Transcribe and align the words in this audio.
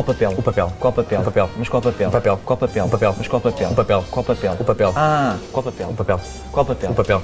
Qual 0.00 0.14
papel? 0.14 0.30
O 0.30 0.42
papel. 0.42 0.72
Qual 0.80 0.92
papel? 0.94 1.20
O 1.20 1.24
papel. 1.24 1.50
Mas 1.58 1.68
qual 1.68 1.82
papel? 1.82 2.08
O 2.08 2.10
papel. 2.10 2.38
Qual 2.38 2.56
papel? 2.56 2.86
O 2.86 2.88
papel. 2.88 3.14
Mas 3.18 3.28
qual 3.28 3.40
papel? 3.42 3.68
O 3.70 3.74
papel. 3.74 4.04
Qual 4.10 4.24
papel? 4.24 4.52
O 4.58 4.64
papel. 4.64 4.92
Ah, 4.96 5.38
qual 5.52 5.62
papel? 5.62 5.88
O 5.90 5.94
papel. 5.94 6.20
Qual 6.50 6.64
papel? 6.64 6.90
O 6.90 6.94
papel. 6.94 7.22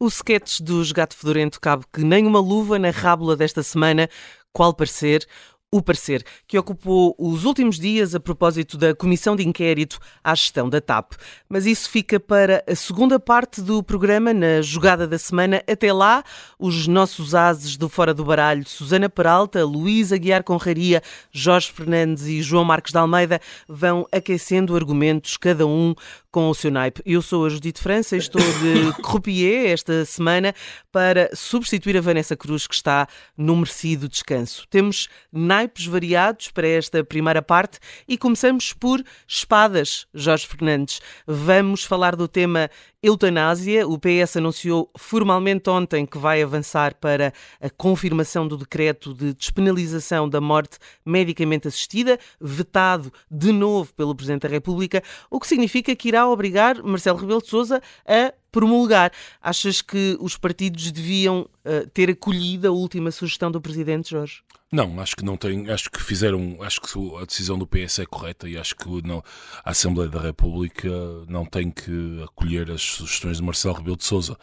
O 0.00 0.08
sketch 0.08 0.60
dos 0.60 0.90
Gato 0.90 1.14
Fedorento 1.14 1.60
cabe 1.60 1.84
que 1.92 2.02
nem 2.02 2.26
uma 2.26 2.40
luva 2.40 2.76
na 2.76 2.90
rábula 2.90 3.36
desta 3.36 3.62
semana. 3.62 4.08
Qual 4.52 4.74
parecer? 4.74 5.24
O 5.72 5.80
parecer 5.80 6.24
que 6.48 6.58
ocupou 6.58 7.14
os 7.16 7.44
últimos 7.44 7.78
dias 7.78 8.12
a 8.12 8.18
propósito 8.18 8.76
da 8.76 8.92
comissão 8.92 9.36
de 9.36 9.46
inquérito 9.46 10.00
à 10.24 10.34
gestão 10.34 10.68
da 10.68 10.80
TAP. 10.80 11.12
Mas 11.48 11.64
isso 11.64 11.88
fica 11.88 12.18
para 12.18 12.64
a 12.66 12.74
segunda 12.74 13.20
parte 13.20 13.60
do 13.60 13.80
programa, 13.80 14.34
na 14.34 14.62
jogada 14.62 15.06
da 15.06 15.16
semana. 15.16 15.62
Até 15.70 15.92
lá, 15.92 16.24
os 16.58 16.88
nossos 16.88 17.36
ases 17.36 17.76
do 17.76 17.88
Fora 17.88 18.12
do 18.12 18.24
Baralho, 18.24 18.66
Susana 18.66 19.08
Peralta, 19.08 19.64
Luísa 19.64 20.16
Aguiar 20.16 20.42
Conraria, 20.42 21.00
Jorge 21.30 21.70
Fernandes 21.70 22.24
e 22.24 22.42
João 22.42 22.64
Marcos 22.64 22.90
de 22.90 22.98
Almeida, 22.98 23.40
vão 23.68 24.04
aquecendo 24.10 24.74
argumentos, 24.74 25.36
cada 25.36 25.68
um 25.68 25.94
com 26.30 26.48
o 26.48 26.54
seu 26.54 26.70
naipe. 26.70 27.02
Eu 27.04 27.20
sou 27.20 27.44
a 27.44 27.48
Judite 27.48 27.80
França 27.80 28.14
e 28.14 28.18
estou 28.18 28.40
de 28.40 28.92
croupier 29.02 29.70
esta 29.70 30.04
semana 30.04 30.54
para 30.92 31.30
substituir 31.34 31.96
a 31.96 32.00
Vanessa 32.00 32.36
Cruz, 32.36 32.66
que 32.66 32.74
está 32.74 33.08
no 33.36 33.56
merecido 33.56 34.08
descanso. 34.08 34.66
Temos 34.70 35.08
naipes 35.32 35.86
variados 35.86 36.50
para 36.50 36.68
esta 36.68 37.02
primeira 37.02 37.42
parte 37.42 37.78
e 38.06 38.16
começamos 38.16 38.72
por 38.72 39.02
espadas, 39.26 40.06
Jorge 40.14 40.46
Fernandes. 40.46 41.00
Vamos 41.26 41.84
falar 41.84 42.14
do 42.14 42.28
tema 42.28 42.70
eutanásia. 43.02 43.86
O 43.86 43.98
PS 43.98 44.36
anunciou 44.36 44.90
formalmente 44.96 45.68
ontem 45.70 46.04
que 46.04 46.18
vai 46.18 46.42
avançar 46.42 46.94
para 46.94 47.32
a 47.60 47.70
confirmação 47.70 48.46
do 48.46 48.56
decreto 48.56 49.14
de 49.14 49.32
despenalização 49.34 50.28
da 50.28 50.40
morte 50.40 50.78
medicamente 51.04 51.68
assistida, 51.68 52.18
vetado 52.40 53.12
de 53.30 53.52
novo 53.52 53.92
pelo 53.94 54.14
Presidente 54.14 54.42
da 54.42 54.48
República, 54.48 55.02
o 55.30 55.40
que 55.40 55.46
significa 55.46 55.94
que 55.96 56.08
irá 56.08 56.28
obrigar 56.28 56.82
Marcelo 56.82 57.18
Rebelo 57.18 57.42
de 57.42 57.48
Sousa 57.48 57.82
a 58.06 58.32
promulgar. 58.52 59.12
Achas 59.40 59.80
que 59.80 60.16
os 60.20 60.36
partidos 60.36 60.90
deviam 60.92 61.48
uh, 61.64 61.88
ter 61.90 62.10
acolhido 62.10 62.68
a 62.68 62.70
última 62.70 63.10
sugestão 63.10 63.50
do 63.50 63.60
Presidente, 63.60 64.10
Jorge? 64.10 64.42
Não, 64.72 65.00
acho 65.00 65.16
que 65.16 65.24
não 65.24 65.36
tem, 65.36 65.68
acho 65.68 65.90
que 65.90 66.00
fizeram, 66.00 66.62
acho 66.62 66.80
que 66.80 67.16
a 67.20 67.24
decisão 67.24 67.58
do 67.58 67.66
PS 67.66 67.98
é 67.98 68.06
correta 68.06 68.48
e 68.48 68.56
acho 68.56 68.76
que 68.76 68.88
não, 69.04 69.20
a 69.64 69.70
Assembleia 69.70 70.08
da 70.08 70.20
República 70.20 70.88
não 71.26 71.44
tem 71.44 71.72
que 71.72 72.22
acolher 72.22 72.70
as 72.70 72.80
sugestões 72.80 73.38
de 73.38 73.42
Marcelo 73.42 73.74
Rebelo 73.74 73.96
de 73.96 74.04
Sousa. 74.04 74.38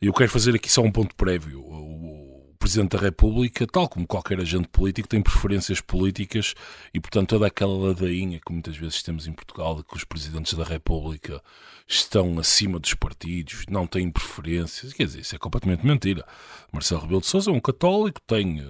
Eu 0.00 0.14
quero 0.14 0.30
fazer 0.30 0.54
aqui 0.54 0.70
só 0.70 0.80
um 0.80 0.90
ponto 0.90 1.14
prévio. 1.14 1.60
O, 1.60 2.38
Presidente 2.58 2.96
da 2.96 2.98
República, 2.98 3.66
tal 3.68 3.88
como 3.88 4.06
qualquer 4.06 4.40
agente 4.40 4.68
político, 4.68 5.08
tem 5.08 5.22
preferências 5.22 5.80
políticas 5.80 6.54
e, 6.92 7.00
portanto, 7.00 7.28
toda 7.30 7.46
aquela 7.46 7.72
ladainha 7.72 8.40
que 8.44 8.52
muitas 8.52 8.76
vezes 8.76 9.02
temos 9.02 9.28
em 9.28 9.32
Portugal 9.32 9.76
de 9.76 9.84
que 9.84 9.96
os 9.96 10.02
Presidentes 10.04 10.54
da 10.54 10.64
República 10.64 11.40
estão 11.86 12.36
acima 12.38 12.80
dos 12.80 12.94
partidos, 12.94 13.64
não 13.70 13.86
têm 13.86 14.10
preferências, 14.10 14.92
quer 14.92 15.04
dizer, 15.04 15.20
isso 15.20 15.36
é 15.36 15.38
completamente 15.38 15.86
mentira. 15.86 16.26
Marcelo 16.72 17.02
Rebelo 17.02 17.20
de 17.20 17.28
Sousa 17.28 17.50
é 17.50 17.54
um 17.54 17.60
católico, 17.60 18.20
tem 18.26 18.60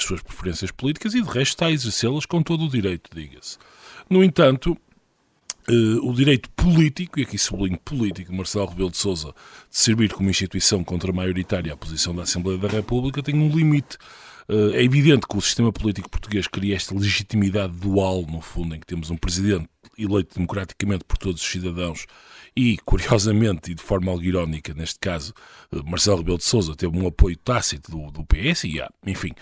as 0.00 0.08
suas 0.08 0.22
preferências 0.22 0.70
políticas 0.70 1.14
e 1.14 1.22
de 1.22 1.28
resto 1.28 1.52
está 1.52 1.66
a 1.66 1.72
exercê-las 1.72 2.26
com 2.26 2.42
todo 2.42 2.64
o 2.64 2.68
direito, 2.68 3.10
diga-se. 3.14 3.58
No 4.08 4.24
entanto, 4.24 4.76
Uh, 5.68 6.04
o 6.08 6.12
direito 6.12 6.50
político, 6.50 7.20
e 7.20 7.22
aqui 7.22 7.38
sublinho 7.38 7.78
político, 7.78 8.34
Marcelo 8.34 8.66
Rebelo 8.66 8.90
de 8.90 8.96
Sousa, 8.96 9.28
de 9.70 9.78
servir 9.78 10.12
como 10.12 10.28
instituição 10.28 10.82
contra-maioritária 10.82 11.72
à 11.72 11.76
posição 11.76 12.12
da 12.12 12.22
Assembleia 12.22 12.58
da 12.58 12.66
República, 12.66 13.22
tem 13.22 13.36
um 13.36 13.48
limite. 13.48 13.96
Uh, 14.48 14.70
é 14.72 14.82
evidente 14.82 15.28
que 15.28 15.36
o 15.36 15.40
sistema 15.40 15.70
político 15.70 16.10
português 16.10 16.48
cria 16.48 16.74
esta 16.74 16.92
legitimidade 16.92 17.74
dual, 17.74 18.26
no 18.28 18.40
fundo, 18.40 18.74
em 18.74 18.80
que 18.80 18.86
temos 18.86 19.10
um 19.10 19.16
presidente 19.16 19.68
eleito 19.96 20.34
democraticamente 20.34 21.04
por 21.04 21.18
todos 21.18 21.40
os 21.40 21.48
cidadãos 21.48 22.06
e, 22.56 22.76
curiosamente, 22.78 23.70
e 23.70 23.74
de 23.74 23.82
forma 23.82 24.10
algo 24.10 24.24
irónica, 24.24 24.74
neste 24.74 24.98
caso, 24.98 25.32
uh, 25.70 25.88
Marcelo 25.88 26.18
Rebelo 26.18 26.38
de 26.38 26.44
Sousa 26.44 26.74
teve 26.74 26.98
um 26.98 27.06
apoio 27.06 27.36
tácito 27.36 27.92
do, 27.92 28.10
do 28.10 28.24
PS 28.24 28.64
e, 28.64 28.82
enfim, 29.06 29.32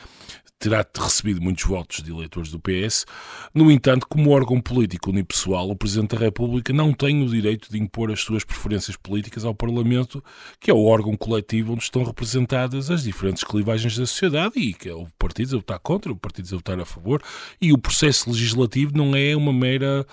terá 0.59 0.85
recebido 0.97 1.41
muitos 1.41 1.65
votos 1.65 2.03
de 2.03 2.11
eleitores 2.11 2.51
do 2.51 2.59
PS. 2.59 3.07
No 3.55 3.71
entanto, 3.71 4.07
como 4.09 4.31
órgão 4.31 4.61
político 4.61 5.11
unipessoal, 5.11 5.71
o 5.71 5.77
Presidente 5.77 6.17
da 6.17 6.19
República 6.19 6.73
não 6.73 6.93
tem 6.93 7.23
o 7.23 7.29
direito 7.29 7.71
de 7.71 7.79
impor 7.79 8.11
as 8.11 8.21
suas 8.21 8.45
preferências 8.45 8.97
políticas 8.97 9.45
ao 9.45 9.55
Parlamento, 9.55 10.23
que 10.61 10.71
é 10.71 10.75
o 10.75 10.85
órgão 10.85 11.17
coletivo 11.17 11.73
onde 11.73 11.85
estão 11.85 12.03
representadas 12.03 12.91
as 12.91 13.05
diferentes 13.05 13.45
clivagens 13.45 13.97
da 13.97 14.07
sociedade 14.07 14.59
e 14.59 14.75
que 14.75 14.89
é 14.89 14.95
o 14.95 15.07
partido 15.19 15.57
a 15.57 15.59
votar 15.59 15.79
contra, 15.79 16.11
o 16.11 16.17
partido 16.17 16.49
a 16.53 16.57
votar 16.57 16.81
a 16.81 16.85
favor, 16.85 17.23
e 17.61 17.73
o 17.73 17.79
processo 17.79 18.31
legislativo 18.31 18.97
não 18.97 19.15
é 19.15 19.37
uma 19.37 19.53
mera 19.53 20.05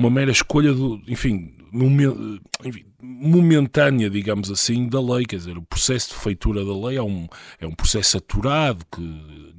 uma 0.00 0.10
mera 0.10 0.30
escolha 0.30 0.72
do, 0.72 1.00
enfim, 1.06 1.52
momentânea, 3.02 4.08
digamos 4.08 4.50
assim, 4.50 4.88
da 4.88 5.00
lei. 5.00 5.26
Quer 5.26 5.36
dizer, 5.36 5.58
o 5.58 5.62
processo 5.62 6.10
de 6.10 6.14
feitura 6.16 6.64
da 6.64 6.74
lei 6.74 6.96
é 6.96 7.02
um, 7.02 7.28
é 7.60 7.66
um 7.66 7.72
processo 7.72 8.16
aturado 8.16 8.84
que 8.90 9.02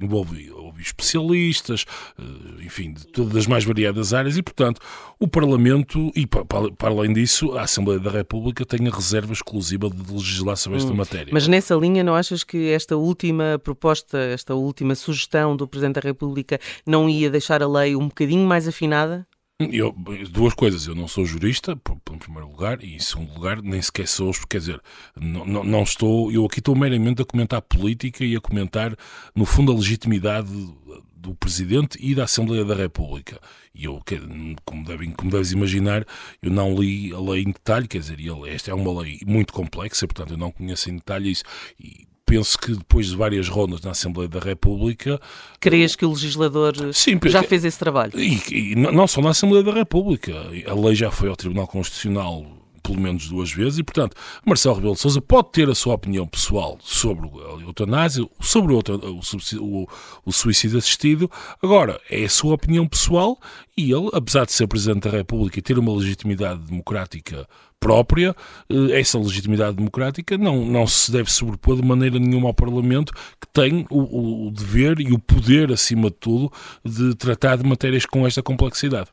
envolve, 0.00 0.48
envolve 0.48 0.82
especialistas, 0.82 1.84
eh, 2.18 2.64
enfim, 2.64 2.92
de 2.92 3.06
todas 3.06 3.36
as 3.36 3.46
mais 3.46 3.64
variadas 3.64 4.12
áreas 4.12 4.36
e, 4.36 4.42
portanto, 4.42 4.80
o 5.20 5.28
Parlamento, 5.28 6.10
e 6.16 6.26
para, 6.26 6.44
para 6.44 6.90
além 6.90 7.12
disso, 7.12 7.52
a 7.52 7.62
Assembleia 7.62 8.00
da 8.00 8.10
República 8.10 8.66
tem 8.66 8.86
a 8.88 8.90
reserva 8.90 9.32
exclusiva 9.32 9.88
de 9.88 10.12
legislar 10.12 10.56
sobre 10.56 10.78
esta 10.78 10.92
hum, 10.92 10.96
matéria. 10.96 11.32
Mas 11.32 11.46
nessa 11.46 11.76
linha, 11.76 12.02
não 12.02 12.16
achas 12.16 12.42
que 12.42 12.70
esta 12.70 12.96
última 12.96 13.60
proposta, 13.62 14.18
esta 14.18 14.56
última 14.56 14.96
sugestão 14.96 15.56
do 15.56 15.68
Presidente 15.68 16.00
da 16.00 16.08
República 16.08 16.58
não 16.84 17.08
ia 17.08 17.30
deixar 17.30 17.62
a 17.62 17.68
lei 17.68 17.94
um 17.94 18.08
bocadinho 18.08 18.46
mais 18.46 18.66
afinada? 18.66 19.24
Eu, 19.70 19.94
duas 20.30 20.54
coisas, 20.54 20.86
eu 20.86 20.94
não 20.94 21.06
sou 21.06 21.24
jurista, 21.24 21.76
por, 21.76 21.96
por, 21.96 22.16
primeiro 22.18 22.48
lugar, 22.48 22.82
e 22.82 22.96
em 22.96 22.98
segundo 22.98 23.34
lugar, 23.34 23.62
nem 23.62 23.80
sequer 23.80 24.08
sou, 24.08 24.32
quer 24.48 24.58
dizer, 24.58 24.80
não, 25.14 25.44
não, 25.44 25.64
não, 25.64 25.82
estou, 25.82 26.32
eu 26.32 26.44
aqui 26.44 26.58
estou 26.58 26.74
meramente 26.74 27.22
a 27.22 27.24
comentar 27.24 27.60
política 27.62 28.24
e 28.24 28.36
a 28.36 28.40
comentar, 28.40 28.96
no 29.34 29.44
fundo, 29.44 29.72
a 29.72 29.74
legitimidade 29.74 30.50
do 31.22 31.34
Presidente 31.36 31.98
e 32.00 32.14
da 32.14 32.24
Assembleia 32.24 32.64
da 32.64 32.74
República. 32.74 33.40
E 33.72 33.84
eu, 33.84 34.02
como, 34.64 34.84
devem, 34.84 35.12
como 35.12 35.30
deves 35.30 35.52
imaginar, 35.52 36.04
eu 36.42 36.50
não 36.50 36.74
li 36.74 37.12
a 37.14 37.20
lei 37.20 37.42
em 37.42 37.52
detalhe, 37.52 37.86
quer 37.86 37.98
dizer, 37.98 38.18
esta 38.48 38.70
é 38.70 38.74
uma 38.74 39.02
lei 39.02 39.20
muito 39.24 39.52
complexa, 39.52 40.06
portanto 40.06 40.32
eu 40.32 40.36
não 40.36 40.50
conheço 40.50 40.90
em 40.90 40.96
detalhe 40.96 41.30
isso. 41.30 41.44
E, 41.78 42.06
penso 42.32 42.58
que 42.58 42.72
depois 42.72 43.08
de 43.08 43.16
várias 43.16 43.46
rondas 43.46 43.82
na 43.82 43.90
Assembleia 43.90 44.26
da 44.26 44.40
República. 44.40 45.20
Crês 45.60 45.94
que 45.94 46.06
o 46.06 46.10
legislador 46.10 46.72
sim, 46.94 47.20
já 47.26 47.42
fez 47.42 47.62
esse 47.62 47.78
trabalho? 47.78 48.18
E, 48.18 48.72
e 48.72 48.74
não 48.74 49.06
só 49.06 49.20
na 49.20 49.30
Assembleia 49.30 49.62
da 49.62 49.72
República. 49.72 50.32
A 50.66 50.74
lei 50.74 50.94
já 50.94 51.10
foi 51.10 51.28
ao 51.28 51.36
Tribunal 51.36 51.66
Constitucional 51.66 52.46
pelo 52.82 53.00
menos 53.00 53.28
duas 53.28 53.52
vezes, 53.52 53.78
e 53.78 53.84
portanto, 53.84 54.16
Marcelo 54.44 54.74
Rebelo 54.74 54.94
de 54.94 55.00
Sousa 55.00 55.20
pode 55.20 55.52
ter 55.52 55.70
a 55.70 55.74
sua 55.74 55.94
opinião 55.94 56.26
pessoal 56.26 56.76
sobre 56.82 57.28
a 57.28 57.62
eutanásia, 57.62 58.28
sobre 58.40 58.74
o, 58.74 58.80
o, 59.60 59.88
o, 60.26 60.32
suicídio 60.32 60.78
assistido, 60.78 61.30
agora, 61.62 62.00
é 62.10 62.24
a 62.24 62.28
sua 62.28 62.54
opinião 62.54 62.88
pessoal, 62.88 63.38
e 63.76 63.90
ele, 63.90 64.10
apesar 64.12 64.44
de 64.44 64.52
ser 64.52 64.66
Presidente 64.66 65.08
da 65.08 65.16
República 65.16 65.58
e 65.58 65.62
ter 65.62 65.78
uma 65.78 65.94
legitimidade 65.94 66.60
democrática 66.60 67.46
própria, 67.82 68.36
eh, 68.70 69.00
essa 69.00 69.18
legitimidade 69.18 69.76
democrática 69.76 70.38
não, 70.38 70.64
não 70.64 70.86
se 70.86 71.10
deve 71.10 71.32
sobrepor 71.32 71.76
de 71.76 71.82
maneira 71.82 72.18
nenhuma 72.18 72.48
ao 72.48 72.54
Parlamento, 72.54 73.12
que 73.12 73.48
tem 73.52 73.84
o, 73.90 74.46
o 74.46 74.50
dever 74.52 75.00
e 75.00 75.12
o 75.12 75.18
poder, 75.18 75.72
acima 75.72 76.08
de 76.08 76.16
tudo, 76.16 76.52
de 76.84 77.14
tratar 77.16 77.56
de 77.56 77.68
matérias 77.68 78.06
com 78.06 78.24
esta 78.24 78.42
complexidade. 78.42 79.08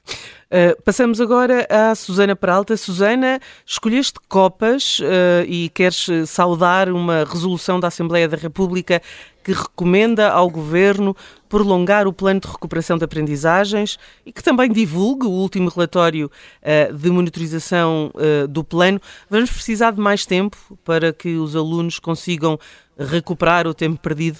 Uh, 0.51 0.79
passamos 0.83 1.19
agora 1.19 1.65
à 1.69 1.95
Susana 1.95 2.35
Peralta. 2.35 2.77
Susana, 2.77 3.39
escolheste 3.65 4.19
copas 4.27 4.99
uh, 4.99 5.45
e 5.47 5.69
queres 5.69 6.07
saudar 6.27 6.89
uma 6.89 7.23
resolução 7.23 7.79
da 7.79 7.87
Assembleia 7.87 8.27
da 8.27 8.37
República 8.37 9.01
que 9.43 9.53
recomenda 9.53 10.29
ao 10.29 10.49
Governo 10.49 11.15
prolongar 11.47 12.07
o 12.07 12.13
plano 12.13 12.39
de 12.39 12.47
recuperação 12.47 12.97
de 12.97 13.03
aprendizagens 13.03 13.97
e 14.25 14.31
que 14.31 14.43
também 14.43 14.71
divulgue 14.71 15.25
o 15.25 15.31
último 15.31 15.69
relatório 15.69 16.29
uh, 16.61 16.93
de 16.93 17.09
monitorização 17.09 18.11
uh, 18.15 18.47
do 18.47 18.63
plano. 18.63 19.01
Vamos 19.29 19.49
precisar 19.49 19.91
de 19.91 19.99
mais 19.99 20.25
tempo 20.25 20.57
para 20.83 21.11
que 21.11 21.35
os 21.35 21.55
alunos 21.55 21.99
consigam 21.99 22.59
recuperar 22.97 23.65
o 23.65 23.73
tempo 23.73 23.99
perdido? 23.99 24.39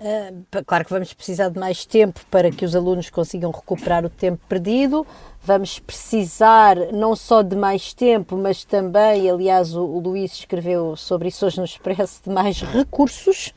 Uh, 0.00 0.64
claro 0.66 0.84
que 0.84 0.90
vamos 0.90 1.14
precisar 1.14 1.48
de 1.50 1.58
mais 1.58 1.86
tempo 1.86 2.20
para 2.30 2.50
que 2.50 2.64
os 2.64 2.74
alunos 2.74 3.08
consigam 3.10 3.50
recuperar 3.52 4.04
o 4.04 4.10
tempo 4.10 4.40
perdido. 4.48 5.06
Vamos 5.46 5.78
precisar 5.78 6.76
não 6.92 7.14
só 7.14 7.42
de 7.42 7.54
mais 7.54 7.92
tempo, 7.92 8.36
mas 8.36 8.64
também, 8.64 9.28
aliás, 9.28 9.74
o, 9.74 9.84
o 9.84 10.00
Luís 10.00 10.32
escreveu 10.32 10.96
sobre 10.96 11.28
isso 11.28 11.44
hoje 11.44 11.58
no 11.58 11.64
Expresso, 11.64 12.22
de 12.24 12.30
mais 12.30 12.62
recursos 12.62 13.52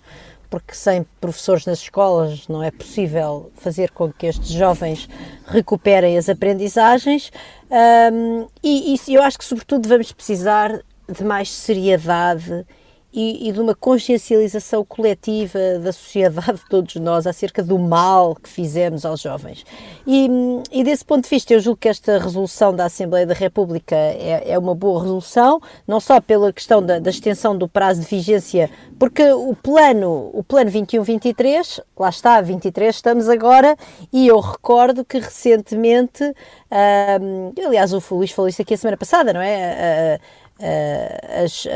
porque 0.50 0.74
sem 0.74 1.06
professores 1.20 1.66
nas 1.66 1.80
escolas 1.80 2.48
não 2.48 2.64
é 2.64 2.72
possível 2.72 3.52
fazer 3.56 3.92
com 3.92 4.12
que 4.12 4.28
estes 4.28 4.50
jovens 4.50 5.10
recuperem 5.46 6.18
as 6.18 6.30
aprendizagens. 6.30 7.32
Um, 7.70 8.48
e, 8.64 8.96
e 8.96 9.14
eu 9.14 9.22
acho 9.24 9.38
que, 9.38 9.46
sobretudo, 9.46 9.88
vamos 9.88 10.12
precisar 10.12 10.82
de 11.10 11.24
mais 11.24 11.52
seriedade 11.52 12.66
e, 13.18 13.50
e, 13.50 13.52
de 13.52 13.60
uma 13.60 13.74
consciencialização 13.74 14.86
coletiva 14.86 15.58
da 15.82 15.92
sociedade, 15.92 16.60
de 16.60 16.70
todos 16.70 16.94
nós, 16.98 17.26
acerca 17.26 17.64
do 17.64 17.80
mal 17.80 18.36
que 18.36 18.48
fizemos 18.48 19.04
aos 19.04 19.22
jovens. 19.22 19.66
E, 20.06 20.30
e 20.72 20.84
desse 20.84 21.04
ponto 21.04 21.24
de 21.24 21.30
vista, 21.32 21.52
eu 21.52 21.60
julgo 21.60 21.80
que 21.80 21.90
esta 21.90 22.20
resolução 22.20 22.76
da 22.76 22.86
Assembleia 22.86 23.26
da 23.26 23.34
República 23.34 23.96
é, 23.96 24.52
é 24.52 24.60
uma 24.60 24.76
boa 24.76 25.02
resolução, 25.02 25.60
não 25.88 26.00
só 26.00 26.22
pela 26.22 26.54
questão 26.54 26.80
da, 26.80 27.00
da, 27.00 27.10
extensão 27.10 27.58
do 27.58 27.68
prazo 27.68 28.02
de 28.02 28.08
vigência, 28.08 28.70
porque 29.00 29.24
o 29.32 29.56
plano, 29.56 30.30
o 30.32 30.44
plano 30.44 30.70
21-23, 30.70 31.82
lá 31.98 32.10
está, 32.10 32.40
23 32.40 32.94
estamos 32.94 33.28
agora, 33.28 33.76
e 34.14 34.28
eu 34.28 34.40
recordo 34.40 35.04
que 35.04 35.18
recentemente, 35.18 36.24
um, 37.20 37.66
aliás, 37.66 37.94
o 37.94 38.04
Luís 38.12 38.30
falou 38.30 38.48
isso 38.48 38.62
aqui 38.62 38.76
a 38.76 38.78
semana 38.78 38.96
passada, 38.96 39.34
não 39.34 39.42
é? 39.42 40.20
Uh, 40.22 40.47
as, 41.44 41.66
uh, 41.66 41.70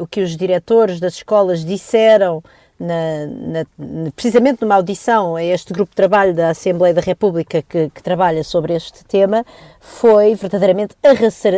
o 0.00 0.06
que 0.06 0.20
os 0.20 0.36
diretores 0.36 1.00
das 1.00 1.14
escolas 1.14 1.64
disseram 1.64 2.42
na, 2.78 3.26
na, 3.26 4.10
precisamente 4.14 4.60
numa 4.60 4.74
audição 4.74 5.34
a 5.34 5.42
este 5.42 5.72
grupo 5.72 5.90
de 5.90 5.96
trabalho 5.96 6.34
da 6.34 6.50
Assembleia 6.50 6.92
da 6.92 7.00
República 7.00 7.62
que, 7.62 7.88
que 7.88 8.02
trabalha 8.02 8.44
sobre 8.44 8.74
este 8.74 9.02
tema, 9.04 9.44
foi 9.80 10.34
verdadeiramente 10.34 10.94
arrasar, 11.02 11.54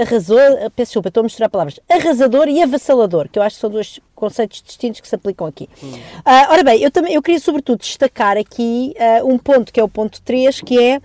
arrasou, 0.00 0.38
peço 0.74 0.90
desculpa, 0.90 1.08
estou 1.08 1.20
a 1.20 1.24
misturar 1.24 1.48
palavras, 1.48 1.78
arrasador 1.88 2.48
e 2.48 2.62
avassalador, 2.62 3.28
que 3.28 3.38
eu 3.38 3.42
acho 3.42 3.56
que 3.56 3.60
são 3.60 3.70
dois 3.70 4.00
conceitos 4.14 4.62
distintos 4.62 5.00
que 5.00 5.08
se 5.08 5.14
aplicam 5.14 5.46
aqui. 5.46 5.68
Hum. 5.82 5.92
Uh, 5.92 6.50
ora 6.50 6.64
bem, 6.64 6.82
eu, 6.82 6.90
também, 6.90 7.14
eu 7.14 7.22
queria 7.22 7.40
sobretudo 7.40 7.78
destacar 7.78 8.36
aqui 8.36 8.92
uh, 8.98 9.32
um 9.32 9.38
ponto 9.38 9.72
que 9.72 9.78
é 9.78 9.84
o 9.84 9.88
ponto 9.88 10.20
3, 10.22 10.60
que 10.62 10.82
é 10.82 11.00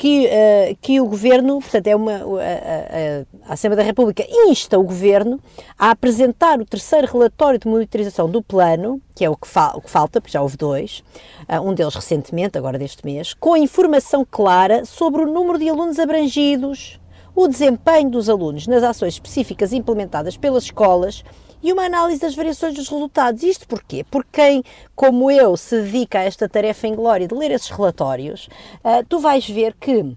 que, 0.00 0.28
uh, 0.28 0.78
que 0.80 0.98
o 0.98 1.04
Governo, 1.04 1.60
portanto, 1.60 1.86
é 1.86 1.94
uma, 1.94 2.14
a, 2.14 3.50
a, 3.50 3.52
Assembleia 3.52 3.76
da 3.76 3.82
República 3.82 4.24
insta 4.48 4.78
o 4.78 4.82
Governo 4.82 5.38
a 5.78 5.90
apresentar 5.90 6.58
o 6.58 6.64
terceiro 6.64 7.06
relatório 7.06 7.58
de 7.58 7.68
monitorização 7.68 8.26
do 8.26 8.40
plano, 8.40 8.98
que 9.14 9.26
é 9.26 9.28
o 9.28 9.36
que, 9.36 9.46
fa 9.46 9.74
o 9.76 9.82
que 9.82 9.90
falta, 9.90 10.18
porque 10.18 10.32
já 10.32 10.40
houve 10.40 10.56
dois, 10.56 11.04
uh, 11.46 11.60
um 11.60 11.74
deles 11.74 11.94
recentemente, 11.94 12.56
agora 12.56 12.78
deste 12.78 13.04
mês, 13.04 13.34
com 13.34 13.54
informação 13.58 14.26
clara 14.28 14.86
sobre 14.86 15.20
o 15.20 15.26
número 15.26 15.58
de 15.58 15.68
alunos 15.68 15.98
abrangidos, 15.98 16.98
o 17.34 17.46
desempenho 17.46 18.08
dos 18.08 18.30
alunos 18.30 18.66
nas 18.66 18.82
ações 18.82 19.12
específicas 19.12 19.70
implementadas 19.70 20.34
pelas 20.34 20.64
escolas 20.64 21.22
e 21.62 21.72
uma 21.72 21.84
análise 21.84 22.20
das 22.20 22.34
variações 22.34 22.74
dos 22.74 22.88
resultados. 22.88 23.42
Isto 23.42 23.66
porquê? 23.66 24.04
Porque 24.10 24.30
quem, 24.32 24.64
como 24.94 25.30
eu, 25.30 25.56
se 25.56 25.80
dedica 25.82 26.20
a 26.20 26.24
esta 26.24 26.48
tarefa 26.48 26.86
em 26.86 26.94
glória 26.94 27.28
de 27.28 27.34
ler 27.34 27.50
esses 27.50 27.70
relatórios, 27.70 28.48
uh, 28.84 29.04
tu 29.08 29.18
vais 29.18 29.48
ver 29.48 29.74
que 29.74 30.16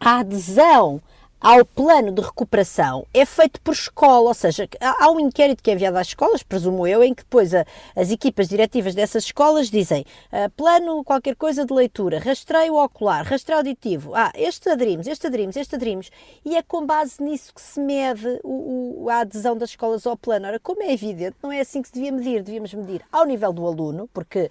a 0.00 0.18
adesão 0.20 1.00
ao 1.42 1.64
plano 1.64 2.12
de 2.12 2.22
recuperação 2.22 3.04
é 3.12 3.26
feito 3.26 3.60
por 3.62 3.72
escola, 3.72 4.28
ou 4.28 4.34
seja, 4.34 4.68
há 4.80 5.10
um 5.10 5.18
inquérito 5.18 5.60
que 5.60 5.72
é 5.72 5.74
enviado 5.74 5.98
às 5.98 6.06
escolas, 6.06 6.40
presumo 6.44 6.86
eu, 6.86 7.02
em 7.02 7.12
que 7.12 7.24
depois 7.24 7.52
a, 7.52 7.66
as 7.96 8.12
equipas 8.12 8.48
diretivas 8.48 8.94
dessas 8.94 9.24
escolas 9.24 9.68
dizem 9.68 10.06
uh, 10.32 10.48
plano 10.56 11.02
qualquer 11.02 11.34
coisa 11.34 11.66
de 11.66 11.74
leitura, 11.74 12.20
rastreio 12.20 12.76
ocular, 12.76 13.26
rastreio 13.26 13.58
auditivo, 13.58 14.14
ah, 14.14 14.30
este 14.36 14.68
aderimos, 14.68 15.08
este 15.08 15.26
aderimos, 15.26 15.56
este 15.56 15.74
aderimos, 15.74 16.10
e 16.44 16.56
é 16.56 16.62
com 16.62 16.86
base 16.86 17.20
nisso 17.20 17.52
que 17.52 17.60
se 17.60 17.80
mede 17.80 18.38
o, 18.44 19.02
o, 19.02 19.10
a 19.10 19.22
adesão 19.22 19.56
das 19.56 19.70
escolas 19.70 20.06
ao 20.06 20.16
plano. 20.16 20.46
Ora, 20.46 20.60
como 20.60 20.80
é 20.84 20.92
evidente, 20.92 21.36
não 21.42 21.50
é 21.50 21.58
assim 21.58 21.82
que 21.82 21.88
se 21.88 21.94
devia 21.94 22.12
medir, 22.12 22.44
devíamos 22.44 22.72
medir 22.72 23.02
ao 23.10 23.24
nível 23.26 23.52
do 23.52 23.66
aluno, 23.66 24.08
porque 24.14 24.48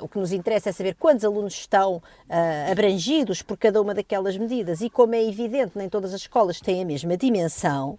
o 0.00 0.08
que 0.08 0.18
nos 0.18 0.32
interessa 0.32 0.70
é 0.70 0.72
saber 0.72 0.94
quantos 0.94 1.24
alunos 1.24 1.54
estão 1.54 1.96
uh, 1.96 2.70
abrangidos 2.70 3.42
por 3.42 3.56
cada 3.56 3.80
uma 3.80 3.94
daquelas 3.94 4.36
medidas 4.36 4.80
e, 4.80 4.88
como 4.88 5.14
é 5.14 5.22
evidente, 5.22 5.72
nem 5.76 5.88
todas 5.88 6.14
as 6.14 6.22
escolas 6.22 6.60
têm 6.60 6.82
a 6.82 6.84
mesma 6.84 7.16
dimensão 7.16 7.98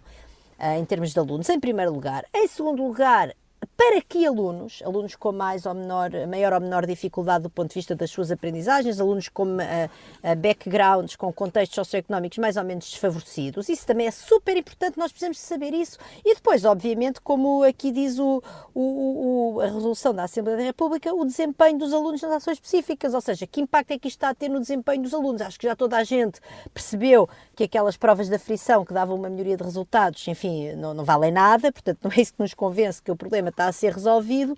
uh, 0.58 0.78
em 0.78 0.84
termos 0.84 1.12
de 1.12 1.18
alunos, 1.18 1.48
em 1.48 1.60
primeiro 1.60 1.92
lugar. 1.92 2.24
Em 2.34 2.46
segundo 2.48 2.82
lugar, 2.82 3.34
para 3.76 4.00
que 4.00 4.26
alunos, 4.26 4.82
alunos 4.84 5.14
com 5.14 5.32
mais 5.32 5.66
ou 5.66 5.74
menor, 5.74 6.10
maior 6.28 6.54
ou 6.54 6.60
menor 6.60 6.86
dificuldade 6.86 7.42
do 7.42 7.50
ponto 7.50 7.68
de 7.68 7.74
vista 7.74 7.94
das 7.94 8.10
suas 8.10 8.30
aprendizagens, 8.30 8.98
alunos 8.98 9.28
com 9.28 9.44
uh, 9.44 9.58
uh, 9.58 10.36
backgrounds, 10.36 11.14
com 11.14 11.30
contextos 11.32 11.74
socioeconómicos 11.74 12.38
mais 12.38 12.56
ou 12.56 12.64
menos 12.64 12.88
desfavorecidos, 12.88 13.68
isso 13.68 13.86
também 13.86 14.06
é 14.06 14.10
super 14.10 14.56
importante, 14.56 14.98
nós 14.98 15.12
precisamos 15.12 15.38
saber 15.38 15.74
isso. 15.74 15.98
E 16.24 16.34
depois, 16.34 16.64
obviamente, 16.64 17.20
como 17.20 17.62
aqui 17.64 17.92
diz 17.92 18.18
o, 18.18 18.42
o, 18.74 19.56
o, 19.56 19.60
a 19.60 19.66
resolução 19.66 20.14
da 20.14 20.24
Assembleia 20.24 20.56
da 20.56 20.64
República, 20.64 21.12
o 21.14 21.24
desempenho 21.24 21.78
dos 21.78 21.92
alunos 21.92 22.22
nas 22.22 22.32
ações 22.32 22.54
específicas, 22.54 23.12
ou 23.12 23.20
seja, 23.20 23.46
que 23.46 23.60
impacto 23.60 23.90
é 23.90 23.98
que 23.98 24.08
isto 24.08 24.16
está 24.16 24.30
a 24.30 24.34
ter 24.34 24.48
no 24.48 24.58
desempenho 24.58 25.02
dos 25.02 25.12
alunos. 25.12 25.42
Acho 25.42 25.58
que 25.58 25.66
já 25.66 25.76
toda 25.76 25.98
a 25.98 26.04
gente 26.04 26.40
percebeu 26.72 27.28
que 27.54 27.64
aquelas 27.64 27.96
provas 27.96 28.28
da 28.28 28.38
frição 28.38 28.84
que 28.84 28.94
davam 28.94 29.16
uma 29.16 29.28
melhoria 29.28 29.56
de 29.56 29.62
resultados, 29.62 30.26
enfim, 30.28 30.72
não, 30.72 30.94
não 30.94 31.04
valem 31.04 31.30
nada, 31.30 31.70
portanto, 31.70 31.98
não 32.04 32.10
é 32.10 32.20
isso 32.20 32.32
que 32.32 32.40
nos 32.40 32.54
convence 32.54 33.02
que 33.02 33.10
o 33.10 33.16
problema 33.16 33.50
está 33.50 33.65
a 33.66 33.72
ser 33.72 33.92
resolvido 33.92 34.56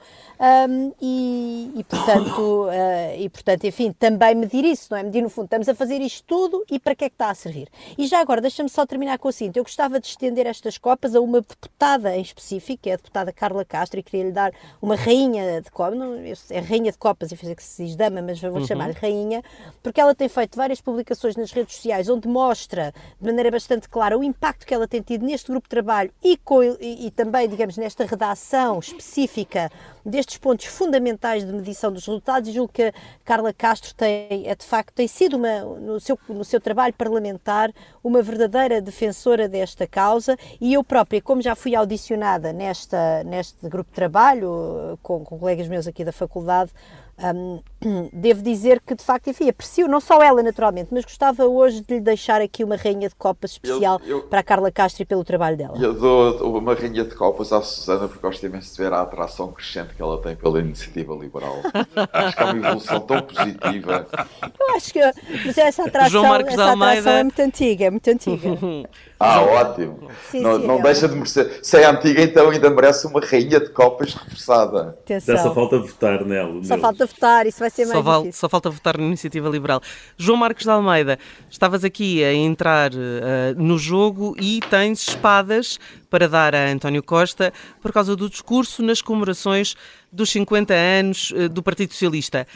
um, 0.69 0.93
e, 1.01 1.73
e, 1.77 1.85
portanto, 1.85 2.67
uh, 2.67 2.71
e, 3.19 3.29
portanto, 3.29 3.65
enfim, 3.65 3.93
também 3.93 4.35
medir 4.35 4.65
isso, 4.65 4.89
não 4.91 4.99
é? 4.99 5.03
Medir 5.03 5.23
no 5.23 5.29
fundo, 5.29 5.47
estamos 5.47 5.69
a 5.69 5.75
fazer 5.75 6.01
isto 6.01 6.25
tudo 6.27 6.65
e 6.71 6.79
para 6.79 6.95
que 6.95 7.05
é 7.05 7.09
que 7.09 7.15
está 7.15 7.31
a 7.31 7.35
servir? 7.35 7.69
E 7.97 8.07
já 8.07 8.21
agora, 8.21 8.41
deixa-me 8.41 8.69
só 8.69 8.87
terminar 8.87 9.19
com 9.19 9.29
o 9.29 9.33
seguinte, 9.33 9.59
eu 9.59 9.65
gostava 9.65 9.99
de 9.99 10.07
estender 10.07 10.47
estas 10.47 10.79
copas 10.79 11.15
a 11.15 11.21
uma 11.21 11.41
deputada 11.41 12.17
em 12.17 12.23
específico, 12.23 12.83
que 12.83 12.91
é 12.91 12.95
a 12.95 12.97
deputada 12.97 13.33
Carla 13.33 13.65
Castro, 13.65 13.99
e 13.99 14.03
queria-lhe 14.03 14.33
dar 14.33 14.53
uma 14.81 14.95
rainha 14.95 15.61
de 15.61 15.71
copas, 15.71 15.99
não, 15.99 16.15
é 16.15 16.61
rainha 16.61 16.93
de 16.93 16.99
copas, 16.99 17.33
eu 17.33 17.39
que 17.57 17.63
se 17.63 17.85
diz 17.85 17.97
dama, 17.97 18.23
mas 18.23 18.41
vou 18.41 18.53
uhum. 18.53 18.67
chamar-lhe 18.67 18.95
rainha, 18.95 19.43
porque 19.83 20.01
ela 20.01 20.15
tem 20.15 20.29
feito 20.29 20.57
várias 20.57 20.81
publicações 20.81 21.37
nas 21.37 21.51
redes 21.51 21.77
sociais 21.77 22.09
onde 22.09 22.29
mostra 22.29 22.93
de 23.21 23.27
maneira 23.27 23.51
bastante 23.51 23.89
clara 23.89 24.19
o 24.19 24.23
impacto 24.23 24.67
que 24.67 24.75
ela 24.75 24.87
tem 24.87 25.01
tido 25.01 25.25
neste 25.25 25.51
grupo 25.51 25.67
de 25.67 25.71
trabalho 25.71 26.11
e, 26.23 26.37
com, 26.37 26.63
e, 26.63 27.07
e 27.07 27.11
também, 27.11 27.49
digamos, 27.49 27.77
nesta 27.77 28.05
redação 28.05 28.81
específica 28.99 29.71
destes 30.09 30.39
pontos 30.39 30.67
fundamentais 30.67 31.45
de 31.45 31.53
medição 31.53 31.93
dos 31.93 32.07
resultados 32.07 32.49
e 32.49 32.53
julgo 32.53 32.73
que 32.73 32.85
a 32.85 32.93
Carla 33.25 33.53
Castro 33.53 33.95
tem, 33.95 34.49
é 34.49 34.55
de 34.55 34.65
facto, 34.65 34.95
tem 34.95 35.07
sido 35.07 35.37
uma, 35.37 35.61
no, 35.61 36.01
seu, 36.01 36.19
no 36.29 36.45
seu 36.45 36.61
trabalho 36.61 36.95
parlamentar 36.95 37.73
uma 38.03 38.23
verdadeira 38.23 38.81
defensora 38.81 39.49
desta 39.49 39.87
causa 39.87 40.37
e 40.61 40.75
eu 40.75 40.83
própria, 40.83 41.21
como 41.21 41.43
já 41.43 41.55
fui 41.55 41.75
audicionada 41.75 42.53
nesta, 42.53 43.23
neste 43.25 43.69
grupo 43.69 43.91
de 43.91 43.95
trabalho 43.95 44.99
com, 45.03 45.25
com 45.25 45.39
colegas 45.39 45.69
meus 45.69 45.87
aqui 45.87 46.05
da 46.05 46.13
faculdade, 46.13 46.73
um, 47.19 47.61
devo 48.13 48.43
dizer 48.43 48.81
que, 48.81 48.95
de 48.95 49.03
facto, 49.03 49.29
enfim, 49.29 49.49
aprecio 49.49 49.89
não 49.89 50.01
só 50.01 50.23
ela, 50.23 50.43
naturalmente, 50.43 50.89
mas 50.93 51.05
gostava 51.05 51.45
hoje 51.45 51.81
de 51.81 51.95
lhe 51.95 52.01
deixar 52.01 52.41
aqui 52.41 52.63
uma 52.63 52.77
rainha 52.77 53.09
de 53.09 53.15
copas 53.15 53.53
especial 53.53 54.01
eu, 54.05 54.19
eu, 54.19 54.23
para 54.23 54.41
a 54.41 54.43
Carla 54.43 54.71
Castro 54.71 55.03
e 55.03 55.07
pelo 55.07 55.25
trabalho 55.25 55.57
dela. 55.57 55.77
Eu 55.79 55.95
dou 55.95 56.59
uma 56.59 56.75
rainha 56.75 57.05
de 57.05 57.15
copas 57.15 57.53
à 57.53 57.61
Susana 57.61 58.09
porque 58.09 58.23
gosto 58.23 58.45
imenso 58.47 58.75
de 58.75 58.83
ver 58.83 58.93
a 58.93 59.03
atração 59.03 59.53
crescente 59.53 59.95
que 59.99 60.03
ela 60.03 60.23
tem 60.23 60.37
pela 60.37 60.61
iniciativa 60.61 61.13
liberal. 61.17 61.57
acho 62.13 62.37
que 62.37 62.43
é 62.43 62.47
uma 62.47 62.69
evolução 62.69 63.01
tão 63.01 63.21
positiva. 63.21 64.07
Eu 64.61 64.77
acho 64.77 64.93
que 64.93 65.01
mas 65.45 65.59
essa 65.59 65.85
atração, 65.85 66.25
essa 66.37 66.73
atração 66.73 67.13
é 67.13 67.25
muito 67.25 67.41
antiga, 67.41 67.87
é 67.87 67.91
muito 67.91 68.09
antiga. 68.09 68.49
Ah, 69.21 69.43
ótimo. 69.43 70.09
Sim, 70.31 70.43
não, 70.43 70.61
sim, 70.61 70.67
não 70.69 70.79
é 70.79 70.83
deixa 70.83 71.09
de 71.09 71.15
merecer. 71.17 71.59
Se 71.61 71.77
é 71.77 71.85
antiga, 71.87 72.23
então 72.23 72.51
ainda 72.51 72.71
merece 72.71 73.05
uma 73.05 73.19
rainha 73.19 73.59
de 73.59 73.69
copas 73.71 74.15
reforçada. 74.15 74.91
Atenção. 74.91 75.37
Só 75.37 75.53
falta 75.53 75.79
votar 75.81 76.25
nela. 76.25 76.63
Só 76.63 76.79
falta 76.79 77.05
votar, 77.05 77.45
isso 77.45 77.59
vai 77.59 77.69
ser 77.69 77.87
só 77.87 77.95
mais 77.95 78.05
val, 78.05 78.21
difícil. 78.23 78.39
Só 78.39 78.49
falta 78.49 78.71
votar 78.71 78.97
na 78.97 79.03
Iniciativa 79.03 79.49
Liberal. 79.49 79.81
João 80.17 80.39
Marcos 80.39 80.63
de 80.63 80.71
Almeida, 80.71 81.19
estavas 81.51 81.83
aqui 81.83 82.23
a 82.23 82.33
entrar 82.33 82.93
uh, 82.93 82.97
no 83.57 83.77
jogo 83.77 84.37
e 84.41 84.61
tens 84.71 85.09
espadas 85.09 85.81
para 86.11 86.29
dar 86.29 86.55
a 86.55 86.71
António 86.71 87.03
Costa 87.03 87.53
por 87.81 87.93
causa 87.93 88.17
do 88.17 88.29
discurso 88.29 88.83
nas 88.83 89.03
comemorações 89.03 89.77
dos 90.11 90.31
50 90.31 90.75
anos 90.75 91.31
uh, 91.31 91.49
do 91.49 91.63
Partido 91.63 91.93
Socialista. 91.93 92.47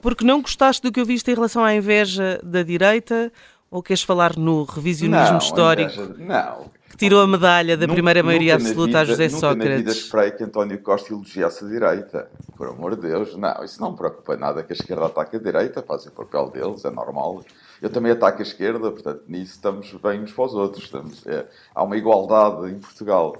Porque 0.00 0.24
não 0.24 0.42
gostaste 0.42 0.82
do 0.82 0.90
que 0.90 1.00
eu 1.00 1.06
viste 1.06 1.30
em 1.30 1.34
relação 1.34 1.64
à 1.64 1.74
inveja 1.74 2.40
da 2.42 2.62
direita 2.62 3.32
ou 3.70 3.82
queres 3.82 4.02
falar 4.02 4.36
no 4.36 4.64
revisionismo 4.64 5.30
não, 5.30 5.38
histórico? 5.38 6.14
não. 6.18 6.70
Que 6.90 6.96
tirou 6.98 7.22
a 7.22 7.26
medalha 7.26 7.74
da 7.74 7.86
nunca, 7.86 7.94
primeira 7.94 8.22
maioria 8.22 8.54
absoluta 8.54 8.86
vida, 8.86 9.00
a 9.00 9.04
José 9.06 9.24
nunca 9.28 9.40
Sócrates. 9.40 9.64
Nunca 9.64 9.70
na 9.70 9.76
vida 9.78 9.90
esperei 9.92 10.30
que 10.32 10.44
António 10.44 10.78
Costa 10.82 11.12
elogiasse 11.12 11.64
a 11.64 11.68
direita. 11.68 12.30
Por 12.54 12.68
amor 12.68 12.96
de 12.96 13.08
Deus, 13.08 13.34
não. 13.34 13.64
Isso 13.64 13.80
não 13.80 13.92
me 13.92 13.96
preocupa 13.96 14.36
nada 14.36 14.62
que 14.62 14.74
a 14.74 14.76
esquerda 14.76 15.06
ataque 15.06 15.36
a 15.36 15.38
direita, 15.38 15.82
fazem 15.82 16.08
o 16.08 16.12
papel 16.12 16.50
deles, 16.50 16.84
é 16.84 16.90
normal. 16.90 17.42
Eu 17.82 17.90
também 17.90 18.12
ataco 18.12 18.38
a 18.38 18.42
esquerda, 18.42 18.92
portanto, 18.92 19.24
nisso 19.26 19.54
estamos 19.54 19.92
bem 19.94 20.20
uns 20.20 20.32
para 20.32 20.44
os 20.44 20.54
outros. 20.54 20.84
Estamos, 20.84 21.26
é, 21.26 21.48
há 21.74 21.82
uma 21.82 21.96
igualdade 21.96 22.70
em 22.70 22.78
Portugal. 22.78 23.36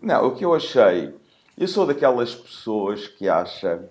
Não, 0.00 0.28
o 0.28 0.36
que 0.36 0.44
eu 0.44 0.54
achei... 0.54 1.12
Eu 1.58 1.66
sou 1.66 1.84
daquelas 1.84 2.32
pessoas 2.32 3.08
que 3.08 3.28
acham 3.28 3.88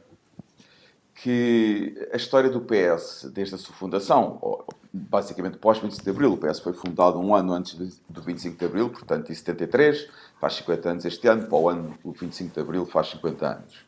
que 1.16 2.08
a 2.14 2.16
história 2.16 2.50
do 2.50 2.62
PS, 2.62 3.30
desde 3.34 3.56
a 3.56 3.58
sua 3.58 3.76
fundação, 3.76 4.64
basicamente 4.92 5.58
pós-25 5.58 6.02
de 6.02 6.10
Abril, 6.10 6.34
o 6.34 6.38
PS 6.38 6.62
foi 6.62 6.72
fundado 6.72 7.20
um 7.20 7.36
ano 7.36 7.52
antes 7.52 7.76
do 8.10 8.22
25 8.22 8.58
de 8.58 8.66
Abril, 8.66 8.90
portanto 8.90 9.30
em 9.30 9.36
73, 9.36 10.10
faz 10.40 10.54
50 10.56 10.90
anos 10.90 11.06
este 11.06 11.28
ano, 11.28 11.46
para 11.46 11.58
o 11.58 11.70
ano 11.70 11.94
do 12.04 12.14
25 12.14 12.54
de 12.54 12.60
Abril 12.62 12.86
faz 12.86 13.10
50 13.10 13.46
anos. 13.46 13.86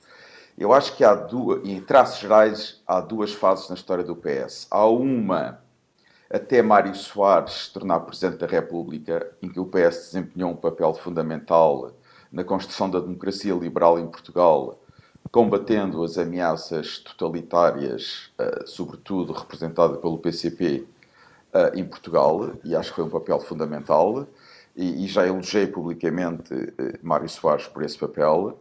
Eu 0.58 0.74
acho 0.74 0.96
que 0.96 1.06
há 1.06 1.16
duas, 1.16 1.66
em 1.66 1.82
traços 1.82 2.20
gerais, 2.20 2.82
há 2.86 3.00
duas 3.00 3.34
fases 3.34 3.70
na 3.70 3.76
história 3.76 4.04
do 4.04 4.16
PS. 4.16 4.68
Há 4.70 4.86
uma 4.86 5.60
até 6.34 6.62
Mário 6.62 6.96
Soares 6.96 7.66
se 7.66 7.74
tornar 7.74 8.00
Presidente 8.02 8.38
da 8.38 8.48
República, 8.48 9.32
em 9.42 9.50
que 9.50 9.60
o 9.60 9.66
PS 9.66 10.12
desempenhou 10.12 10.52
um 10.52 10.56
papel 10.56 10.94
fundamental 10.94 11.92
na 12.32 12.44
construção 12.44 12.90
da 12.90 13.00
democracia 13.00 13.54
liberal 13.54 14.00
em 14.00 14.08
Portugal, 14.08 14.80
combatendo 15.30 16.04
as 16.04 16.18
ameaças 16.18 17.00
totalitárias, 17.00 18.32
uh, 18.40 18.66
sobretudo 18.66 19.34
representada 19.34 19.98
pelo 19.98 20.18
PCP 20.18 20.86
uh, 21.54 21.78
em 21.78 21.84
Portugal, 21.84 22.52
e 22.64 22.76
acho 22.76 22.90
que 22.90 22.96
foi 22.96 23.06
um 23.06 23.10
papel 23.10 23.40
fundamental, 23.40 24.26
e, 24.74 25.06
já 25.08 25.28
elogiei 25.28 25.68
publicamente 25.68 26.54
uh, 26.54 26.98
Mário 27.02 27.28
Soares 27.28 27.68
por 27.68 27.84
esse 27.84 27.98
papel. 27.98 28.58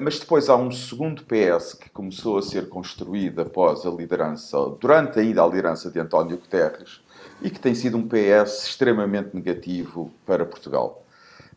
Mas 0.00 0.18
depois 0.18 0.48
há 0.48 0.56
um 0.56 0.70
segundo 0.70 1.22
PS 1.24 1.74
que 1.74 1.88
começou 1.90 2.38
a 2.38 2.42
ser 2.42 2.68
construído 2.68 3.42
após 3.42 3.86
a 3.86 3.90
liderança, 3.90 4.58
durante 4.80 5.20
ainda 5.20 5.42
a 5.42 5.46
liderança 5.46 5.90
de 5.90 6.00
António 6.00 6.36
Guterres, 6.36 7.00
e 7.40 7.50
que 7.50 7.60
tem 7.60 7.74
sido 7.74 7.96
um 7.96 8.08
PS 8.08 8.66
extremamente 8.66 9.34
negativo 9.34 10.12
para 10.26 10.44
Portugal. 10.44 11.04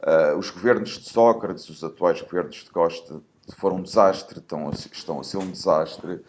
Uh, 0.01 0.37
os 0.37 0.49
governos 0.49 0.99
de 0.99 1.09
Sócrates, 1.09 1.69
os 1.69 1.83
atuais 1.83 2.21
governos 2.21 2.57
de 2.57 2.69
Costa, 2.69 3.21
foram 3.57 3.77
um 3.77 3.81
desastre, 3.81 4.39
estão 4.39 4.67
a, 4.67 4.71
estão 4.71 5.19
a 5.19 5.23
ser 5.23 5.37
um 5.37 5.49
desastre. 5.49 6.21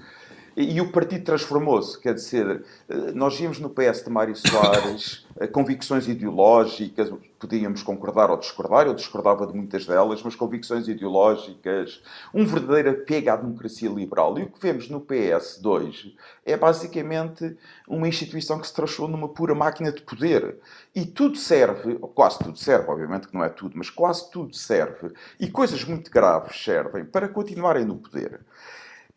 E, 0.56 0.80
o 0.80 0.90
partido 0.90 1.22
transformou-se, 1.22 2.00
quer 2.00 2.14
dizer, 2.14 2.64
eh, 2.88 3.12
nós 3.12 3.36
víamos 3.36 3.58
no 3.58 3.68
PS 3.68 4.02
de 4.02 4.08
Mário 4.08 4.34
Soares 4.34 5.26
eh, 5.38 5.46
convicções 5.46 6.08
ideológicas, 6.08 7.12
podíamos 7.38 7.82
concordar 7.82 8.30
ou 8.30 8.38
discordar, 8.38 8.86
eu 8.86 8.94
discordava 8.94 9.46
de 9.46 9.52
muitas 9.52 9.84
delas, 9.84 10.22
mas 10.22 10.34
convicções 10.34 10.88
ideológicas, 10.88 12.02
um 12.32 12.46
verdadeiro 12.46 12.92
apego 12.92 13.30
à 13.30 13.36
democracia 13.36 13.90
liberal. 13.90 14.38
E 14.38 14.44
o 14.44 14.50
que 14.50 14.58
vemos 14.58 14.88
no 14.88 14.98
PS 14.98 15.60
de 15.60 15.68
hoje 15.68 16.16
é 16.42 16.56
basicamente 16.56 17.54
uma 17.86 18.08
instituição 18.08 18.58
que 18.58 18.66
se 18.66 18.72
transformou 18.72 19.14
numa 19.14 19.28
pura 19.28 19.54
máquina 19.54 19.92
de 19.92 20.00
poder. 20.00 20.56
E 20.94 21.04
tudo 21.04 21.36
serve, 21.36 21.98
ou 22.00 22.08
quase 22.08 22.38
tudo 22.38 22.58
serve, 22.58 22.90
obviamente 22.90 23.28
que 23.28 23.34
não 23.34 23.44
é 23.44 23.50
tudo, 23.50 23.76
mas 23.76 23.90
quase 23.90 24.30
tudo 24.30 24.56
serve, 24.56 25.12
e 25.38 25.50
coisas 25.50 25.84
muito 25.84 26.10
graves 26.10 26.64
servem 26.64 27.04
para 27.04 27.28
continuarem 27.28 27.84
no 27.84 27.96
poder. 27.96 28.40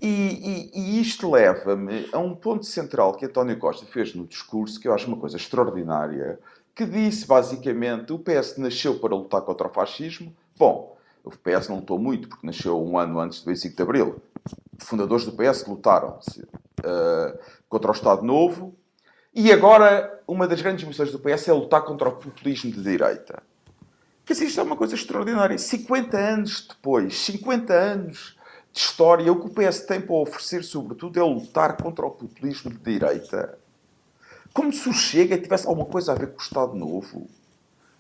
E, 0.01 0.07
e, 0.07 0.79
e 0.79 1.01
isto 1.01 1.29
leva-me 1.29 2.07
a 2.13 2.19
um 2.19 2.33
ponto 2.33 2.65
central 2.65 3.13
que 3.15 3.25
António 3.25 3.57
Costa 3.57 3.85
fez 3.85 4.15
no 4.15 4.25
discurso, 4.25 4.79
que 4.79 4.87
eu 4.87 4.93
acho 4.93 5.07
uma 5.07 5.17
coisa 5.17 5.35
extraordinária, 5.35 6.39
que 6.73 6.85
disse 6.85 7.27
basicamente 7.27 8.13
o 8.13 8.19
PS 8.19 8.57
nasceu 8.57 8.97
para 8.99 9.13
lutar 9.13 9.41
contra 9.41 9.67
o 9.67 9.69
fascismo. 9.69 10.33
Bom, 10.57 10.97
o 11.23 11.31
PS 11.31 11.67
não 11.67 11.77
lutou 11.77 11.99
muito, 11.99 12.29
porque 12.29 12.47
nasceu 12.47 12.81
um 12.81 12.97
ano 12.97 13.19
antes 13.19 13.41
do 13.41 13.47
25 13.47 13.75
de 13.75 13.81
Abril. 13.83 14.21
Fundadores 14.77 15.25
do 15.25 15.33
PS 15.33 15.65
lutaram 15.67 16.17
uh, 16.17 17.39
contra 17.67 17.91
o 17.91 17.93
Estado 17.93 18.23
Novo. 18.23 18.73
E 19.35 19.51
agora, 19.51 20.21
uma 20.25 20.47
das 20.47 20.61
grandes 20.61 20.87
missões 20.87 21.11
do 21.11 21.19
PS 21.19 21.49
é 21.49 21.53
lutar 21.53 21.83
contra 21.83 22.07
o 22.07 22.13
populismo 22.13 22.71
de 22.71 22.81
direita. 22.81 23.43
Dizer, 24.25 24.45
isto 24.45 24.61
é 24.61 24.63
uma 24.63 24.77
coisa 24.77 24.95
extraordinária. 24.95 25.57
50 25.57 26.17
anos 26.17 26.67
depois, 26.67 27.17
50 27.19 27.73
anos 27.73 28.38
de 28.71 28.79
história, 28.79 29.31
o 29.31 29.39
que 29.39 29.47
o 29.47 29.49
PS 29.49 29.81
tem 29.81 29.99
para 29.99 30.15
oferecer, 30.15 30.63
sobretudo, 30.63 31.19
é 31.19 31.23
lutar 31.23 31.77
contra 31.77 32.05
o 32.05 32.11
populismo 32.11 32.71
de 32.71 32.77
direita. 32.77 33.57
Como 34.53 34.71
se 34.71 34.87
o 34.89 34.93
Chega 34.93 35.37
tivesse 35.37 35.67
alguma 35.67 35.85
coisa 35.85 36.11
a 36.11 36.15
ver 36.15 36.27
com 36.27 36.39
o 36.39 36.41
Estado 36.41 36.75
Novo. 36.75 37.27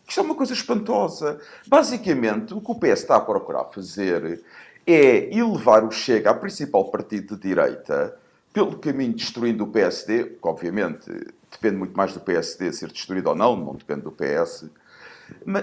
Isto 0.07 0.19
é 0.19 0.23
uma 0.23 0.35
coisa 0.35 0.53
espantosa. 0.53 1.39
Basicamente, 1.67 2.53
o 2.53 2.61
que 2.61 2.71
o 2.71 2.75
PS 2.75 3.01
está 3.01 3.15
a 3.15 3.21
procurar 3.21 3.65
fazer 3.65 4.43
é 4.85 5.35
elevar 5.35 5.83
o 5.83 5.91
Chega 5.91 6.31
a 6.31 6.33
principal 6.33 6.89
partido 6.89 7.35
de 7.35 7.41
direita 7.41 8.17
pelo 8.51 8.77
caminho 8.79 9.13
destruindo 9.13 9.63
o 9.63 9.67
PSD, 9.67 10.23
que 10.23 10.47
obviamente 10.47 11.09
depende 11.51 11.77
muito 11.77 11.95
mais 11.95 12.13
do 12.13 12.19
PSD 12.19 12.73
ser 12.73 12.91
destruído 12.91 13.27
ou 13.27 13.35
não, 13.35 13.55
não 13.55 13.75
depende 13.75 14.01
do 14.01 14.11
PS, 14.11 14.65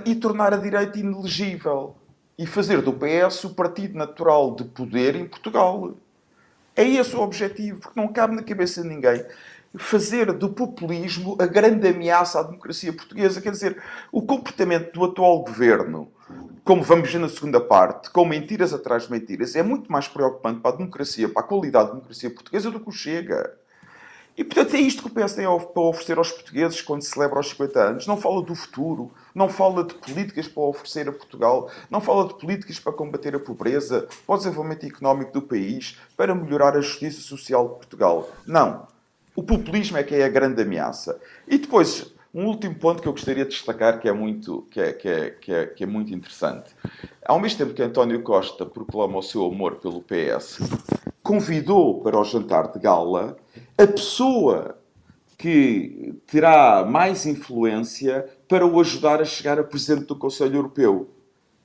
e 0.04 0.14
tornar 0.14 0.54
a 0.54 0.56
direita 0.56 0.98
inelegível 0.98 1.96
e 2.38 2.46
fazer 2.46 2.82
do 2.82 2.92
PS 2.92 3.44
o 3.44 3.54
partido 3.54 3.96
natural 3.96 4.54
de 4.54 4.64
poder 4.64 5.16
em 5.16 5.26
Portugal. 5.26 5.94
É 6.74 6.84
esse 6.84 7.16
o 7.16 7.20
objetivo, 7.20 7.80
porque 7.80 7.98
não 7.98 8.12
cabe 8.12 8.34
na 8.34 8.42
cabeça 8.42 8.82
de 8.82 8.88
ninguém 8.88 9.24
fazer 9.78 10.32
do 10.32 10.48
populismo 10.48 11.36
a 11.40 11.46
grande 11.46 11.88
ameaça 11.88 12.40
à 12.40 12.42
democracia 12.42 12.92
portuguesa. 12.92 13.40
Quer 13.40 13.50
dizer, 13.50 13.82
o 14.10 14.22
comportamento 14.22 14.92
do 14.92 15.04
atual 15.04 15.42
governo, 15.42 16.08
como 16.64 16.82
vamos 16.82 17.10
ver 17.12 17.18
na 17.18 17.28
segunda 17.28 17.60
parte, 17.60 18.10
com 18.10 18.24
mentiras 18.24 18.72
atrás 18.72 19.04
de 19.04 19.12
mentiras, 19.12 19.54
é 19.54 19.62
muito 19.62 19.90
mais 19.90 20.08
preocupante 20.08 20.60
para 20.60 20.72
a 20.72 20.76
democracia, 20.76 21.28
para 21.28 21.42
a 21.42 21.46
qualidade 21.46 21.88
da 21.88 21.94
democracia 21.94 22.30
portuguesa 22.30 22.70
do 22.70 22.80
que 22.80 22.88
o 22.88 22.92
Chega. 22.92 23.54
E, 24.36 24.44
portanto, 24.44 24.76
é 24.76 24.80
isto 24.80 25.02
que 25.02 25.08
o 25.08 25.10
PS 25.10 25.34
tem 25.34 25.46
para 25.46 25.82
oferecer 25.82 26.18
aos 26.18 26.30
portugueses 26.30 26.82
quando 26.82 27.02
se 27.02 27.10
celebra 27.10 27.40
os 27.40 27.48
50 27.48 27.80
anos. 27.80 28.06
Não 28.06 28.18
fala 28.18 28.42
do 28.42 28.54
futuro, 28.54 29.10
não 29.34 29.48
fala 29.48 29.82
de 29.82 29.94
políticas 29.94 30.46
para 30.46 30.62
oferecer 30.62 31.08
a 31.08 31.12
Portugal, 31.12 31.70
não 31.90 32.00
fala 32.02 32.28
de 32.28 32.34
políticas 32.34 32.78
para 32.78 32.92
combater 32.92 33.34
a 33.34 33.40
pobreza, 33.40 34.06
para 34.26 34.34
o 34.34 34.38
desenvolvimento 34.38 34.84
económico 34.84 35.32
do 35.32 35.40
país, 35.40 35.98
para 36.16 36.34
melhorar 36.34 36.76
a 36.76 36.82
justiça 36.82 37.22
social 37.22 37.68
de 37.68 37.74
Portugal. 37.76 38.30
Não. 38.46 38.86
O 39.34 39.42
populismo 39.42 39.96
é 39.96 40.02
que 40.02 40.14
é 40.14 40.24
a 40.24 40.28
grande 40.28 40.60
ameaça. 40.60 41.18
E 41.48 41.56
depois, 41.56 42.14
um 42.34 42.46
último 42.46 42.74
ponto 42.74 43.00
que 43.00 43.08
eu 43.08 43.12
gostaria 43.12 43.44
de 43.44 43.50
destacar 43.50 43.98
que 43.98 44.06
é 44.06 44.12
muito, 44.12 44.66
que 44.70 44.78
é, 44.78 44.92
que 44.92 45.08
é, 45.08 45.30
que 45.30 45.52
é, 45.52 45.66
que 45.66 45.84
é 45.84 45.86
muito 45.86 46.12
interessante. 46.14 46.74
Ao 47.24 47.40
mesmo 47.40 47.56
tempo 47.56 47.72
que 47.72 47.82
António 47.82 48.22
Costa 48.22 48.66
proclama 48.66 49.16
o 49.16 49.22
seu 49.22 49.46
amor 49.46 49.76
pelo 49.76 50.02
PS, 50.02 50.58
convidou 51.26 52.00
para 52.02 52.16
o 52.16 52.22
jantar 52.22 52.70
de 52.70 52.78
gala 52.78 53.36
a 53.76 53.84
pessoa 53.84 54.78
que 55.36 56.14
terá 56.24 56.84
mais 56.84 57.26
influência 57.26 58.24
para 58.48 58.64
o 58.64 58.80
ajudar 58.80 59.20
a 59.20 59.24
chegar 59.24 59.58
a 59.58 59.64
presidente 59.64 60.06
do 60.06 60.14
Conselho 60.14 60.54
Europeu, 60.54 61.10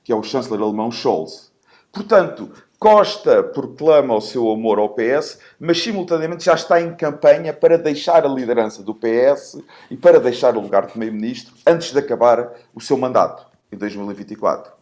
que 0.02 0.10
é 0.10 0.16
o 0.16 0.22
chanceler 0.22 0.60
alemão 0.60 0.90
Scholz. 0.90 1.52
Portanto, 1.92 2.50
Costa 2.76 3.40
proclama 3.40 4.16
o 4.16 4.20
seu 4.20 4.50
amor 4.50 4.80
ao 4.80 4.88
PS, 4.88 5.38
mas 5.60 5.80
simultaneamente 5.80 6.44
já 6.44 6.54
está 6.54 6.80
em 6.80 6.96
campanha 6.96 7.52
para 7.52 7.78
deixar 7.78 8.26
a 8.26 8.28
liderança 8.28 8.82
do 8.82 8.92
PS 8.92 9.62
e 9.88 9.96
para 9.96 10.18
deixar 10.18 10.56
o 10.56 10.60
lugar 10.60 10.86
de 10.86 10.92
primeiro-ministro 10.92 11.54
antes 11.64 11.92
de 11.92 11.98
acabar 12.00 12.52
o 12.74 12.80
seu 12.80 12.98
mandato, 12.98 13.46
em 13.70 13.76
2024. 13.76 14.72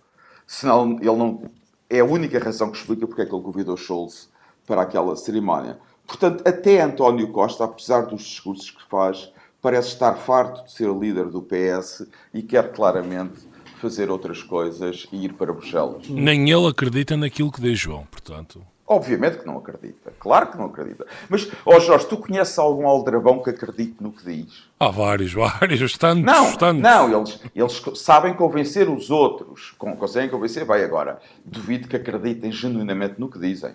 Senão, 0.47 0.97
ele 0.99 1.17
não. 1.17 1.43
É 1.91 2.01
a 2.01 2.05
única 2.05 2.39
razão 2.39 2.71
que 2.71 2.79
explica 2.79 3.07
porque 3.07 3.21
é 3.21 3.27
que 3.27 3.35
ele 3.35 3.43
convidou 3.43 3.77
Scholz 3.77 4.31
para 4.71 4.83
aquela 4.83 5.17
cerimónia. 5.17 5.79
Portanto, 6.07 6.47
até 6.47 6.81
António 6.81 7.27
Costa, 7.33 7.65
apesar 7.65 8.03
dos 8.03 8.23
discursos 8.23 8.71
que 8.71 8.89
faz, 8.89 9.33
parece 9.61 9.89
estar 9.89 10.15
farto 10.15 10.65
de 10.65 10.71
ser 10.71 10.89
líder 10.95 11.25
do 11.25 11.43
PS 11.43 12.07
e 12.33 12.41
quer 12.41 12.71
claramente 12.71 13.41
fazer 13.81 14.09
outras 14.13 14.45
coisas 14.45 15.09
e 15.11 15.25
ir 15.25 15.33
para 15.33 15.53
Bruxelas. 15.53 16.09
Nem 16.09 16.49
ele 16.49 16.69
acredita 16.69 17.17
naquilo 17.17 17.51
que 17.51 17.61
diz 17.61 17.81
João, 17.81 18.07
portanto. 18.09 18.63
Obviamente 18.87 19.39
que 19.39 19.47
não 19.47 19.59
acredita. 19.59 20.13
Claro 20.21 20.53
que 20.53 20.57
não 20.57 20.67
acredita. 20.67 21.05
Mas, 21.29 21.51
ó 21.67 21.77
oh 21.77 21.81
Jorge, 21.81 22.07
tu 22.07 22.17
conheces 22.17 22.57
algum 22.57 22.87
aldrabão 22.87 23.43
que 23.43 23.51
acredite 23.51 23.97
no 24.01 24.13
que 24.13 24.25
diz? 24.25 24.69
Há 24.79 24.89
vários, 24.89 25.33
vários, 25.35 25.99
tantos, 25.99 26.23
não, 26.23 26.53
tantos. 26.57 26.83
Não, 26.83 27.19
eles, 27.19 27.41
eles 27.57 27.83
sabem 27.99 28.35
convencer 28.35 28.89
os 28.89 29.11
outros. 29.11 29.75
Conseguem 29.77 30.31
convencer? 30.31 30.65
Vai 30.65 30.85
agora. 30.85 31.21
Duvido 31.45 31.89
que 31.89 31.97
acreditem 31.97 32.53
genuinamente 32.53 33.15
no 33.19 33.29
que 33.29 33.39
dizem. 33.39 33.75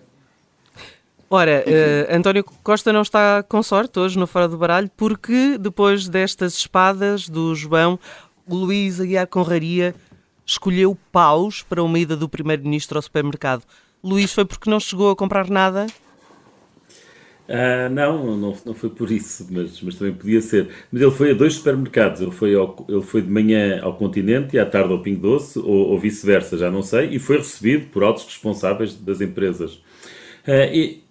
Ora, 1.28 1.64
uh, 1.66 2.16
António 2.16 2.44
Costa 2.62 2.92
não 2.92 3.02
está 3.02 3.42
com 3.42 3.60
sorte 3.62 3.98
hoje 3.98 4.16
no 4.16 4.28
Fora 4.28 4.46
do 4.46 4.56
Baralho 4.56 4.88
porque 4.96 5.58
depois 5.58 6.08
destas 6.08 6.54
espadas 6.54 7.28
do 7.28 7.52
João, 7.54 7.98
o 8.46 8.54
Luís 8.54 9.00
Aguiar 9.00 9.26
Conraria 9.26 9.92
escolheu 10.46 10.96
paus 11.10 11.62
para 11.62 11.82
uma 11.82 11.98
ida 11.98 12.16
do 12.16 12.28
Primeiro-Ministro 12.28 12.96
ao 12.96 13.02
supermercado. 13.02 13.64
Luís, 14.02 14.32
foi 14.32 14.44
porque 14.44 14.70
não 14.70 14.78
chegou 14.78 15.10
a 15.10 15.16
comprar 15.16 15.50
nada? 15.50 15.86
Ah, 17.48 17.88
não, 17.88 18.36
não, 18.36 18.56
não 18.64 18.74
foi 18.74 18.90
por 18.90 19.10
isso, 19.10 19.46
mas, 19.50 19.80
mas 19.80 19.96
também 19.96 20.14
podia 20.14 20.40
ser. 20.40 20.68
Mas 20.92 21.02
ele 21.02 21.10
foi 21.10 21.30
a 21.32 21.34
dois 21.34 21.54
supermercados. 21.54 22.20
Ele 22.20 22.30
foi, 22.30 22.54
ao, 22.54 22.86
ele 22.88 23.02
foi 23.02 23.22
de 23.22 23.30
manhã 23.30 23.80
ao 23.82 23.94
Continente 23.94 24.54
e 24.54 24.58
à 24.60 24.66
tarde 24.66 24.92
ao 24.92 25.02
Pingo 25.02 25.22
Doce, 25.22 25.58
ou, 25.58 25.90
ou 25.90 25.98
vice-versa, 25.98 26.56
já 26.56 26.70
não 26.70 26.82
sei, 26.82 27.08
e 27.10 27.18
foi 27.18 27.38
recebido 27.38 27.86
por 27.86 28.04
altos 28.04 28.24
responsáveis 28.24 28.94
das 28.94 29.20
empresas. 29.20 29.80
Ah, 30.46 30.66
e, 30.66 31.05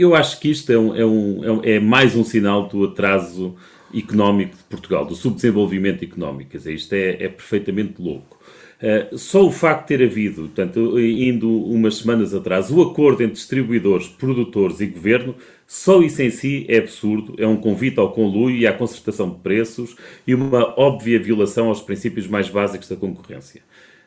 eu 0.00 0.14
acho 0.14 0.40
que 0.40 0.50
isto 0.50 0.72
é, 0.72 0.78
um, 0.78 0.96
é, 0.96 1.04
um, 1.04 1.60
é, 1.62 1.80
mais 1.80 2.16
um 2.16 2.24
sinal 2.24 2.66
do 2.66 2.84
atraso 2.84 3.54
económico 3.94 4.56
de 4.56 4.62
Portugal, 4.64 5.04
do 5.04 5.14
subdesenvolvimento 5.14 6.04
económico. 6.04 6.50
Quer 6.50 6.58
dizer, 6.58 6.74
isto 6.74 6.92
é, 6.92 7.24
é 7.24 7.28
perfeitamente 7.28 8.00
louco. 8.00 8.38
Uh, 8.80 9.18
só 9.18 9.46
o 9.46 9.52
facto 9.52 9.82
de 9.82 9.98
ter 9.98 10.04
havido, 10.04 10.42
portanto, 10.42 10.98
indo 10.98 11.50
umas 11.66 11.96
semanas 11.96 12.32
atrás, 12.32 12.70
o 12.70 12.80
acordo 12.80 13.22
entre 13.22 13.34
distribuidores, 13.34 14.08
produtores 14.08 14.80
e 14.80 14.86
governo, 14.86 15.34
só 15.66 16.00
isso 16.00 16.22
em 16.22 16.30
si 16.30 16.64
é 16.66 16.78
absurdo, 16.78 17.34
é 17.36 17.46
um 17.46 17.56
convite 17.56 18.00
ao 18.00 18.10
conluio 18.10 18.56
e 18.56 18.66
à 18.66 18.72
concertação 18.72 19.28
de 19.28 19.36
preços 19.40 19.94
e 20.26 20.34
uma 20.34 20.80
óbvia 20.80 21.20
violação 21.20 21.68
aos 21.68 21.82
princípios 21.82 22.26
mais 22.26 22.48
básicos 22.48 22.88
da 22.88 22.96
concorrência. 22.96 23.60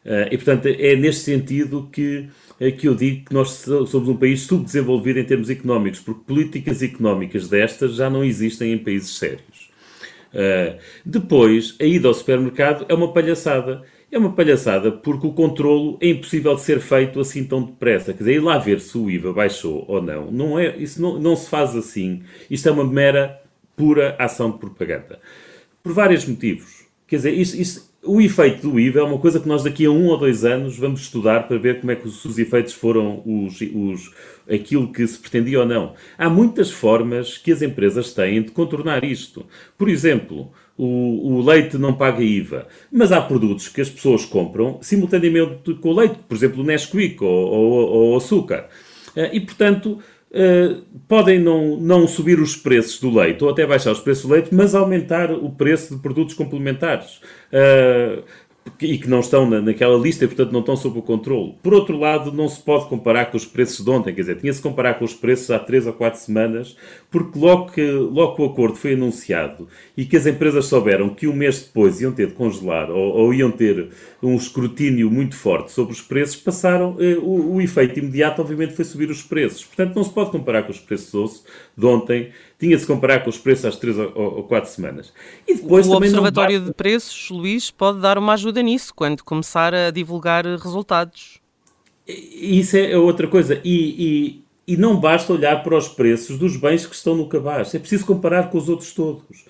Uh, 0.04 0.28
e, 0.32 0.38
portanto, 0.38 0.66
é 0.66 0.96
neste 0.96 1.22
sentido 1.22 1.88
que 1.92 2.26
é 2.60 2.72
que 2.72 2.88
eu 2.88 2.96
digo 2.96 3.26
que 3.26 3.34
nós 3.34 3.50
somos 3.50 4.08
um 4.08 4.16
país 4.16 4.42
subdesenvolvido 4.42 5.20
em 5.20 5.26
termos 5.26 5.50
económicos, 5.50 6.00
porque 6.00 6.22
políticas 6.26 6.82
económicas 6.82 7.48
destas 7.48 7.96
já 7.96 8.10
não 8.10 8.24
existem 8.24 8.74
em 8.74 8.78
países 8.78 9.18
sérios. 9.18 9.72
Uh, 10.34 10.80
depois, 11.06 11.76
a 11.80 11.84
ida 11.84 12.08
ao 12.08 12.14
supermercado 12.14 12.86
é 12.90 12.94
uma 12.94 13.14
palhaçada. 13.14 13.84
É 14.12 14.18
uma 14.18 14.32
palhaçada 14.32 14.92
porque 14.92 15.26
o 15.26 15.34
controlo 15.34 15.98
é 16.00 16.10
impossível 16.10 16.54
de 16.54 16.62
ser 16.62 16.80
feito 16.80 17.20
assim 17.20 17.44
tão 17.44 17.64
depressa. 17.64 18.14
Quer 18.14 18.20
dizer, 18.20 18.34
ir 18.36 18.44
lá 18.44 18.60
ver 18.60 18.80
se 18.80 18.96
o 18.96 19.10
IVA 19.10 19.34
baixou 19.34 19.86
ou 19.88 20.02
não. 20.02 20.32
não 20.32 20.60
é, 20.60 20.78
isso 20.78 21.02
não, 21.02 21.20
não 21.20 21.36
se 21.36 21.50
faz 21.50 21.76
assim. 21.76 22.22
Isto 22.50 22.70
é 22.70 22.72
uma 22.72 22.84
mera, 22.84 23.42
pura 23.76 24.16
ação 24.20 24.52
de 24.52 24.60
propaganda. 24.60 25.20
Por 25.82 25.94
vários 25.94 26.26
motivos. 26.26 26.86
Quer 27.08 27.16
dizer, 27.18 27.34
isto, 27.34 27.58
isto, 27.58 27.93
o 28.06 28.20
efeito 28.20 28.70
do 28.70 28.80
IVA 28.80 29.00
é 29.00 29.04
uma 29.04 29.18
coisa 29.18 29.40
que 29.40 29.48
nós 29.48 29.64
daqui 29.64 29.86
a 29.86 29.92
um 29.92 30.08
ou 30.08 30.18
dois 30.18 30.44
anos 30.44 30.78
vamos 30.78 31.02
estudar 31.02 31.48
para 31.48 31.58
ver 31.58 31.80
como 31.80 31.92
é 31.92 31.96
que 31.96 32.08
os, 32.08 32.24
os 32.26 32.38
efeitos 32.38 32.74
foram 32.74 33.24
os, 33.26 33.62
os, 33.62 34.12
aquilo 34.50 34.92
que 34.92 35.06
se 35.08 35.18
pretendia 35.18 35.62
ou 35.62 35.66
não. 35.66 35.94
Há 36.18 36.30
muitas 36.30 36.70
formas 36.70 37.38
que 37.38 37.52
as 37.52 37.62
empresas 37.62 38.14
têm 38.14 38.42
de 38.42 38.52
contornar 38.52 39.04
isto. 39.06 39.46
Por 39.78 39.88
exemplo, 39.88 40.52
o, 40.78 41.36
o, 41.36 41.42
leite 41.46 41.78
não 41.78 41.94
paga 41.94 42.22
IVA, 42.22 42.68
mas 42.92 43.12
há 43.12 43.22
produtos 43.22 43.70
que 43.70 43.80
as 43.80 43.90
pessoas 43.90 44.26
compram 44.26 44.80
simultaneamente 44.82 45.74
com 45.76 45.90
o 45.90 45.96
leite, 45.96 46.18
por 46.28 46.36
exemplo, 46.36 46.62
o 46.62 46.66
Nesquik 46.66 47.24
ou, 47.24 47.30
ou, 47.30 48.18
açúcar. 48.18 48.68
Eh, 49.16 49.38
e, 49.38 49.40
portanto, 49.40 50.00
Uh, 50.34 50.82
podem 51.08 51.40
não, 51.40 51.78
não 51.78 52.08
subir 52.08 52.40
os 52.40 52.56
preços 52.56 53.00
do 53.00 53.14
leite 53.16 53.44
ou 53.44 53.52
até 53.52 53.68
baixar 53.68 53.92
os 53.92 54.00
preços 54.00 54.26
do 54.26 54.34
leite, 54.34 54.50
mas 54.52 54.74
aumentar 54.74 55.32
o 55.32 55.52
preço 55.52 55.96
de 55.96 56.02
produtos 56.02 56.34
complementares. 56.34 57.22
Uh, 57.52 58.24
e 58.82 58.98
que 58.98 59.10
não 59.10 59.20
estão 59.20 59.50
na, 59.50 59.62
naquela 59.62 59.98
lista 59.98 60.26
e, 60.26 60.28
portanto, 60.28 60.52
não 60.52 60.60
estão 60.60 60.76
sob 60.76 61.00
o 61.00 61.02
controle. 61.02 61.56
Por 61.62 61.74
outro 61.74 61.98
lado, 61.98 62.32
não 62.32 62.48
se 62.48 62.62
pode 62.62 62.88
comparar 62.88 63.26
com 63.26 63.38
os 63.38 63.46
preços 63.46 63.84
de 63.84 63.90
ontem, 63.90 64.14
quer 64.14 64.22
dizer, 64.22 64.40
tinha-se 64.40 64.62
comparar 64.62 64.96
com 64.96 65.06
os 65.06 65.14
preços 65.14 65.52
há 65.52 65.60
três 65.60 65.86
ou 65.88 65.94
quatro 65.94 66.20
semanas, 66.20 66.76
porque 67.10 67.38
logo 67.38 67.72
que, 67.72 67.82
logo 67.82 68.36
que 68.36 68.42
o 68.42 68.46
acordo 68.46 68.76
foi 68.76 68.94
anunciado 68.94 69.68
e 69.96 70.06
que 70.06 70.18
as 70.18 70.26
empresas 70.26 70.66
souberam 70.66 71.10
que 71.10 71.28
um 71.28 71.34
mês 71.34 71.62
depois 71.62 72.02
iam 72.02 72.12
ter 72.12 72.28
de 72.28 72.34
congelar 72.34 72.90
ou, 72.90 73.14
ou 73.16 73.34
iam 73.34 73.52
ter 73.52 73.90
um 74.22 74.36
escrutínio 74.36 75.12
muito 75.12 75.36
forte 75.36 75.72
sobre 75.72 75.94
os 75.94 76.02
preços, 76.02 76.38
passaram, 76.38 76.96
eh, 77.00 77.18
o, 77.18 77.56
o, 77.56 77.62
efeito 77.62 78.00
imediato, 78.00 78.42
obviamente, 78.42 78.74
foi 78.74 78.86
subir 78.86 79.10
os 79.10 79.22
preços. 79.22 79.66
Portanto, 79.66 79.96
não 79.96 80.04
se 80.04 80.12
pode 80.12 80.32
comparar 80.32 80.64
com 80.64 80.72
os 80.72 80.80
preços 80.80 81.08
de 81.08 81.44
ontem, 81.82 82.32
tinha-se 82.60 82.84
de 82.84 82.88
comparar 82.88 83.24
com 83.24 83.30
os 83.30 83.38
preços 83.38 83.66
às 83.66 83.76
três 83.78 83.98
ou, 83.98 84.44
quatro 84.44 84.70
semanas. 84.70 85.14
E 85.48 85.56
depois, 85.56 85.88
o 85.88 85.94
Observatório 85.94 86.60
de 86.60 86.74
Preços, 86.74 87.30
Luís, 87.30 87.72
pode 87.72 88.00
dar 88.00 88.18
uma 88.18 88.34
ajuda 88.34 88.62
nisso, 88.62 88.94
quando 88.96 89.24
começar 89.24 89.74
a 89.74 89.92
divulgar 89.92 90.46
resultados. 90.46 91.40
Isso 92.08 92.78
é 92.78 92.98
outra 92.98 93.28
coisa. 93.28 93.60
E, 93.64 94.44
e, 94.68 94.74
e 94.74 94.78
não 94.78 95.00
basta 95.00 95.34
olhar 95.34 95.64
para 95.64 95.78
os 95.78 95.88
preços 95.88 96.38
dos 96.38 96.58
bens 96.58 96.86
que 96.86 96.96
estão 96.96 97.16
no 97.16 97.28
cabaz. 97.28 97.74
É 97.74 97.80
preciso 97.80 98.06
comparar 98.06 98.50
com 98.50 98.58
os 98.58 98.70
outros 98.70 98.94
todos. 98.94 99.46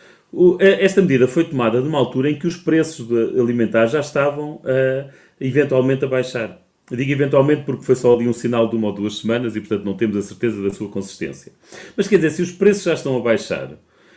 Esta 0.60 1.01
medida 1.01 1.27
foi 1.27 1.44
tomada 1.44 1.80
numa 1.80 2.00
altura 2.00 2.32
em 2.32 2.39
que 2.39 2.48
os 2.48 2.58
preços 2.58 3.08
alimentares 3.38 3.92
já 3.92 4.00
estavam 4.00 4.56
uh, 4.56 5.10
eventualmente 5.39 6.03
a 6.06 6.08
baixar. 6.08 6.62
Eu 6.93 6.97
digo 6.97 7.12
eventualmente 7.12 7.63
porque 7.63 7.83
foi 7.83 7.95
só 7.95 8.13
ali 8.13 8.27
um 8.27 8.33
sinal 8.33 8.69
de 8.69 8.75
uma 8.75 8.89
ou 8.89 8.93
duas 8.93 9.17
semanas 9.17 9.55
e, 9.55 9.59
portanto, 9.59 9.83
não 9.83 9.95
temos 9.95 10.15
a 10.15 10.21
certeza 10.21 10.62
da 10.62 10.69
sua 10.69 10.88
consistência. 10.89 11.51
Mas 11.97 12.07
quer 12.07 12.17
dizer, 12.17 12.29
se 12.29 12.43
os 12.43 12.51
preços 12.51 12.83
já 12.83 12.93
estão 12.93 13.17
a 13.17 13.19
baixar, 13.19 13.71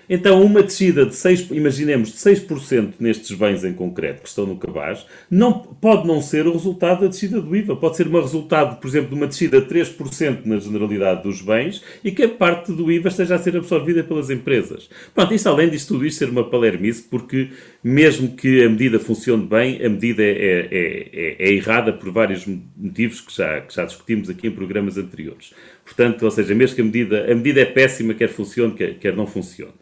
então, 0.09 0.43
uma 0.43 0.63
descida 0.63 1.05
de 1.05 1.13
6%, 1.13 1.51
imaginemos, 1.57 2.13
de 2.13 2.19
6% 2.19 2.95
nestes 3.01 3.37
bens 3.37 3.65
em 3.65 3.73
concreto 3.73 4.23
que 4.23 4.29
estão 4.29 4.47
no 4.47 4.57
cabaz, 4.57 5.05
não, 5.31 5.53
pode 5.53 6.07
não 6.07 6.21
ser 6.21 6.47
o 6.47 6.53
resultado 6.53 7.01
da 7.01 7.07
descida 7.09 7.41
do 7.41 7.55
IVA. 7.57 7.77
Pode 7.77 7.97
ser 7.97 8.07
um 8.07 8.21
resultado, 8.21 8.81
por 8.81 8.87
exemplo, 8.89 9.11
de 9.11 9.15
uma 9.15 9.27
descida 9.27 9.61
de 9.61 9.67
3% 9.69 10.45
na 10.45 10.59
generalidade 10.59 11.23
dos 11.23 11.43
bens 11.43 11.83
e 12.05 12.11
que 12.11 12.23
a 12.23 12.29
parte 12.29 12.73
do 12.73 12.91
IVA 12.91 13.09
esteja 13.09 13.35
a 13.35 13.39
ser 13.39 13.57
absorvida 13.57 14.05
pelas 14.05 14.31
empresas. 14.31 14.89
Pronto, 15.15 15.35
isto 15.35 15.49
além 15.49 15.69
disto 15.69 15.95
tudo 15.95 16.07
isto 16.07 16.19
ser 16.19 16.29
uma 16.29 16.45
palermice, 16.45 17.03
porque 17.03 17.51
mesmo 17.83 18.35
que 18.37 18.65
a 18.65 18.69
medida 18.69 18.99
funcione 18.99 19.47
bem, 19.47 19.85
a 19.85 19.89
medida 19.89 20.23
é, 20.23 20.29
é, 20.31 21.11
é, 21.13 21.37
é 21.39 21.53
errada 21.53 21.93
por 21.93 22.11
vários 22.11 22.47
motivos 22.77 23.21
que 23.21 23.35
já, 23.35 23.61
que 23.61 23.75
já 23.75 23.85
discutimos 23.85 24.29
aqui 24.29 24.49
em 24.49 24.51
programas 24.51 24.97
anteriores. 24.97 25.53
Portanto, 25.87 26.25
ou 26.25 26.31
seja, 26.33 26.53
mesmo 26.53 26.75
que 26.75 26.83
a 26.83 26.85
medida, 26.85 27.33
a 27.33 27.35
medida 27.35 27.61
é 27.61 27.64
péssima, 27.64 28.12
quer 28.12 28.29
funcione, 28.29 28.75
quer, 28.75 28.99
quer 28.99 29.14
não 29.14 29.25
funcione. 29.25 29.72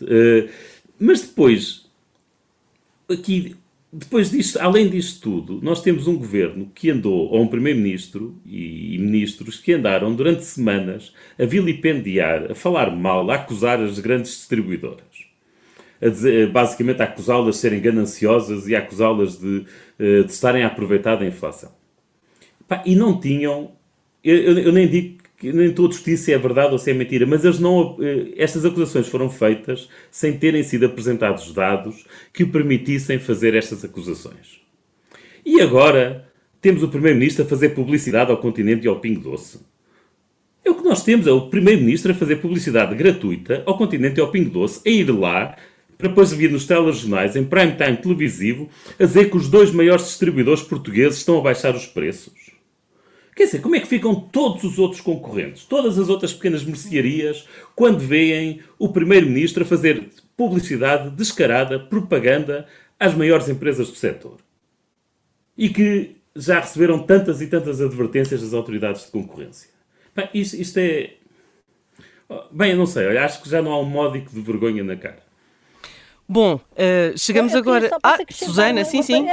Uh, 0.00 0.48
mas 1.00 1.22
depois, 1.22 1.84
aqui, 3.10 3.56
depois 3.92 4.30
disto, 4.30 4.56
além 4.58 4.88
disto 4.88 5.20
tudo, 5.20 5.60
nós 5.60 5.82
temos 5.82 6.06
um 6.06 6.16
governo 6.16 6.70
que 6.72 6.90
andou, 6.90 7.28
ou 7.28 7.42
um 7.42 7.48
primeiro-ministro 7.48 8.40
e, 8.46 8.94
e, 8.94 8.98
ministros 8.98 9.58
que 9.58 9.72
andaram 9.72 10.14
durante 10.14 10.44
semanas 10.44 11.12
a 11.36 11.44
vilipendiar, 11.44 12.52
a 12.52 12.54
falar 12.54 12.94
mal, 12.94 13.28
a 13.28 13.34
acusar 13.34 13.80
as 13.82 13.98
grandes 13.98 14.30
distribuidoras. 14.30 15.26
A 16.00 16.08
dizer, 16.08 16.52
basicamente 16.52 17.02
a 17.02 17.06
acusá-las 17.06 17.56
de 17.56 17.60
serem 17.60 17.80
gananciosas 17.80 18.68
e 18.68 18.76
a 18.76 18.78
acusá-las 18.78 19.40
de, 19.40 19.64
eh, 19.98 20.22
de 20.22 20.30
estarem 20.30 20.62
a 20.62 20.68
aproveitar 20.68 21.16
da 21.16 21.26
inflação. 21.26 21.72
e 22.86 22.94
não 22.94 23.18
tinham, 23.18 23.72
eu, 24.22 24.36
eu, 24.36 24.58
eu 24.58 24.72
nem 24.72 24.86
digo 24.86 25.27
que 25.38 25.52
nem 25.52 25.68
estou 25.68 25.88
a 25.88 25.92
se 25.92 26.32
é 26.32 26.38
verdade 26.38 26.72
ou 26.72 26.78
se 26.78 26.90
é 26.90 26.94
mentira, 26.94 27.24
mas 27.24 27.44
eles 27.44 27.60
não, 27.60 27.96
eh, 28.00 28.32
estas 28.36 28.64
acusações 28.64 29.06
foram 29.06 29.30
feitas 29.30 29.88
sem 30.10 30.36
terem 30.36 30.64
sido 30.64 30.86
apresentados 30.86 31.52
dados 31.52 32.04
que 32.32 32.44
permitissem 32.44 33.20
fazer 33.20 33.54
estas 33.54 33.84
acusações. 33.84 34.60
E 35.46 35.60
agora 35.60 36.28
temos 36.60 36.82
o 36.82 36.88
Primeiro-Ministro 36.88 37.44
a 37.44 37.48
fazer 37.48 37.70
publicidade 37.70 38.32
ao 38.32 38.38
continente 38.38 38.84
e 38.84 38.88
ao 38.88 38.98
Pingo 38.98 39.20
Doce. 39.20 39.60
É 40.64 40.70
o 40.70 40.74
que 40.74 40.84
nós 40.84 41.04
temos, 41.04 41.26
é 41.28 41.30
o 41.30 41.48
Primeiro-Ministro 41.48 42.10
a 42.10 42.14
fazer 42.16 42.36
publicidade 42.36 42.96
gratuita 42.96 43.62
ao 43.64 43.78
continente 43.78 44.18
e 44.18 44.20
ao 44.20 44.32
Pingo 44.32 44.50
Doce, 44.50 44.80
a 44.84 44.90
ir 44.90 45.08
lá 45.08 45.56
para 45.96 46.08
depois 46.08 46.32
vir 46.32 46.50
nos 46.50 46.66
telejornais, 46.66 47.36
em 47.36 47.44
prime 47.44 47.72
time 47.72 47.96
televisivo, 47.96 48.68
a 48.98 49.04
dizer 49.04 49.30
que 49.30 49.36
os 49.36 49.48
dois 49.48 49.70
maiores 49.70 50.04
distribuidores 50.06 50.62
portugueses 50.62 51.18
estão 51.18 51.38
a 51.38 51.42
baixar 51.42 51.74
os 51.74 51.86
preços. 51.86 52.47
Quer 53.38 53.44
dizer, 53.44 53.60
como 53.60 53.76
é 53.76 53.80
que 53.80 53.86
ficam 53.86 54.16
todos 54.16 54.64
os 54.64 54.80
outros 54.80 55.00
concorrentes, 55.00 55.64
todas 55.64 55.96
as 55.96 56.08
outras 56.08 56.34
pequenas 56.34 56.64
mercearias, 56.64 57.46
quando 57.76 58.00
veem 58.00 58.62
o 58.80 58.88
Primeiro-Ministro 58.88 59.62
a 59.62 59.66
fazer 59.66 60.08
publicidade 60.36 61.10
descarada, 61.10 61.78
propaganda 61.78 62.66
às 62.98 63.14
maiores 63.14 63.48
empresas 63.48 63.88
do 63.90 63.94
setor? 63.94 64.38
E 65.56 65.68
que 65.68 66.16
já 66.34 66.58
receberam 66.58 66.98
tantas 66.98 67.40
e 67.40 67.46
tantas 67.46 67.80
advertências 67.80 68.42
das 68.42 68.52
autoridades 68.52 69.04
de 69.04 69.12
concorrência. 69.12 69.70
Bem, 70.16 70.28
isto, 70.34 70.56
isto 70.56 70.76
é. 70.78 71.12
Bem, 72.50 72.72
eu 72.72 72.76
não 72.76 72.86
sei, 72.86 73.06
olha, 73.06 73.24
acho 73.24 73.40
que 73.40 73.48
já 73.48 73.62
não 73.62 73.70
há 73.70 73.80
um 73.80 73.84
módico 73.84 74.32
de 74.32 74.40
vergonha 74.40 74.82
na 74.82 74.96
cara. 74.96 75.22
Bom, 76.28 76.56
uh, 76.56 77.16
chegamos 77.16 77.52
eu 77.52 77.60
agora. 77.60 77.88
Ah, 78.02 78.18
Susana, 78.32 78.84
sim, 78.84 79.00
sim. 79.00 79.24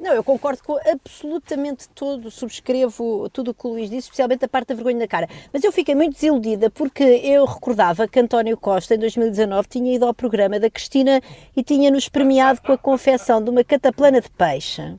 Não, 0.00 0.14
eu 0.14 0.24
concordo 0.24 0.62
com 0.62 0.78
absolutamente 0.90 1.86
tudo, 1.94 2.30
subscrevo 2.30 3.28
tudo 3.28 3.50
o 3.50 3.54
que 3.54 3.66
o 3.66 3.70
Luís 3.72 3.90
disse, 3.90 4.06
especialmente 4.06 4.42
a 4.46 4.48
parte 4.48 4.68
da 4.68 4.74
vergonha 4.74 5.00
na 5.00 5.06
cara. 5.06 5.28
Mas 5.52 5.62
eu 5.62 5.70
fiquei 5.70 5.94
muito 5.94 6.14
desiludida 6.14 6.70
porque 6.70 7.02
eu 7.02 7.44
recordava 7.44 8.08
que 8.08 8.18
António 8.18 8.56
Costa, 8.56 8.94
em 8.94 8.98
2019, 8.98 9.68
tinha 9.68 9.94
ido 9.94 10.06
ao 10.06 10.14
programa 10.14 10.58
da 10.58 10.70
Cristina 10.70 11.20
e 11.54 11.62
tinha-nos 11.62 12.08
premiado 12.08 12.62
com 12.62 12.72
a 12.72 12.78
confecção 12.78 13.44
de 13.44 13.50
uma 13.50 13.62
cataplana 13.62 14.22
de 14.22 14.30
peixe. 14.30 14.96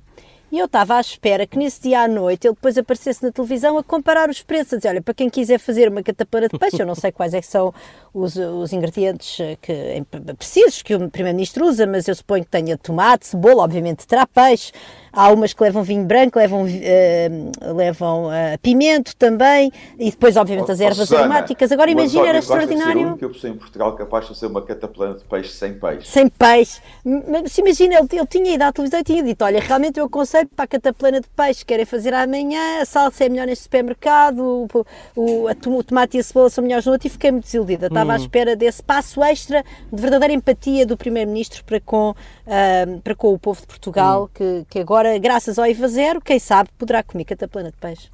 E 0.52 0.60
eu 0.60 0.66
estava 0.66 0.96
à 0.96 1.00
espera 1.00 1.48
que 1.48 1.58
nesse 1.58 1.82
dia 1.82 2.02
à 2.02 2.08
noite 2.10 2.46
ele 2.46 2.54
depois 2.54 2.78
aparecesse 2.78 3.24
na 3.24 3.32
televisão 3.32 3.78
a 3.78 3.84
comparar 3.84 4.30
os 4.30 4.42
preços, 4.42 4.74
a 4.74 4.78
dizer, 4.78 4.90
olha, 4.90 5.02
para 5.02 5.14
quem 5.14 5.30
quiser 5.30 5.58
fazer 5.58 5.88
uma 5.88 6.04
catapana 6.04 6.50
de 6.50 6.60
peixe, 6.60 6.82
eu 6.82 6.86
não 6.86 6.94
sei 6.94 7.10
quais 7.10 7.34
é 7.34 7.42
são 7.42 7.74
os, 8.14 8.36
os 8.36 8.74
ingredientes 8.74 9.38
que, 9.62 10.04
precisos 10.38 10.82
que 10.82 10.94
o 10.94 11.10
Primeiro-Ministro 11.10 11.66
usa, 11.66 11.88
mas 11.88 12.06
eu 12.08 12.16
suponho 12.16 12.44
que 12.44 12.52
tenha 12.52 12.78
tomate, 12.78 13.28
cebola, 13.28 13.64
obviamente 13.64 14.06
terá 14.06 14.28
peixe, 14.28 14.74
Há 15.14 15.32
umas 15.32 15.54
que 15.54 15.62
levam 15.62 15.84
vinho 15.84 16.06
branco, 16.06 16.40
levam, 16.40 16.64
uh, 16.64 17.74
levam 17.76 18.28
uh, 18.28 18.58
pimento 18.62 19.16
também, 19.16 19.72
e 20.00 20.10
depois, 20.10 20.38
obviamente, 20.38 20.72
as 20.72 20.80
ervas 20.80 20.98
Susana, 20.98 21.22
aromáticas. 21.22 21.72
Agora 21.72 21.92
imagina, 21.92 22.28
era 22.28 22.40
extraordinário. 22.40 23.18
Que 23.18 23.26
eu 23.26 23.30
pessoa 23.30 23.52
em 23.52 23.58
Portugal 23.58 23.94
capaz 23.96 24.28
de 24.28 24.38
ser 24.38 24.46
uma 24.46 24.62
cataplana 24.62 25.16
de 25.16 25.24
peixe 25.24 25.50
sem 25.50 25.74
peixe. 25.74 26.08
Sem 26.08 26.30
peixe. 26.30 26.82
Mas 27.04 27.58
imagina, 27.58 27.96
ele, 27.96 28.08
ele 28.12 28.28
tinha 28.28 28.54
ido 28.54 28.64
à 28.64 28.72
televisão 28.72 29.00
e 29.00 29.04
tinha 29.04 29.24
dito: 29.24 29.44
Olha, 29.44 29.60
realmente 29.60 30.00
eu 30.00 30.06
aconselho 30.06 30.50
para 30.56 30.66
a 30.66 30.68
cataplana 30.68 31.20
de 31.20 31.28
peixe, 31.30 31.66
querem 31.66 31.86
fazer 31.86 32.14
amanhã, 32.14 32.82
a 32.82 32.86
salsa 32.86 33.26
é 33.26 33.30
melhor 33.30 33.48
neste 33.48 33.64
supermercado, 33.64 34.40
o, 34.40 34.86
o, 35.16 35.48
o 35.48 35.84
tomate 35.84 36.18
e 36.18 36.20
a 36.20 36.24
cebola 36.24 36.50
são 36.50 36.64
melhores 36.64 36.86
no 36.86 36.94
outro, 36.94 37.08
e 37.08 37.10
fiquei 37.10 37.32
muito 37.32 37.46
desiludida. 37.46 37.88
Estava 37.88 38.12
hum. 38.12 38.14
à 38.14 38.18
espera 38.18 38.56
desse 38.56 38.82
passo 38.82 39.24
extra 39.24 39.64
de 39.92 40.02
verdadeira 40.02 40.34
empatia 40.34 40.86
do 40.86 40.96
Primeiro-Ministro 40.96 41.64
para, 41.64 41.80
com, 41.80 42.12
uh, 42.12 43.02
para 43.04 43.16
com 43.16 43.34
o 43.34 43.40
povo 43.40 43.62
de 43.62 43.68
Portugal, 43.68 44.26
hum. 44.26 44.30
que, 44.34 44.66
que 44.70 44.80
agora 44.80 45.01
agora, 45.02 45.18
graças 45.18 45.58
ao 45.58 45.66
IVA 45.66 45.88
zero, 45.88 46.22
quem 46.22 46.38
sabe 46.38 46.70
poderá 46.78 47.02
comer 47.02 47.26
cataplana 47.26 47.72
de 47.72 47.78
peixe 47.78 48.08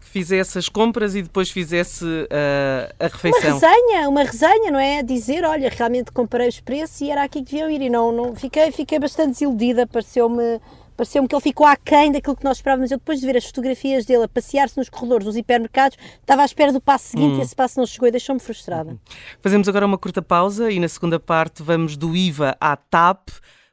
fizesse 0.00 0.56
as 0.56 0.70
compras 0.70 1.14
e 1.14 1.20
depois 1.20 1.50
fizesse 1.50 2.02
uh, 2.02 2.94
a 2.98 3.08
refeição. 3.08 3.58
Uma 3.58 3.68
resenha, 3.68 4.08
uma 4.08 4.22
resenha, 4.22 4.70
não 4.70 4.80
é? 4.80 5.02
Dizer, 5.02 5.44
olha, 5.44 5.68
realmente 5.68 6.10
comprei 6.10 6.48
os 6.48 6.58
preços 6.58 7.02
e 7.02 7.10
era 7.10 7.24
aqui 7.24 7.40
que 7.40 7.52
deviam 7.52 7.70
ir 7.70 7.82
e 7.82 7.90
não, 7.90 8.10
não 8.10 8.34
fiquei, 8.34 8.72
fiquei 8.72 8.98
bastante 8.98 9.32
desiludida, 9.32 9.86
pareceu-me 9.86 10.58
pareceu-me 10.96 11.28
que 11.28 11.34
ele 11.34 11.42
ficou 11.42 11.66
aquém 11.66 12.10
daquilo 12.10 12.34
que 12.34 12.42
nós 12.42 12.56
esperávamos. 12.56 12.90
Eu, 12.90 12.96
depois 12.96 13.20
de 13.20 13.26
ver 13.26 13.36
as 13.36 13.44
fotografias 13.44 14.06
dele 14.06 14.24
a 14.24 14.28
passear-se 14.28 14.78
nos 14.78 14.88
corredores 14.88 15.26
dos 15.26 15.36
hipermercados, 15.36 15.98
estava 16.20 16.40
à 16.40 16.44
espera 16.46 16.72
do 16.72 16.80
passo 16.80 17.08
seguinte 17.08 17.34
hum. 17.34 17.38
e 17.38 17.42
esse 17.42 17.54
passo 17.54 17.78
não 17.78 17.84
chegou 17.84 18.08
e 18.08 18.10
deixou-me 18.10 18.40
frustrada. 18.40 18.92
Uhum. 18.92 18.98
Fazemos 19.42 19.68
agora 19.68 19.84
uma 19.84 19.98
curta 19.98 20.22
pausa 20.22 20.70
e 20.70 20.80
na 20.80 20.88
segunda 20.88 21.20
parte 21.20 21.62
vamos 21.62 21.98
do 21.98 22.16
IVA 22.16 22.56
à 22.58 22.74
TAP 22.76 23.28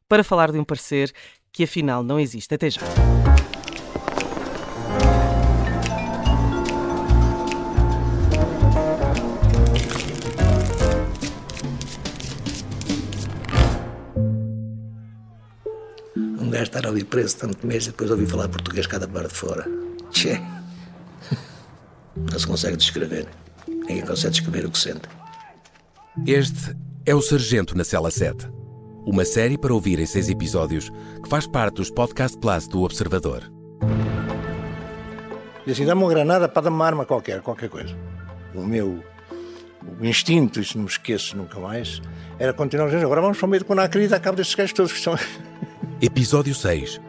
para 0.08 0.24
falar 0.24 0.52
de 0.52 0.60
um 0.60 0.64
parecer 0.64 1.12
que 1.56 1.64
afinal 1.64 2.04
não 2.04 2.20
existe. 2.20 2.54
Até 2.54 2.70
já. 2.70 2.82
gajo 16.56 16.64
estar 16.64 16.88
ali 16.88 17.04
preso 17.04 17.38
tanto 17.38 17.68
mês 17.68 17.84
e 17.84 17.88
depois 17.88 18.10
ouvir 18.10 18.28
falar 18.28 18.48
português 18.48 18.88
cada 18.88 19.08
parte 19.08 19.30
de 19.30 19.36
fora. 19.36 19.66
Tchê. 20.12 20.40
Não 22.16 22.40
se 22.40 22.48
consegue 22.48 22.78
descrever. 22.78 23.28
Ninguém 23.68 24.06
consegue 24.06 24.32
descrever 24.32 24.66
o 24.66 24.72
que 24.72 24.78
sente. 24.78 25.08
Este 26.26 26.76
é 27.06 27.14
o 27.14 27.22
Sargento 27.22 27.78
na 27.78 27.84
Cela 27.84 28.10
7. 28.10 28.48
Uma 29.06 29.24
série 29.24 29.56
para 29.56 29.72
ouvir 29.72 30.00
em 30.00 30.06
seis 30.08 30.30
episódios 30.30 30.90
que 31.22 31.30
faz 31.30 31.46
parte 31.46 31.76
dos 31.76 31.92
Podcast 31.92 32.36
Plus 32.40 32.68
do 32.68 32.82
Observador. 32.82 33.44
E 35.64 35.72
assim, 35.72 35.86
dá-me 35.86 36.02
uma 36.02 36.10
granada 36.10 36.50
para 36.50 36.64
dar 36.64 36.70
uma 36.72 36.84
arma 36.84 37.06
qualquer, 37.06 37.40
qualquer 37.42 37.70
coisa. 37.70 37.96
O 38.56 38.62
meu 38.62 39.04
o 40.00 40.04
instinto, 40.04 40.60
isso 40.60 40.76
não 40.76 40.86
me 40.86 40.90
esqueço 40.90 41.38
nunca 41.38 41.60
mais, 41.60 42.02
era 42.40 42.52
continuar 42.52 42.88
a 42.88 42.90
dizer, 42.90 43.06
agora 43.06 43.22
vamos 43.22 43.38
para 43.38 43.46
o 43.46 43.50
meio 43.50 43.62
de 43.62 43.68
Conacri 43.68 44.06
e 44.06 44.08
dar 44.08 44.20
cabo 44.20 44.38
destes 44.38 44.56
gajos 44.56 44.74
todos 44.74 44.92
que 44.92 44.98
estão... 44.98 45.16
Episódio 46.02 46.56
6 46.56 47.00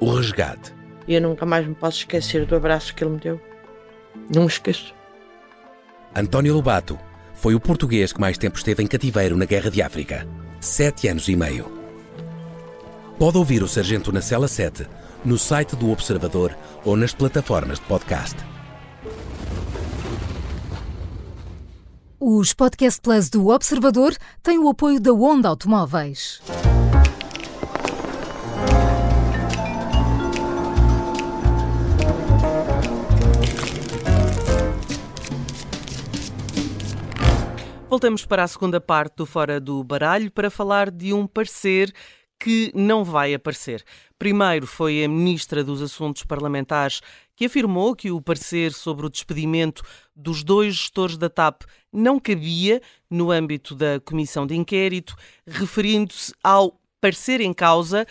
O 0.00 0.10
Resgate. 0.10 0.74
Eu 1.06 1.22
nunca 1.22 1.46
mais 1.46 1.64
me 1.64 1.74
posso 1.76 1.98
esquecer 1.98 2.46
do 2.46 2.56
abraço 2.56 2.92
que 2.92 3.04
ele 3.04 3.12
me 3.12 3.20
deu. 3.20 3.40
Não 4.34 4.42
me 4.42 4.48
esqueço. 4.48 4.92
António 6.16 6.52
Lobato 6.52 6.98
foi 7.32 7.54
o 7.54 7.60
português 7.60 8.12
que 8.12 8.20
mais 8.20 8.36
tempo 8.36 8.58
esteve 8.58 8.82
em 8.82 8.88
cativeiro 8.88 9.36
na 9.36 9.44
Guerra 9.44 9.70
de 9.70 9.80
África 9.80 10.26
sete 10.60 11.08
anos 11.08 11.28
e 11.28 11.36
meio. 11.36 11.70
Pode 13.18 13.38
ouvir 13.38 13.62
o 13.62 13.68
Sargento 13.68 14.12
na 14.12 14.20
Cela 14.20 14.48
7 14.48 14.86
no 15.24 15.36
site 15.36 15.74
do 15.74 15.90
Observador 15.90 16.56
ou 16.84 16.96
nas 16.96 17.12
plataformas 17.12 17.78
de 17.78 17.84
podcast. 17.86 18.36
Os 22.20 22.52
Podcast 22.52 23.00
Plus 23.00 23.30
do 23.30 23.48
Observador 23.48 24.14
têm 24.42 24.58
o 24.58 24.68
apoio 24.68 25.00
da 25.00 25.12
Onda 25.12 25.48
Automóveis. 25.48 26.40
Voltamos 37.90 38.26
para 38.26 38.44
a 38.44 38.48
segunda 38.48 38.78
parte 38.82 39.16
do 39.16 39.24
Fora 39.24 39.58
do 39.58 39.82
Baralho 39.82 40.30
para 40.30 40.50
falar 40.50 40.90
de 40.90 41.14
um 41.14 41.26
parecer 41.26 41.90
que 42.38 42.70
não 42.74 43.02
vai 43.02 43.32
aparecer. 43.32 43.82
Primeiro 44.18 44.66
foi 44.66 45.02
a 45.02 45.08
Ministra 45.08 45.64
dos 45.64 45.80
Assuntos 45.80 46.22
Parlamentares 46.22 47.00
que 47.34 47.46
afirmou 47.46 47.96
que 47.96 48.10
o 48.10 48.20
parecer 48.20 48.74
sobre 48.74 49.06
o 49.06 49.08
despedimento 49.08 49.82
dos 50.14 50.44
dois 50.44 50.74
gestores 50.74 51.16
da 51.16 51.30
TAP 51.30 51.62
não 51.90 52.20
cabia 52.20 52.82
no 53.08 53.30
âmbito 53.30 53.74
da 53.74 53.98
comissão 54.00 54.46
de 54.46 54.54
inquérito, 54.54 55.16
referindo-se 55.46 56.34
ao 56.44 56.78
parecer 57.00 57.40
em 57.40 57.54
causa. 57.54 58.06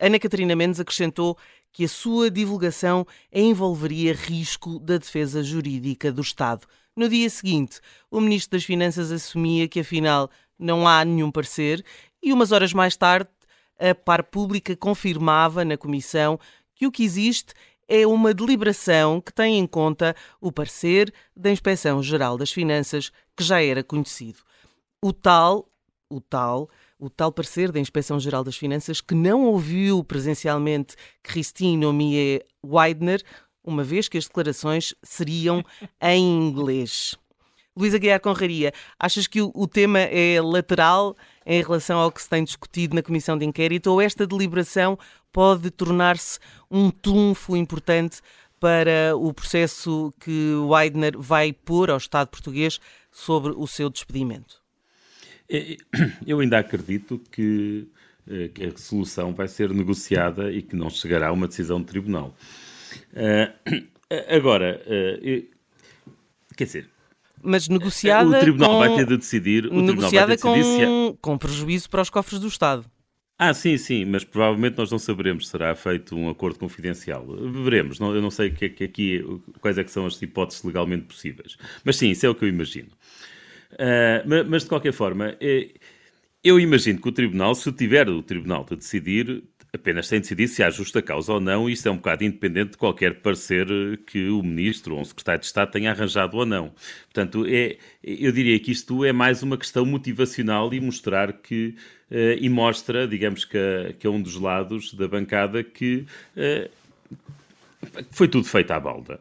Ana 0.00 0.18
Catarina 0.18 0.56
Mendes 0.56 0.80
acrescentou 0.80 1.38
que 1.72 1.84
a 1.84 1.88
sua 1.88 2.28
divulgação 2.28 3.06
envolveria 3.32 4.14
risco 4.14 4.80
da 4.80 4.98
defesa 4.98 5.44
jurídica 5.44 6.10
do 6.10 6.22
Estado. 6.22 6.66
No 6.98 7.10
dia 7.10 7.28
seguinte, 7.28 7.78
o 8.10 8.22
Ministro 8.22 8.56
das 8.56 8.64
Finanças 8.64 9.12
assumia 9.12 9.68
que 9.68 9.80
afinal 9.80 10.30
não 10.58 10.88
há 10.88 11.04
nenhum 11.04 11.30
parecer 11.30 11.84
e 12.22 12.32
umas 12.32 12.52
horas 12.52 12.72
mais 12.72 12.96
tarde 12.96 13.28
a 13.78 13.94
par 13.94 14.24
pública 14.24 14.74
confirmava 14.74 15.62
na 15.62 15.76
Comissão 15.76 16.40
que 16.74 16.86
o 16.86 16.90
que 16.90 17.04
existe 17.04 17.52
é 17.86 18.06
uma 18.06 18.32
deliberação 18.32 19.20
que 19.20 19.30
tem 19.30 19.58
em 19.58 19.66
conta 19.66 20.16
o 20.40 20.50
parecer 20.50 21.12
da 21.36 21.50
Inspeção 21.50 22.02
Geral 22.02 22.38
das 22.38 22.50
Finanças, 22.50 23.12
que 23.36 23.44
já 23.44 23.62
era 23.62 23.84
conhecido. 23.84 24.38
O 25.02 25.12
tal, 25.12 25.70
o 26.08 26.18
tal, 26.18 26.70
o 26.98 27.10
tal 27.10 27.30
parecer 27.30 27.70
da 27.70 27.78
Inspeção 27.78 28.18
Geral 28.18 28.42
das 28.42 28.56
Finanças 28.56 29.02
que 29.02 29.14
não 29.14 29.44
ouviu 29.44 30.02
presencialmente 30.02 30.96
Christine 31.22 31.84
Omie 31.84 32.40
Weidner, 32.64 33.22
uma 33.66 33.84
vez 33.84 34.08
que 34.08 34.16
as 34.16 34.26
declarações 34.26 34.94
seriam 35.02 35.64
em 36.00 36.22
inglês. 36.48 37.16
Luísa 37.76 37.98
Guiar 37.98 38.20
Conraria, 38.20 38.72
achas 38.98 39.26
que 39.26 39.42
o, 39.42 39.66
tema 39.66 39.98
é 39.98 40.40
lateral 40.40 41.14
em 41.44 41.62
relação 41.62 41.98
ao 41.98 42.10
que 42.10 42.22
se 42.22 42.28
tem 42.28 42.42
discutido 42.42 42.94
na 42.94 43.02
Comissão 43.02 43.36
de 43.36 43.44
Inquérito 43.44 43.88
ou 43.88 44.00
esta 44.00 44.26
deliberação 44.26 44.98
pode 45.30 45.70
tornar-se 45.70 46.38
um 46.70 46.90
trunfo 46.90 47.54
importante 47.54 48.22
para 48.58 49.14
o 49.14 49.30
processo 49.34 50.10
que 50.18 50.54
Weidner 50.54 51.18
vai 51.18 51.52
pôr 51.52 51.90
ao 51.90 51.98
Estado 51.98 52.28
português 52.28 52.80
sobre 53.12 53.52
o 53.54 53.66
seu 53.66 53.90
despedimento? 53.90 54.62
É, 55.48 55.76
eu 56.26 56.40
ainda 56.40 56.58
acredito 56.58 57.20
que, 57.30 57.86
eh, 58.26 58.48
que 58.48 58.64
a 58.64 58.70
resolução 58.70 59.34
vai 59.34 59.48
ser 59.48 59.68
negociada 59.74 60.50
e 60.50 60.62
que 60.62 60.74
não 60.74 60.88
chegará 60.88 61.28
a 61.28 61.32
uma 61.32 61.46
decisão 61.46 61.78
de 61.78 61.86
tribunal. 61.86 62.34
Uh, 63.12 63.86
agora, 64.28 64.82
uh, 64.86 65.46
quer 66.56 66.64
dizer. 66.64 66.90
Mas 67.42 67.68
negociada. 67.68 68.38
O 68.38 68.40
Tribunal 68.40 68.70
com, 68.70 68.78
vai 68.78 68.96
ter 68.96 69.06
de 69.06 69.16
decidir. 69.16 69.66
O 69.66 69.80
negociada 69.80 70.36
tribunal 70.36 70.56
vai 70.56 70.56
ter 70.56 70.62
de 70.62 70.66
decidir 70.66 70.86
com, 70.86 71.12
se... 71.12 71.18
com 71.20 71.38
prejuízo 71.38 71.90
para 71.90 72.02
os 72.02 72.10
cofres 72.10 72.40
do 72.40 72.48
Estado. 72.48 72.84
Ah, 73.38 73.52
sim, 73.52 73.76
sim, 73.76 74.04
mas 74.06 74.24
provavelmente 74.24 74.78
nós 74.78 74.90
não 74.90 74.98
saberemos. 74.98 75.48
Será 75.48 75.74
feito 75.74 76.16
um 76.16 76.30
acordo 76.30 76.58
confidencial. 76.58 77.26
Veremos. 77.64 78.00
Não, 78.00 78.14
eu 78.14 78.22
não 78.22 78.30
sei 78.30 78.50
que, 78.50 78.64
é 78.64 78.68
que 78.68 78.84
aqui, 78.84 79.24
quais 79.60 79.76
é 79.76 79.84
que 79.84 79.90
são 79.90 80.06
as 80.06 80.20
hipóteses 80.20 80.64
legalmente 80.64 81.04
possíveis. 81.04 81.56
Mas 81.84 81.96
sim, 81.96 82.10
isso 82.10 82.24
é 82.24 82.28
o 82.28 82.34
que 82.34 82.44
eu 82.44 82.48
imagino. 82.48 82.88
Uh, 83.72 84.26
mas, 84.26 84.48
mas, 84.48 84.62
de 84.62 84.68
qualquer 84.70 84.92
forma, 84.92 85.36
eu 86.42 86.58
imagino 86.58 87.00
que 87.00 87.08
o 87.08 87.12
Tribunal, 87.12 87.54
se 87.54 87.70
tiver 87.72 88.08
o 88.08 88.22
Tribunal 88.22 88.64
de 88.64 88.76
decidir, 88.76 89.44
apenas 89.76 90.08
tem 90.08 90.18
de 90.18 90.24
decidir 90.24 90.48
se 90.48 90.62
há 90.62 90.70
justa 90.70 91.00
causa 91.00 91.32
ou 91.32 91.40
não, 91.40 91.68
e 91.68 91.72
isso 91.72 91.86
é 91.88 91.90
um 91.90 91.96
bocado 91.96 92.24
independente 92.24 92.72
de 92.72 92.76
qualquer 92.76 93.20
parecer 93.20 93.66
que 94.06 94.28
o 94.28 94.42
Ministro 94.42 94.94
ou 94.94 95.00
um 95.00 95.04
Secretário 95.04 95.40
de 95.40 95.46
Estado 95.46 95.70
tenha 95.70 95.90
arranjado 95.90 96.36
ou 96.36 96.44
não. 96.44 96.72
Portanto, 97.04 97.46
é, 97.48 97.76
eu 98.02 98.32
diria 98.32 98.58
que 98.58 98.72
isto 98.72 99.04
é 99.04 99.12
mais 99.12 99.42
uma 99.42 99.56
questão 99.56 99.86
motivacional 99.86 100.72
e 100.74 100.80
mostrar 100.80 101.32
que, 101.32 101.74
uh, 102.10 102.38
e 102.38 102.48
mostra, 102.48 103.06
digamos 103.06 103.44
que 103.44 103.56
a, 103.56 103.92
que 103.92 104.06
a 104.06 104.10
um 104.10 104.20
dos 104.20 104.36
lados 104.36 104.92
da 104.94 105.06
bancada 105.06 105.62
que 105.62 106.06
uh, 106.36 106.70
foi 108.10 108.28
tudo 108.28 108.46
feito 108.46 108.70
à 108.72 108.80
balda. 108.80 109.20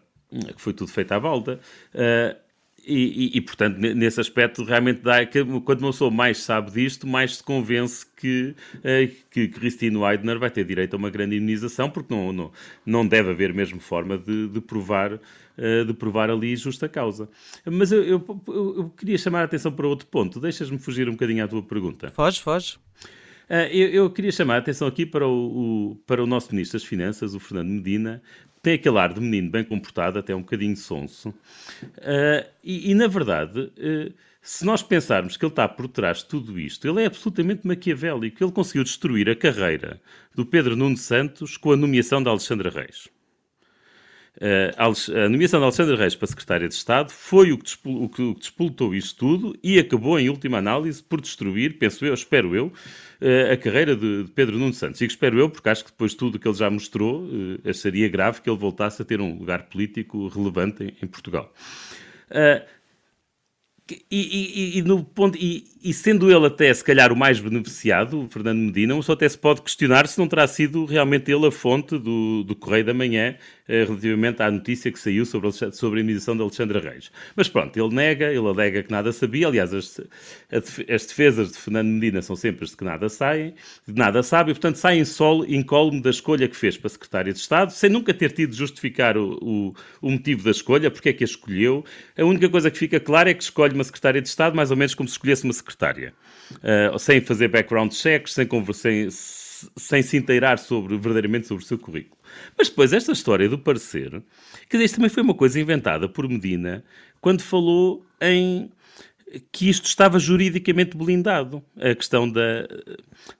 Foi 0.57 0.73
tudo 0.73 0.91
feito 0.91 1.11
à 1.11 1.19
balda. 1.19 1.59
Uh, 1.93 2.44
e, 2.87 3.31
e, 3.33 3.37
e, 3.37 3.41
portanto, 3.41 3.77
nesse 3.77 4.21
aspecto, 4.21 4.63
realmente 4.63 5.01
dá 5.01 5.25
que 5.25 5.43
quando 5.61 5.81
uma 5.81 5.91
pessoa 5.91 6.11
mais 6.11 6.37
sabe 6.37 6.71
disto, 6.71 7.07
mais 7.07 7.37
se 7.37 7.43
convence 7.43 8.05
que, 8.15 8.55
uh, 8.77 9.15
que 9.31 9.47
Christine 9.47 9.97
Weidner 9.97 10.37
vai 10.37 10.51
ter 10.51 10.63
direito 10.63 10.93
a 10.93 10.97
uma 10.97 11.09
grande 11.09 11.35
indenização, 11.35 11.89
porque 11.89 12.13
não, 12.13 12.31
não, 12.31 12.51
não 12.85 13.07
deve 13.07 13.31
haver 13.31 13.53
mesmo 13.53 13.79
forma 13.79 14.17
de, 14.17 14.47
de 14.47 14.61
provar, 14.61 15.13
uh, 15.13 15.85
de 15.85 15.93
provar 15.93 16.29
ali 16.29 16.55
justa 16.55 16.87
causa. 16.87 17.27
Mas 17.65 17.91
eu, 17.91 18.03
eu, 18.03 18.41
eu, 18.47 18.93
queria 18.95 19.17
chamar 19.17 19.41
a 19.41 19.45
atenção 19.45 19.71
para 19.71 19.87
outro 19.87 20.05
ponto. 20.07 20.39
Deixas-me 20.39 20.77
fugir 20.77 21.09
um 21.09 21.13
bocadinho 21.13 21.43
à 21.43 21.47
tua 21.47 21.63
pergunta. 21.63 22.11
Foge, 22.11 22.41
foge. 22.41 22.77
Uh, 23.49 23.69
eu, 23.71 23.89
eu, 23.89 24.09
queria 24.09 24.31
chamar 24.31 24.55
a 24.55 24.57
atenção 24.57 24.87
aqui 24.87 25.05
para 25.05 25.27
o, 25.27 25.91
o, 25.91 25.95
para 26.07 26.23
o 26.23 26.27
nosso 26.27 26.51
Ministro 26.51 26.79
das 26.79 26.87
Finanças, 26.87 27.35
o 27.35 27.39
Fernando 27.39 27.69
Medina, 27.69 28.21
tem 28.61 28.73
aquele 28.73 28.97
ar 28.97 29.13
de 29.13 29.21
menino 29.21 29.51
bem 29.51 29.63
comportado, 29.63 30.17
até 30.17 30.35
um 30.35 30.39
bocadinho 30.39 30.75
sonso. 30.75 31.29
Uh, 31.29 32.43
e, 32.63 32.89
e, 32.91 32.95
na 32.95 33.07
verdade, 33.07 33.59
uh, 33.59 34.13
se 34.41 34.65
nós 34.65 34.81
pensarmos 34.81 35.37
que 35.37 35.45
ele 35.45 35.51
está 35.51 35.67
por 35.67 35.87
trás 35.87 36.19
de 36.19 36.25
tudo 36.25 36.59
isto, 36.59 36.87
ele 36.87 37.03
é 37.03 37.05
absolutamente 37.05 37.65
maquiavélico. 37.65 38.43
Ele 38.43 38.51
conseguiu 38.51 38.83
destruir 38.83 39.29
a 39.29 39.35
carreira 39.35 40.01
do 40.33 40.45
Pedro 40.45 40.75
Nuno 40.75 40.97
Santos 40.97 41.57
com 41.57 41.71
a 41.71 41.77
nomeação 41.77 42.21
de 42.21 42.29
Alexandra 42.29 42.69
Reis. 42.69 43.07
Uh, 44.37 45.15
a 45.25 45.29
nomeação 45.29 45.59
de 45.59 45.63
Alexandre 45.63 45.95
Reis 45.95 46.13
para 46.13 46.27
secretária 46.27 46.67
de 46.67 46.73
Estado 46.73 47.09
foi 47.11 47.53
o 47.53 47.57
que, 47.57 47.73
o 47.85 48.09
que 48.09 48.97
isto 48.97 49.15
tudo 49.17 49.57
e 49.63 49.79
acabou, 49.79 50.19
em 50.19 50.29
última 50.29 50.57
análise, 50.57 51.01
por 51.01 51.21
destruir, 51.21 51.77
penso 51.77 52.05
eu, 52.05 52.13
espero 52.13 52.53
eu, 52.53 52.67
uh, 52.67 53.53
a 53.53 53.57
carreira 53.57 53.95
de, 53.95 54.25
Pedro 54.35 54.57
Nuno 54.57 54.73
Santos. 54.73 54.99
E 54.99 55.05
espero 55.05 55.39
eu, 55.39 55.49
porque 55.49 55.69
acho 55.69 55.85
que 55.85 55.91
depois 55.91 56.11
de 56.11 56.17
tudo 56.17 56.37
que 56.37 56.47
ele 56.47 56.57
já 56.57 56.69
mostrou, 56.69 57.23
uh, 57.23 57.69
acharia 57.69 58.09
grave 58.09 58.41
que 58.41 58.49
ele 58.49 58.59
voltasse 58.59 59.01
a 59.01 59.05
ter 59.05 59.21
um 59.21 59.37
lugar 59.37 59.63
político 59.63 60.27
relevante 60.27 60.83
em, 60.83 60.93
em 61.01 61.07
Portugal. 61.07 61.53
E, 63.87 63.97
e, 64.09 64.79
e, 64.79 64.81
no 64.81 65.03
ponto, 65.03 65.37
e, 65.37 65.63
e, 65.83 65.93
sendo 65.93 66.31
ele 66.31 66.47
até 66.47 66.73
se 66.73 66.83
calhar 66.83 67.13
o 67.13 67.15
mais 67.15 67.39
beneficiado, 67.39 68.23
o 68.23 68.27
Fernando 68.27 68.57
Medina, 68.57 68.99
só 69.03 69.13
até 69.13 69.29
se 69.29 69.37
pode 69.37 69.61
questionar 69.61 70.07
se 70.07 70.17
não 70.17 70.27
terá 70.27 70.47
sido 70.47 70.85
realmente 70.85 71.31
ele 71.31 71.45
a 71.45 71.51
fonte 71.51 71.95
do, 71.99 72.43
do 72.43 72.55
Correio 72.55 72.83
da 72.83 72.95
Manhã 72.95 73.35
eh, 73.64 73.64
relativamente 73.67 74.41
à 74.41 74.51
notícia 74.51 74.91
que 74.91 74.99
saiu 74.99 75.25
sobre, 75.25 75.51
sobre 75.51 75.99
a 75.99 76.01
imunização 76.01 76.35
de 76.35 76.41
Alexandre 76.41 76.79
Reis. 76.79 77.11
Mas 77.35 77.47
pronto, 77.47 77.77
ele 77.77 77.93
nega, 77.93 78.25
ele 78.25 78.47
alega 78.47 78.83
que 78.83 78.91
nada 78.91 79.11
sabia. 79.11 79.47
Aliás, 79.47 79.73
as, 79.73 79.99
as 80.51 81.05
defesas 81.05 81.51
de 81.51 81.57
Fernando 81.57 81.87
Medina 81.87 82.21
são 82.21 82.35
sempre 82.35 82.63
as 82.63 82.71
de 82.71 82.77
que 82.77 82.83
nada 82.83 83.09
saem, 83.09 83.53
de 83.87 83.93
nada 83.93 84.21
sabe, 84.21 84.51
e 84.51 84.53
portanto 84.53 84.75
sai 84.75 84.99
em 84.99 85.05
solo, 85.05 85.45
incólume 85.47 86.01
da 86.01 86.09
escolha 86.09 86.47
que 86.47 86.55
fez 86.55 86.77
para 86.77 86.89
secretário 86.89 87.33
de 87.33 87.39
Estado, 87.39 87.71
sem 87.71 87.89
nunca 87.89 88.13
ter 88.13 88.31
tido 88.31 88.51
de 88.51 88.57
justificar 88.57 89.17
o, 89.17 89.37
o, 89.41 89.73
o 90.01 90.11
motivo 90.11 90.43
da 90.43 90.51
escolha, 90.51 90.91
porque 90.91 91.09
é 91.09 91.13
que 91.13 91.23
a 91.23 91.25
escolheu. 91.25 91.83
A 92.17 92.23
única 92.23 92.49
coisa 92.49 92.69
que 92.69 92.77
fica 92.77 92.99
clara 92.99 93.29
é 93.29 93.33
que 93.33 93.43
escolhe 93.43 93.73
uma 93.73 93.83
secretária 93.83 94.21
de 94.21 94.27
Estado 94.27 94.55
mais 94.55 94.71
ou 94.71 94.77
menos 94.77 94.93
como 94.93 95.07
se 95.07 95.13
escolhesse 95.13 95.43
uma 95.43 95.53
secretária, 95.53 96.13
uh, 96.55 96.99
sem 96.99 97.21
fazer 97.21 97.47
background 97.47 97.91
checks, 97.91 98.33
sem, 98.33 98.47
sem, 98.73 99.09
sem 99.75 100.01
se 100.01 100.17
inteirar 100.17 100.59
sobre, 100.59 100.95
verdadeiramente 100.95 101.47
sobre 101.47 101.63
o 101.63 101.67
seu 101.67 101.77
currículo. 101.77 102.17
Mas 102.57 102.69
depois, 102.69 102.93
esta 102.93 103.11
história 103.11 103.49
do 103.49 103.57
parecer, 103.57 104.21
que 104.69 104.77
isto 104.77 104.95
também 104.95 105.09
foi 105.09 105.23
uma 105.23 105.33
coisa 105.33 105.59
inventada 105.59 106.07
por 106.07 106.27
Medina 106.27 106.83
quando 107.21 107.41
falou 107.41 108.05
em 108.21 108.69
que 109.51 109.69
isto 109.69 109.85
estava 109.85 110.19
juridicamente 110.19 110.95
blindado, 110.95 111.63
a 111.77 111.93
questão 111.93 112.29
da, 112.29 112.67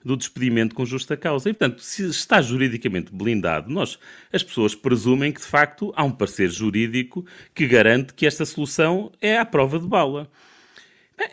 do 0.04 0.16
despedimento 0.16 0.74
com 0.74 0.84
justa 0.84 1.16
causa. 1.16 1.48
E, 1.48 1.52
portanto, 1.52 1.80
se 1.80 2.06
está 2.08 2.42
juridicamente 2.42 3.12
blindado, 3.12 3.72
nós, 3.72 3.98
as 4.32 4.42
pessoas 4.42 4.74
presumem 4.74 5.32
que, 5.32 5.40
de 5.40 5.46
facto, 5.46 5.92
há 5.96 6.04
um 6.04 6.10
parecer 6.10 6.50
jurídico 6.50 7.24
que 7.54 7.66
garante 7.66 8.12
que 8.12 8.26
esta 8.26 8.44
solução 8.44 9.10
é 9.20 9.38
à 9.38 9.44
prova 9.44 9.78
de 9.78 9.86
bala. 9.86 10.30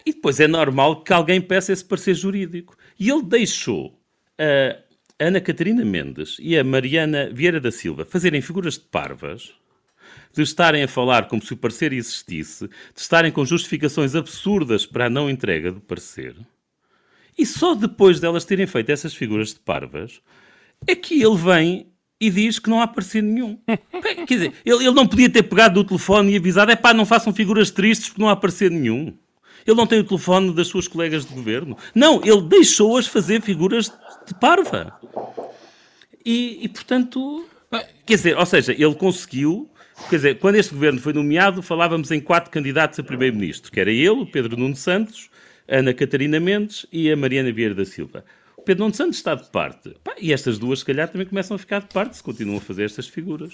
E 0.05 0.13
depois 0.13 0.39
é 0.39 0.47
normal 0.47 1.03
que 1.03 1.11
alguém 1.11 1.41
peça 1.41 1.73
esse 1.73 1.83
parecer 1.83 2.13
jurídico. 2.13 2.77
E 2.97 3.09
ele 3.09 3.23
deixou 3.23 3.99
Ana 5.19 5.39
Catarina 5.39 5.85
Mendes 5.85 6.37
e 6.39 6.57
a 6.57 6.63
Mariana 6.63 7.29
Vieira 7.31 7.59
da 7.59 7.71
Silva 7.71 8.05
fazerem 8.05 8.41
figuras 8.41 8.75
de 8.75 8.81
parvas 8.81 9.53
de 10.33 10.41
estarem 10.41 10.83
a 10.83 10.87
falar 10.87 11.27
como 11.27 11.41
se 11.41 11.53
o 11.53 11.57
parecer 11.57 11.93
existisse, 11.93 12.67
de 12.67 12.99
estarem 12.99 13.31
com 13.31 13.45
justificações 13.45 14.15
absurdas 14.15 14.85
para 14.85 15.05
a 15.05 15.09
não 15.09 15.29
entrega 15.29 15.71
do 15.71 15.79
parecer, 15.79 16.35
e 17.37 17.45
só 17.45 17.73
depois 17.75 18.19
delas 18.19 18.45
terem 18.45 18.67
feito 18.67 18.91
essas 18.91 19.13
figuras 19.13 19.49
de 19.49 19.59
parvas, 19.59 20.21
é 20.85 20.95
que 20.95 21.21
ele 21.21 21.37
vem 21.37 21.87
e 22.19 22.29
diz 22.29 22.59
que 22.59 22.69
não 22.69 22.81
há 22.81 22.87
parecer 22.87 23.21
nenhum. 23.21 23.59
Quer 24.27 24.35
dizer, 24.35 24.53
ele, 24.65 24.85
ele 24.85 24.91
não 24.91 25.07
podia 25.07 25.29
ter 25.29 25.43
pegado 25.43 25.75
do 25.75 25.87
telefone 25.87 26.33
e 26.33 26.37
avisado: 26.37 26.71
é 26.71 26.75
pá, 26.75 26.93
não 26.93 27.05
façam 27.05 27.33
figuras 27.33 27.71
tristes 27.71 28.09
porque 28.09 28.21
não 28.21 28.29
há 28.29 28.35
parecer 28.35 28.69
nenhum. 28.71 29.17
Ele 29.65 29.77
não 29.77 29.87
tem 29.87 29.99
o 29.99 30.03
telefone 30.03 30.53
das 30.53 30.67
suas 30.67 30.87
colegas 30.87 31.25
de 31.25 31.33
governo. 31.33 31.77
Não, 31.95 32.21
ele 32.23 32.41
deixou-as 32.41 33.07
fazer 33.07 33.41
figuras 33.41 33.85
de 33.85 34.02
parva. 34.33 34.93
E, 36.25 36.59
e, 36.63 36.69
portanto, 36.69 37.45
quer 38.05 38.15
dizer, 38.15 38.37
ou 38.37 38.45
seja, 38.45 38.71
ele 38.71 38.95
conseguiu 38.95 39.69
Quer 40.09 40.15
dizer, 40.17 40.39
quando 40.39 40.55
este 40.55 40.73
governo 40.73 40.99
foi 40.99 41.13
nomeado, 41.13 41.61
falávamos 41.61 42.11
em 42.11 42.19
quatro 42.19 42.51
candidatos 42.51 42.99
a 42.99 43.03
primeiro-ministro, 43.03 43.71
que 43.71 43.79
era 43.79 43.91
ele, 43.91 44.09
o 44.09 44.25
Pedro 44.25 44.57
Nuno 44.57 44.75
Santos, 44.75 45.29
Ana 45.67 45.93
Catarina 45.93 46.39
Mendes 46.39 46.85
e 46.91 47.11
a 47.11 47.15
Mariana 47.15 47.51
Vieira 47.51 47.73
da 47.73 47.85
Silva. 47.85 48.25
O 48.57 48.61
Pedro 48.61 48.83
Nuno 48.83 48.95
Santos 48.95 49.17
está 49.17 49.35
de 49.35 49.49
parte. 49.49 49.95
e 50.19 50.33
estas 50.33 50.57
duas, 50.57 50.79
se 50.79 50.85
calhar, 50.85 51.07
também 51.07 51.27
começam 51.27 51.55
a 51.55 51.57
ficar 51.57 51.81
de 51.81 51.87
parte 51.93 52.17
se 52.17 52.23
continuam 52.23 52.57
a 52.57 52.61
fazer 52.61 52.85
estas 52.85 53.07
figuras. 53.07 53.53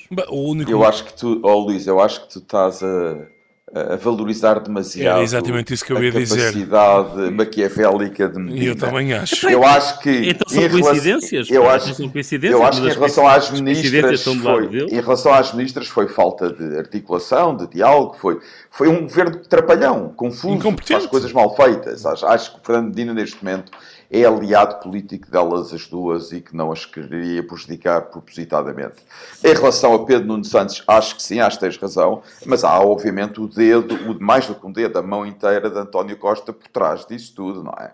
Eu 0.72 0.84
acho 0.84 1.06
que 1.06 1.18
tu, 1.18 1.40
oh 1.44 1.60
Luís, 1.60 1.88
eu 1.88 2.00
acho 2.00 2.26
que 2.26 2.34
tu 2.34 2.40
estás 2.40 2.82
a 2.82 3.28
a 3.74 3.96
valorizar 3.96 4.60
demasiado 4.60 5.16
Era 5.16 5.24
exatamente 5.24 5.74
isso 5.74 5.86
que 5.86 5.94
eu 5.94 6.04
ia 6.04 6.12
dizer. 6.12 6.40
a 6.40 6.46
capacidade 6.46 7.32
maquiavélica 7.32 8.28
de 8.28 8.40
Medina. 8.40 8.66
Eu 8.66 8.76
também 8.76 9.14
acho. 9.14 9.48
Eu 9.48 9.64
acho 9.64 10.00
que... 10.00 10.30
Então 10.30 10.48
são 10.48 10.70
coincidências? 10.70 11.50
Eu 11.50 11.70
acho, 11.70 11.94
são 11.94 12.10
coincidências? 12.10 12.60
Eu 12.60 12.66
acho 12.66 12.82
que 12.82 12.88
em 12.88 12.94
relação 12.94 13.28
às 13.28 13.52
ministras 13.52 14.24
foi, 14.24 14.88
em 14.92 15.02
relação 15.02 15.34
às 15.34 15.54
ministras 15.54 15.88
foi 15.88 16.08
falta 16.08 16.52
de 16.52 16.78
articulação, 16.78 17.56
de 17.56 17.68
diálogo, 17.68 18.16
foi, 18.20 18.40
foi 18.72 18.88
um 18.88 19.02
governo 19.02 19.38
trapalhão, 19.48 20.14
confuso, 20.16 20.76
faz 20.86 21.06
coisas 21.06 21.32
mal 21.32 21.56
feitas. 21.56 22.06
Acho, 22.06 22.26
acho 22.26 22.54
que 22.54 22.60
o 22.60 22.64
Fernando 22.64 22.88
Medina 22.88 23.14
neste 23.14 23.44
momento 23.44 23.72
é 24.12 24.26
aliado 24.26 24.80
político 24.80 25.30
delas 25.30 25.72
as 25.72 25.86
duas 25.86 26.32
e 26.32 26.42
que 26.42 26.56
não 26.56 26.72
as 26.72 26.86
quereria 26.86 27.46
prejudicar 27.46 28.04
propositadamente. 28.04 29.04
Em 29.44 29.54
relação 29.54 29.94
a 29.94 30.06
Pedro 30.06 30.28
Nuno 30.28 30.44
Santos, 30.44 30.84
acho 30.88 31.16
que 31.16 31.22
sim, 31.22 31.40
acho 31.40 31.58
que 31.58 31.66
tens 31.66 31.78
razão, 31.78 32.24
mas 32.46 32.64
há 32.64 32.80
obviamente 32.80 33.40
o 33.40 33.48
dedo, 33.48 33.96
o, 34.12 34.22
mais 34.22 34.48
do 34.48 34.56
que 34.56 34.66
um 34.66 34.72
dedo, 34.72 34.98
a 34.98 35.04
mão 35.04 35.26
inteira 35.26 35.70
de 35.70 35.78
António 35.78 36.18
Costa 36.18 36.52
por 36.52 36.68
trás 36.70 37.06
disso 37.06 37.34
tudo, 37.36 37.64
não 37.64 37.74
é? 37.74 37.92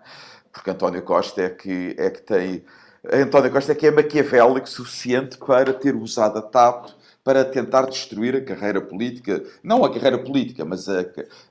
Porque 0.54 0.70
António 0.70 1.02
Costa 1.02 1.42
é 1.42 1.50
que, 1.50 1.94
é 1.98 2.10
que 2.10 2.22
tem. 2.22 2.64
António 3.12 3.52
Costa 3.52 3.74
é 3.74 3.76
que 3.76 3.86
é 3.86 3.92
maquiavélico 3.92 4.70
suficiente 4.70 5.38
para 5.38 5.74
ter 5.74 5.96
usado 5.96 6.40
a 6.40 6.42
TAP 6.42 6.88
para 7.26 7.44
tentar 7.44 7.88
destruir 7.88 8.36
a 8.36 8.42
carreira 8.42 8.80
política, 8.80 9.44
não 9.64 9.84
a 9.84 9.92
carreira 9.92 10.24
política, 10.24 10.64
mas 10.64 10.88
a, 10.88 11.04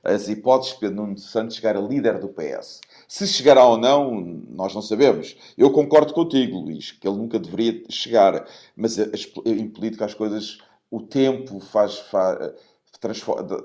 as 0.05 0.29
hipóteses 0.29 0.79
de 0.79 0.89
Nuno 0.89 1.17
Santos 1.17 1.57
chegar 1.57 1.75
a 1.75 1.81
líder 1.81 2.17
do 2.17 2.29
PS. 2.29 2.79
Se 3.09 3.27
chegará 3.27 3.65
ou 3.65 3.77
não, 3.77 4.21
nós 4.49 4.73
não 4.73 4.81
sabemos. 4.81 5.35
Eu 5.57 5.69
concordo 5.71 6.13
contigo, 6.13 6.59
Luís, 6.59 6.93
que 6.93 7.05
ele 7.05 7.17
nunca 7.17 7.37
deveria 7.37 7.83
chegar, 7.89 8.47
mas 8.73 8.97
em 8.97 9.67
política 9.67 10.05
as 10.05 10.13
coisas, 10.13 10.59
o 10.89 11.01
tempo 11.01 11.59
faz, 11.59 11.99
faz, 11.99 12.53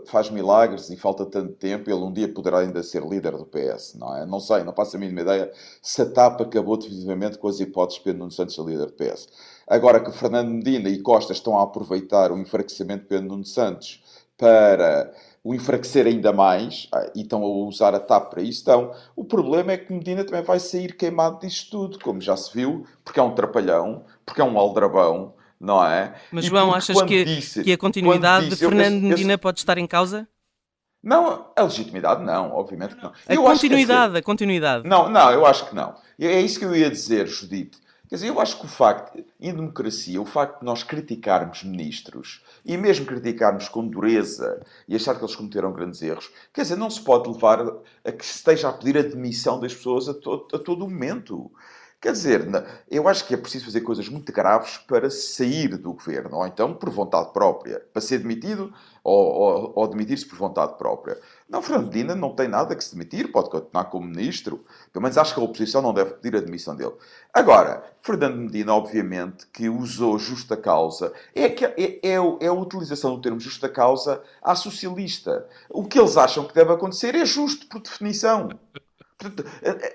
faz 0.07 0.31
milagres 0.31 0.91
e 0.91 0.97
falta 0.97 1.25
tanto 1.25 1.53
tempo, 1.55 1.89
ele 1.89 2.01
um 2.01 2.13
dia 2.13 2.29
poderá 2.29 2.59
ainda 2.59 2.83
ser 2.83 3.05
líder 3.05 3.37
do 3.37 3.47
PS, 3.47 3.95
não 3.95 4.17
é? 4.17 4.27
Não 4.27 4.41
sei, 4.41 4.65
não 4.65 4.73
faço 4.73 4.97
a 4.97 4.99
mínima 4.99 5.21
ideia 5.21 5.53
se 5.81 6.03
a 6.03 6.11
TAP 6.11 6.41
acabou 6.41 6.77
definitivamente 6.77 7.39
com 7.39 7.47
as 7.47 7.61
hipóteses 7.61 7.99
de 7.99 8.05
Pedro 8.05 8.19
Nuno 8.19 8.33
Santos 8.33 8.57
ser 8.57 8.65
líder 8.65 8.87
do 8.87 8.95
PS. 8.95 9.29
Agora 9.71 10.01
que 10.01 10.11
Fernando 10.11 10.49
Medina 10.49 10.89
e 10.89 11.01
Costa 11.01 11.33
estão 11.33 11.57
a 11.57 11.63
aproveitar 11.63 12.33
o 12.33 12.39
enfraquecimento 12.39 13.03
de 13.03 13.09
Pedro 13.09 13.29
Nuno 13.29 13.45
Santos 13.45 14.03
para 14.37 15.15
o 15.45 15.55
enfraquecer 15.55 16.09
ainda 16.09 16.33
mais 16.33 16.89
ah, 16.93 17.09
e 17.15 17.21
estão 17.21 17.45
a 17.45 17.47
usar 17.47 17.95
a 17.95 18.01
TAP 18.01 18.31
para 18.31 18.43
isso. 18.43 18.63
Então, 18.63 18.93
o 19.15 19.25
problema 19.25 19.71
é 19.71 19.77
que 19.77 19.93
Medina 19.93 20.25
também 20.25 20.43
vai 20.43 20.59
sair 20.59 20.97
queimado 20.97 21.39
disto 21.39 21.71
tudo, 21.71 22.01
como 22.01 22.21
já 22.21 22.37
se 22.37 22.53
viu, 22.53 22.85
porque 23.05 23.21
é 23.21 23.23
um 23.23 23.33
trapalhão, 23.33 24.05
porque 24.27 24.41
é 24.41 24.45
um 24.45 24.59
aldrabão, 24.59 25.35
não 25.61 25.85
é? 25.85 26.17
Mas, 26.33 26.47
João, 26.47 26.75
achas 26.75 27.01
que, 27.03 27.25
disse, 27.25 27.63
que 27.63 27.73
a 27.73 27.79
continuidade 27.79 28.49
disse, 28.49 28.65
de 28.65 28.69
Fernando 28.69 29.01
Medina 29.01 29.39
pode 29.39 29.61
estar 29.61 29.79
em 29.79 29.87
causa? 29.87 30.27
Não, 31.01 31.47
a 31.57 31.63
legitimidade 31.63 32.25
não, 32.25 32.53
obviamente 32.53 32.97
que 32.97 33.03
não. 33.05 33.13
A 33.29 33.35
eu 33.35 33.45
continuidade, 33.45 34.19
a 34.19 34.23
continuidade. 34.23 34.89
Não, 34.89 35.09
não, 35.09 35.31
eu 35.31 35.47
acho 35.47 35.69
que 35.69 35.77
não. 35.77 35.95
É 36.19 36.41
isso 36.41 36.59
que 36.59 36.65
eu 36.65 36.75
ia 36.75 36.91
dizer, 36.91 37.29
Judite. 37.29 37.79
Quer 38.11 38.17
dizer, 38.17 38.29
eu 38.29 38.41
acho 38.41 38.59
que 38.59 38.65
o 38.65 38.69
facto, 38.69 39.25
em 39.39 39.55
democracia, 39.55 40.21
o 40.21 40.27
facto 40.27 40.59
de 40.59 40.65
nós 40.65 40.83
criticarmos 40.83 41.63
ministros 41.63 42.43
e 42.65 42.77
mesmo 42.77 43.07
criticarmos 43.07 43.69
com 43.69 43.87
dureza 43.87 44.61
e 44.89 44.97
achar 44.97 45.15
que 45.15 45.23
eles 45.23 45.37
cometeram 45.37 45.73
grandes 45.73 46.03
erros, 46.03 46.29
quer 46.53 46.63
dizer, 46.63 46.77
não 46.77 46.91
se 46.91 47.01
pode 47.01 47.31
levar 47.31 47.61
a 48.05 48.11
que 48.11 48.27
se 48.27 48.35
esteja 48.35 48.69
a 48.69 48.73
pedir 48.73 48.99
a 48.99 49.03
demissão 49.03 49.61
das 49.61 49.73
pessoas 49.73 50.09
a, 50.09 50.15
to 50.15 50.49
a 50.53 50.59
todo 50.59 50.89
momento. 50.89 51.53
Quer 52.01 52.13
dizer, 52.13 52.49
eu 52.91 53.07
acho 53.07 53.27
que 53.27 53.35
é 53.35 53.37
preciso 53.37 53.67
fazer 53.67 53.83
coisas 53.83 54.09
muito 54.09 54.33
graves 54.33 54.79
para 54.79 55.11
sair 55.11 55.77
do 55.77 55.93
governo, 55.93 56.39
ou 56.39 56.47
então 56.47 56.73
por 56.73 56.89
vontade 56.89 57.31
própria, 57.31 57.79
para 57.93 58.01
ser 58.01 58.21
demitido 58.21 58.73
ou, 59.05 59.23
ou, 59.23 59.73
ou 59.77 59.87
demitir-se 59.87 60.25
por 60.25 60.39
vontade 60.39 60.79
própria. 60.79 61.21
Não, 61.47 61.61
Fernando 61.61 61.89
Medina 61.89 62.15
não 62.15 62.35
tem 62.35 62.49
nada 62.49 62.75
que 62.75 62.83
se 62.83 62.93
demitir, 62.93 63.31
pode 63.31 63.51
continuar 63.51 63.85
como 63.85 64.07
ministro, 64.07 64.65
pelo 64.91 65.03
menos 65.03 65.19
acho 65.19 65.35
que 65.35 65.41
a 65.41 65.45
oposição 65.45 65.83
não 65.83 65.93
deve 65.93 66.15
pedir 66.15 66.39
a 66.39 66.41
demissão 66.41 66.75
dele. 66.75 66.95
Agora, 67.35 67.85
Fernando 68.01 68.37
Medina, 68.37 68.73
obviamente, 68.75 69.47
que 69.49 69.69
usou 69.69 70.19
justa 70.19 70.57
causa, 70.57 71.13
é, 71.35 71.51
que, 71.51 71.67
é, 71.67 71.75
é, 71.77 72.15
é 72.41 72.47
a 72.47 72.53
utilização 72.53 73.15
do 73.15 73.21
termo 73.21 73.39
justa 73.39 73.69
causa 73.69 74.23
à 74.43 74.55
socialista. 74.55 75.47
O 75.69 75.85
que 75.85 75.99
eles 75.99 76.17
acham 76.17 76.47
que 76.47 76.55
deve 76.55 76.73
acontecer 76.73 77.15
é 77.15 77.27
justo, 77.27 77.67
por 77.67 77.83
definição. 77.83 78.49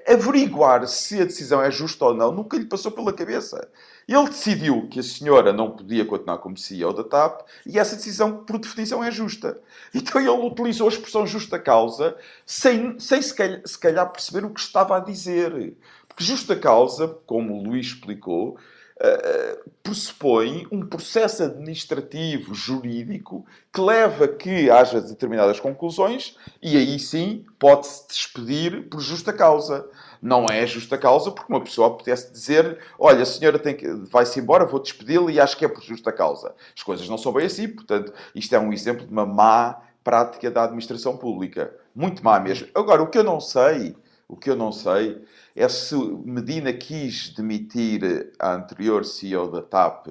Averiguar 0.08 0.88
se 0.88 1.22
a 1.22 1.26
decisão 1.26 1.62
é 1.62 1.72
justa 1.72 2.06
ou 2.06 2.14
não 2.14 2.32
nunca 2.32 2.58
lhe 2.58 2.66
passou 2.66 2.92
pela 2.92 3.14
cabeça. 3.14 3.68
Ele 4.08 4.30
decidiu 4.30 4.88
que 4.88 5.00
a 5.00 5.04
senhora 5.04 5.52
não 5.52 5.72
podia 5.72 6.06
continuar 6.06 6.38
como 6.38 6.58
CEO 6.58 6.94
da 6.94 7.04
TAP 7.04 7.42
e 7.66 7.80
essa 7.80 7.96
decisão, 7.96 8.44
por 8.44 8.60
definição, 8.60 9.04
é 9.04 9.10
justa. 9.10 9.60
Então 9.94 10.22
ele 10.22 10.30
utilizou 10.30 10.88
a 10.88 10.92
expressão 10.92 11.26
justa 11.26 11.58
causa 11.58 12.16
sem, 12.46 13.00
sem 13.00 13.22
se, 13.22 13.34
calhar, 13.34 13.62
se 13.66 13.78
calhar 13.80 14.12
perceber 14.12 14.46
o 14.46 14.52
que 14.52 14.60
estava 14.60 14.98
a 14.98 15.00
dizer. 15.00 15.76
Porque 16.08 16.24
justa 16.24 16.56
causa, 16.56 17.08
como 17.26 17.56
o 17.56 17.64
Luís 17.64 17.88
explicou, 17.88 18.58
uh, 19.02 19.70
pressupõe 19.84 20.68
um 20.72 20.86
processo 20.86 21.44
administrativo, 21.44 22.54
jurídico, 22.54 23.46
que 23.74 23.82
leva 23.82 24.26
a 24.26 24.28
que 24.28 24.70
haja 24.70 25.02
determinadas 25.02 25.60
conclusões 25.60 26.38
e 26.62 26.78
aí 26.78 26.98
sim 27.00 27.46
pode-se 27.60 28.08
despedir 28.08 28.90
por 28.90 29.00
justa 29.00 29.32
causa. 29.34 29.88
Não 30.22 30.48
é 30.48 30.66
justa 30.66 30.98
causa 30.98 31.32
porque 31.32 31.52
uma 31.52 31.64
pessoa 31.64 31.96
pudesse 31.96 32.32
dizer 32.32 32.80
olha, 32.98 33.24
a 33.24 33.26
senhora 33.26 33.60
que... 33.60 33.88
vai-se 34.10 34.40
embora, 34.40 34.66
vou 34.66 34.80
despedi-la 34.80 35.32
e 35.32 35.40
acho 35.40 35.58
que 35.58 35.66
é 35.66 35.68
por 35.68 35.84
justa 35.84 36.12
causa. 36.12 36.56
As 36.76 36.84
coisas 36.84 37.08
não 37.08 37.18
são 37.18 37.32
bem 37.32 37.46
assim, 37.46 37.68
portanto, 37.68 38.14
isto 38.34 38.56
é 38.56 38.60
um 38.60 38.74
exemplo 38.74 39.06
de 39.06 39.12
uma 39.12 39.26
má 39.26 39.82
prática 40.04 40.50
da 40.50 40.64
administração 40.64 41.18
pública. 41.18 41.74
Muito 41.94 42.24
má 42.24 42.40
mesmo. 42.40 42.68
Agora, 42.76 43.02
o 43.02 43.08
que 43.08 43.18
eu 43.18 43.24
não 43.24 43.40
sei, 43.40 43.96
o 44.28 44.36
que 44.36 44.50
eu 44.50 44.56
não 44.56 44.72
sei 44.72 45.22
é 45.56 45.70
se 45.70 45.96
Medina 45.96 46.74
quis 46.74 47.30
demitir 47.30 48.34
a 48.38 48.54
anterior 48.54 49.06
CEO 49.06 49.50
da 49.50 49.62
TAP 49.62 50.08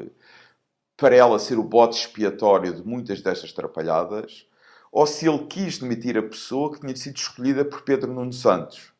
para 0.97 1.15
ela 1.15 1.39
ser 1.39 1.59
o 1.59 1.63
bote 1.63 1.99
expiatório 1.99 2.73
de 2.75 2.83
muitas 2.83 3.21
destas 3.21 3.53
trapalhadas, 3.53 4.47
ou 4.91 5.07
se 5.07 5.29
ele 5.29 5.47
quis 5.47 5.79
demitir 5.79 6.17
a 6.17 6.23
pessoa 6.23 6.73
que 6.73 6.81
tinha 6.81 6.97
sido 6.97 7.17
escolhida 7.17 7.65
por 7.65 7.83
Pedro 7.83 8.13
Nuno 8.13 8.33
Santos. 8.33 8.93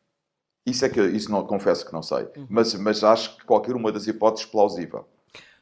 Isso 0.65 0.83
é 0.83 0.89
que 0.89 1.01
isso 1.01 1.31
não 1.31 1.45
confesso 1.45 1.85
que 1.85 1.93
não 1.93 2.03
sei, 2.03 2.27
uhum. 2.35 2.47
mas, 2.49 2.73
mas 2.75 3.03
acho 3.03 3.37
que 3.37 3.45
qualquer 3.45 3.75
uma 3.75 3.91
das 3.91 4.05
hipóteses 4.07 4.45
plausível. 4.45 5.07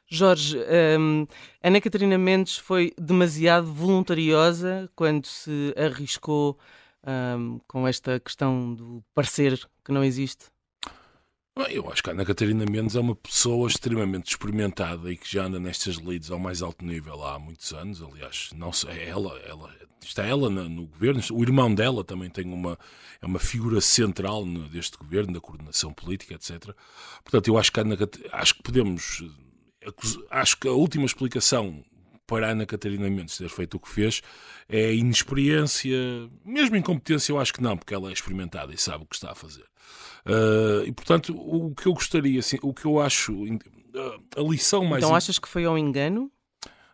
Jorge, 0.07 0.57
um, 0.99 1.25
Ana 1.61 1.79
Catarina 1.79 2.17
Mendes 2.17 2.57
foi 2.57 2.93
demasiado 2.99 3.71
voluntariosa 3.71 4.89
quando 4.95 5.25
se 5.25 5.73
arriscou 5.77 6.57
um, 7.05 7.59
com 7.67 7.87
esta 7.87 8.19
questão 8.19 8.73
do 8.73 9.03
parecer 9.13 9.59
que 9.83 9.91
não 9.91 10.03
existe? 10.03 10.52
Eu 11.55 11.91
acho 11.91 12.01
que 12.01 12.09
a 12.09 12.13
Ana 12.13 12.25
Catarina 12.25 12.65
Mendes 12.65 12.95
é 12.95 12.99
uma 12.99 13.15
pessoa 13.15 13.67
extremamente 13.67 14.31
experimentada 14.31 15.11
e 15.11 15.17
que 15.17 15.31
já 15.31 15.45
anda 15.45 15.59
nestas 15.59 15.97
leads 15.97 16.31
ao 16.31 16.39
mais 16.39 16.63
alto 16.63 16.83
nível 16.83 17.23
há 17.23 17.37
muitos 17.37 17.71
anos. 17.73 18.01
Aliás, 18.01 18.49
não 18.55 18.73
sei, 18.73 18.91
é 18.91 19.09
ela, 19.09 19.37
ela 19.47 19.69
está 20.01 20.25
ela 20.25 20.49
no, 20.49 20.67
no, 20.67 20.87
governo. 20.87 21.21
O 21.31 21.43
irmão 21.43 21.73
dela 21.73 22.03
também 22.03 22.29
tem 22.29 22.51
uma 22.51 22.77
é 23.21 23.25
uma 23.25 23.37
figura 23.37 23.79
central 23.81 24.43
deste 24.71 24.97
governo, 24.97 25.33
da 25.33 25.39
coordenação 25.39 25.93
política, 25.93 26.33
etc. 26.33 26.75
Portanto, 27.23 27.47
eu 27.47 27.57
acho 27.57 27.71
que 27.71 27.79
Ana, 27.79 27.97
acho 28.31 28.55
que 28.55 28.63
podemos 28.63 29.23
acho 30.31 30.57
que 30.57 30.67
a 30.67 30.71
última 30.71 31.05
explicação 31.05 31.83
para 32.25 32.47
a 32.47 32.51
Ana 32.51 32.65
Catarina 32.65 33.09
Mendes 33.09 33.37
ter 33.37 33.49
feito 33.49 33.75
o 33.75 33.79
que 33.79 33.89
fez 33.89 34.21
é 34.69 34.93
inexperiência, 34.93 35.97
mesmo 36.45 36.75
incompetência, 36.75 37.31
eu 37.31 37.39
acho 37.39 37.53
que 37.53 37.61
não, 37.61 37.77
porque 37.77 37.93
ela 37.93 38.09
é 38.09 38.13
experimentada 38.13 38.73
e 38.73 38.77
sabe 38.77 39.03
o 39.03 39.07
que 39.07 39.15
está 39.15 39.31
a 39.31 39.35
fazer. 39.35 39.65
Uh, 40.25 40.85
e 40.85 40.91
portanto, 40.91 41.35
o 41.35 41.75
que 41.75 41.87
eu 41.87 41.93
gostaria, 41.93 42.39
assim, 42.39 42.57
o 42.61 42.73
que 42.73 42.85
eu 42.85 42.99
acho, 42.99 43.33
a 44.37 44.41
lição 44.41 44.85
mais. 44.85 45.03
Então 45.03 45.15
achas 45.15 45.37
que 45.37 45.47
foi 45.47 45.65
ao 45.65 45.77
engano? 45.77 46.31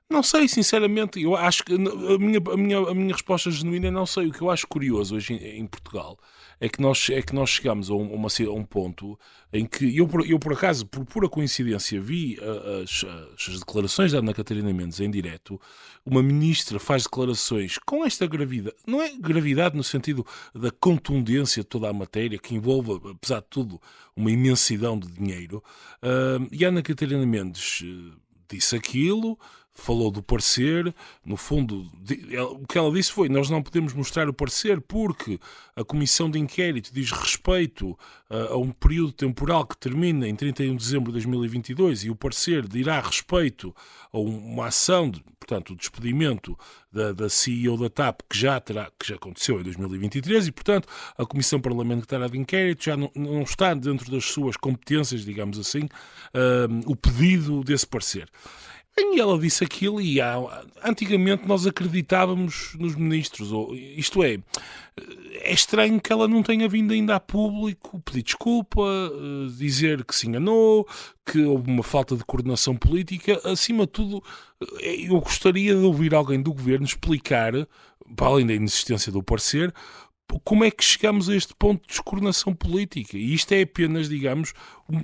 Não 0.10 0.24
sei, 0.24 0.48
sinceramente, 0.48 1.22
eu 1.22 1.36
acho 1.36 1.64
que 1.64 1.74
a 1.74 1.78
minha, 1.78 2.40
a 2.40 2.58
minha, 2.58 2.78
a 2.80 2.94
minha 2.96 3.14
resposta 3.14 3.52
genuína 3.52 3.90
é 3.90 3.92
não 3.92 4.08
sei. 4.08 4.28
O 4.28 4.32
que 4.32 4.42
eu 4.42 4.50
acho 4.50 4.68
curioso 4.68 5.16
hoje 5.16 5.34
em, 5.34 5.60
em 5.60 5.68
Portugal 5.68 6.18
é 6.60 6.68
que 6.68 6.82
nós, 6.82 7.10
é 7.10 7.22
que 7.22 7.34
nós 7.34 7.50
chegamos 7.50 7.90
a 7.90 7.94
um, 7.94 8.14
uma, 8.14 8.28
a 8.28 8.52
um 8.52 8.64
ponto 8.64 9.18
em 9.52 9.66
que 9.66 9.96
eu, 9.96 10.10
eu, 10.28 10.38
por 10.38 10.54
acaso, 10.54 10.86
por 10.86 11.06
pura 11.06 11.30
coincidência, 11.30 12.00
vi 12.00 12.38
as, 12.84 13.06
as 13.48 13.60
declarações 13.60 14.12
da 14.12 14.20
Ana 14.20 14.34
Catarina 14.34 14.72
Mendes 14.74 15.00
em 15.00 15.10
direto. 15.10 15.60
Uma 16.06 16.22
ministra 16.22 16.80
faz 16.80 17.04
declarações 17.04 17.78
com 17.86 18.06
esta 18.06 18.28
gravidade, 18.28 18.76
não 18.86 19.02
é 19.02 19.10
gravidade 19.18 19.76
no 19.76 19.84
sentido 19.84 20.26
da 20.54 20.70
contundência 20.72 21.64
de 21.64 21.68
toda 21.70 21.90
a 21.90 21.94
matéria, 21.94 22.38
que 22.38 22.56
envolve, 22.56 23.00
apesar 23.10 23.40
de 23.40 23.48
tudo, 23.50 23.82
uma 24.16 24.32
imensidão 24.32 25.00
de 25.00 25.08
dinheiro. 25.08 25.64
Uh, 26.04 26.48
e 26.52 26.66
a 26.66 26.68
Ana 26.68 26.82
Catarina 26.82 27.26
Mendes 27.26 27.82
uh, 27.82 28.18
disse 28.50 28.76
aquilo 28.76 29.38
falou 29.74 30.12
do 30.12 30.22
parecer, 30.22 30.94
no 31.26 31.38
fundo, 31.38 31.90
o 32.60 32.68
que 32.68 32.78
ela 32.78 32.92
disse 32.92 33.12
foi: 33.12 33.30
nós 33.30 33.50
não 33.50 33.64
podemos 33.64 33.94
mostrar 33.94 34.28
o 34.30 34.34
parecer 34.34 34.82
porque 34.82 35.40
a 35.76 35.84
comissão 35.84 36.30
de 36.30 36.38
inquérito 36.38 36.94
diz 36.94 37.12
respeito 37.12 37.98
a, 38.30 38.54
a 38.54 38.58
um 38.58 38.72
período 38.72 39.14
temporal 39.14 39.66
que 39.66 39.78
termina 39.78 40.28
em 40.28 40.36
31 40.36 40.76
de 40.76 40.84
dezembro 40.84 41.06
de 41.08 41.14
2022 41.14 42.04
e 42.04 42.10
o 42.10 42.16
parecer 42.16 42.68
dirá 42.68 43.00
respeito 43.00 43.74
a 44.12 44.20
uma 44.20 44.68
ação, 44.68 45.10
de, 45.10 45.24
portanto, 45.40 45.74
o 45.74 45.76
despedimento 45.76 46.58
da, 46.92 47.14
da 47.14 47.30
CEO 47.30 47.78
da 47.78 47.90
TAP 47.90 48.22
que 48.30 48.38
já, 48.38 48.60
terá, 48.60 48.92
que 49.00 49.08
já 49.08 49.16
aconteceu 49.16 49.60
em 49.60 49.64
2023 49.64 50.48
e, 50.48 50.52
portanto, 50.52 50.88
a 51.18 51.26
Comissão 51.26 51.62
Parlamentar 51.62 52.30
de 52.30 52.38
Inquérito 52.38 52.84
já 52.84 52.98
não, 52.98 53.12
não 53.16 53.44
está 53.44 53.74
dentro 53.74 54.12
das 54.12 54.26
suas 54.26 54.58
competências, 54.58 55.24
digamos 55.24 55.58
assim, 55.58 55.84
uh, 55.84 56.92
o 56.92 56.96
pedido 56.96 57.64
desse 57.64 57.88
parecer. 57.88 58.30
E 59.00 59.20
ela 59.20 59.38
disse 59.40 59.64
aquilo 59.64 60.02
e 60.02 60.20
antigamente 60.84 61.48
nós 61.48 61.66
acreditávamos 61.66 62.76
nos 62.78 62.96
ministros, 62.96 63.52
ou, 63.52 63.76
isto 63.76 64.24
é, 64.24 64.40
é 65.42 65.54
estranho 65.54 66.00
que 66.00 66.12
ela 66.12 66.28
não 66.28 66.44
tenha 66.44 66.68
vindo 66.68 66.94
ainda 66.94 67.16
a 67.16 67.20
público 67.20 68.00
pedir 68.02 68.24
desculpa, 68.24 68.82
eh, 68.82 69.48
dizer 69.58 70.04
que 70.04 70.16
se 70.16 70.28
enganou, 70.28 70.88
que 71.26 71.42
houve 71.42 71.70
uma 71.70 71.84
falta 71.84 72.16
de 72.16 72.24
coordenação 72.24 72.76
política. 72.76 73.40
Acima 73.44 73.86
de 73.86 73.92
tudo, 73.92 74.24
eh, 74.82 75.08
eu 75.08 75.20
gostaria 75.20 75.74
de 75.74 75.82
ouvir 75.82 76.14
alguém 76.14 76.42
do 76.42 76.54
governo 76.54 76.86
explicar, 76.86 77.54
para 78.16 78.28
além 78.28 78.46
da 78.46 78.54
inexistência 78.54 79.12
do 79.12 79.24
parecer, 79.24 79.74
como 80.44 80.64
é 80.64 80.70
que 80.70 80.84
chegamos 80.84 81.30
a 81.30 81.36
este 81.36 81.54
ponto 81.56 81.82
de 81.82 81.88
descoordenação 81.88 82.54
política? 82.54 83.18
E 83.18 83.34
isto 83.34 83.52
é 83.54 83.62
apenas, 83.62 84.08
digamos, 84.08 84.54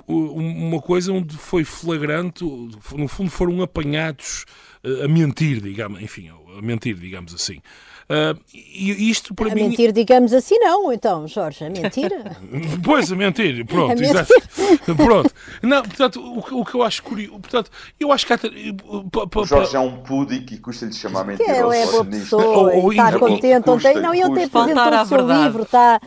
uma 0.08 0.80
coisa 0.82 1.12
onde 1.12 1.36
foi 1.36 1.64
flagrante, 1.64 2.44
no 2.44 3.08
fundo 3.08 3.32
foram 3.32 3.62
apanhados 3.62 4.46
eh, 4.84 5.06
a 5.06 5.08
mentir, 5.08 5.62
digamos, 5.62 6.02
enfim, 6.02 6.30
a 6.30 6.62
mentir, 6.62 6.96
digamos 6.96 7.34
assim. 7.34 7.60
Uh, 8.08 8.39
e 8.54 9.10
isto 9.10 9.34
para 9.34 9.52
a 9.52 9.56
mim... 9.56 9.70
mentir, 9.70 9.91
digamos 9.91 10.32
assim, 10.32 10.60
não, 10.60 10.94
então, 10.94 11.28
Jorge, 11.28 11.65
a 11.65 11.70
mentira. 11.72 12.38
pois, 12.86 13.12
a 13.12 13.15
mentir, 13.15 13.65
pronto, 13.65 14.00
a 14.00 14.06
exato. 14.06 14.32
pronto. 14.96 15.34
Não, 15.63 15.82
portanto, 15.82 16.22
o, 16.22 16.62
o, 16.62 16.65
que 16.65 16.76
eu 16.76 16.84
acho 16.84 17.02
curioso, 17.02 17.39
portanto, 17.39 17.72
eu 18.00 18.12
acho 18.12 18.28
que 18.28 18.34
há... 18.34 18.39
O 19.36 19.46
Jorge 19.46 19.76
é 19.76 19.80
um 19.80 20.04
pudic 20.04 20.54
e 20.54 20.58
custa-lhe 20.60 20.94
chamar 20.94 21.26
mentira. 21.26 21.50
Ele 21.50 21.78
é 21.78 21.86
boa 21.88 22.06
pessoa, 22.06 22.91
está 22.91 23.18
contente, 23.18 23.70
ontem, 23.70 23.96
não, 23.96 24.13
ele 24.13 24.34
tem 24.36 24.44
apresentou 24.44 25.02
o 25.02 25.06
seu 25.06 25.28
livro, 25.28 25.63
está 25.63 26.00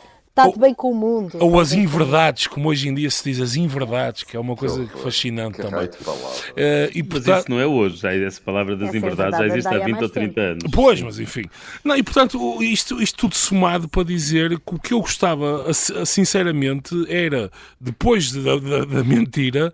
está 0.47 0.61
bem 0.61 0.75
com 0.75 0.91
o 0.91 0.95
mundo. 0.95 1.37
Ou 1.41 1.59
as 1.61 1.73
inverdades, 1.73 2.47
como 2.47 2.69
hoje 2.69 2.89
em 2.89 2.95
dia 2.95 3.11
se 3.11 3.25
diz, 3.25 3.41
as 3.41 3.57
inverdades, 3.57 4.23
que 4.23 4.37
é 4.37 4.41
uma 4.41 4.57
coisa 4.57 4.85
que 4.85 4.99
fascinante 4.99 5.57
que 5.57 5.63
também. 5.63 5.87
Uh, 5.87 6.91
e, 6.95 7.03
portanto, 7.03 7.29
mas 7.29 7.39
isso 7.41 7.51
não 7.51 7.61
é 7.61 7.67
hoje, 7.67 7.97
já 7.97 8.15
essa 8.15 8.41
palavra 8.41 8.77
das 8.77 8.89
essa 8.89 8.97
é 8.97 8.99
inverdades 8.99 9.39
já 9.39 9.47
existe 9.47 9.75
há 9.75 9.79
20 9.79 10.03
ou 10.03 10.09
30 10.09 10.41
anos. 10.41 10.65
Pois, 10.73 11.03
mas 11.03 11.19
enfim. 11.19 11.45
Não, 11.85 11.97
e 11.97 12.03
portanto, 12.03 12.63
isto, 12.63 13.03
isto 13.03 13.17
tudo 13.17 13.35
somado 13.35 13.89
para 13.89 14.05
dizer 14.05 14.59
que 14.59 14.75
o 14.75 14.79
que 14.79 14.93
eu 14.93 15.01
gostava, 15.01 15.67
sinceramente, 15.73 16.95
era, 17.09 17.51
depois 17.81 18.33
da, 18.33 18.57
da, 18.57 18.85
da 18.85 19.05
mentira, 19.05 19.73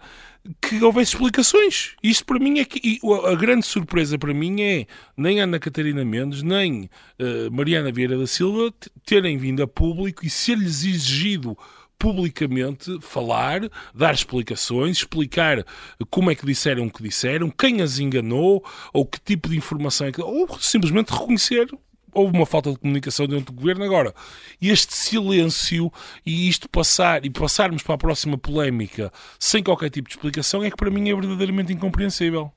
que 0.61 0.83
houvesse 0.83 1.15
explicações. 1.15 1.95
Isto 2.03 2.25
para 2.25 2.39
mim 2.39 2.59
é 2.59 2.65
que. 2.65 3.01
a 3.25 3.35
grande 3.35 3.67
surpresa 3.67 4.19
para 4.19 4.35
mim 4.35 4.61
é 4.63 4.87
nem 5.17 5.41
Ana 5.41 5.59
Catarina 5.59 6.05
Mendes, 6.05 6.43
nem 6.43 6.91
uh, 7.19 7.51
Mariana 7.51 7.91
Vieira 7.91 8.19
da 8.19 8.27
Silva 8.27 8.73
terem 9.05 9.39
vindo 9.39 9.63
a 9.63 9.67
público 9.67 10.25
e 10.25 10.31
ser-lhes 10.31 10.85
exigido 10.85 11.57
publicamente 11.99 12.99
falar, 13.01 13.63
dar 13.95 14.13
explicações, 14.13 14.99
explicar 14.99 15.65
como 16.11 16.31
é 16.31 16.35
que 16.35 16.45
disseram 16.45 16.87
o 16.87 16.91
que 16.91 17.03
disseram, 17.03 17.51
quem 17.51 17.81
as 17.81 17.99
enganou, 17.99 18.63
ou 18.93 19.07
que 19.07 19.19
tipo 19.21 19.49
de 19.49 19.57
informação 19.57 20.09
é 20.09 20.13
que. 20.13 20.21
ou 20.21 20.47
simplesmente 20.59 21.11
reconhecer 21.11 21.67
houve 22.15 22.37
uma 22.37 22.47
falta 22.47 22.71
de 22.71 22.79
comunicação 22.79 23.27
dentro 23.27 23.47
do 23.47 23.53
governo. 23.53 23.85
Agora, 23.85 24.15
este 24.61 24.95
silêncio 24.95 25.93
e 26.25 26.49
isto 26.49 26.69
passar 26.69 27.25
e 27.25 27.31
passarmos 27.31 27.83
para 27.83 27.95
a 27.95 27.99
próxima 27.99 28.39
polémica 28.39 29.13
sem 29.39 29.63
qualquer 29.63 29.91
tipo 29.91 30.09
de 30.09 30.15
explicação 30.15 30.63
é 30.63 30.71
que 30.71 30.77
para 30.77 30.91
mim 30.91 31.11
é 31.11 31.15
verdadeiramente 31.15 31.73
incompreensível. 31.73 32.53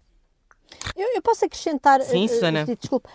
Eu, 0.96 1.16
eu 1.16 1.22
posso 1.22 1.46
acrescentar. 1.46 2.02
Sim, 2.02 2.26
uh, 2.26 2.30
Susana. 2.30 2.64
Uh, 2.64 2.76
desculpe. 2.76 3.10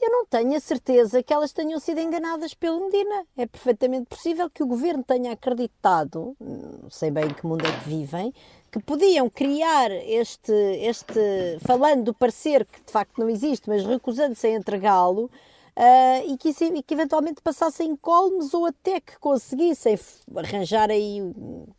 Eu 0.00 0.10
não 0.10 0.24
tenho 0.26 0.56
a 0.56 0.60
certeza 0.60 1.22
que 1.24 1.34
elas 1.34 1.52
tenham 1.52 1.78
sido 1.80 2.00
enganadas 2.00 2.54
pelo 2.54 2.84
Medina. 2.84 3.26
É 3.36 3.46
perfeitamente 3.46 4.06
possível 4.06 4.48
que 4.48 4.62
o 4.62 4.66
governo 4.66 5.02
tenha 5.02 5.32
acreditado, 5.32 6.36
não 6.40 6.88
sei 6.88 7.10
bem 7.10 7.24
em 7.24 7.34
que 7.34 7.44
mundo 7.44 7.66
é 7.66 7.72
que 7.80 7.88
vivem, 7.88 8.32
que 8.70 8.78
podiam 8.78 9.28
criar 9.28 9.90
este, 9.90 10.52
este 10.52 11.58
falando 11.66 12.04
do 12.04 12.14
parecer 12.14 12.64
que 12.64 12.80
de 12.80 12.92
facto 12.92 13.18
não 13.18 13.28
existe, 13.28 13.68
mas 13.68 13.84
recusando-se 13.84 14.46
a 14.46 14.54
entregá-lo, 14.54 15.28
uh, 15.78 16.32
e, 16.32 16.36
que, 16.36 16.48
e 16.48 16.82
que 16.82 16.94
eventualmente 16.94 17.40
passassem 17.40 17.94
colmes 17.96 18.52
ou 18.52 18.66
até 18.66 19.00
que 19.00 19.18
conseguissem 19.18 19.98
arranjar 20.36 20.90
aí 20.90 21.22
uh, 21.22 21.74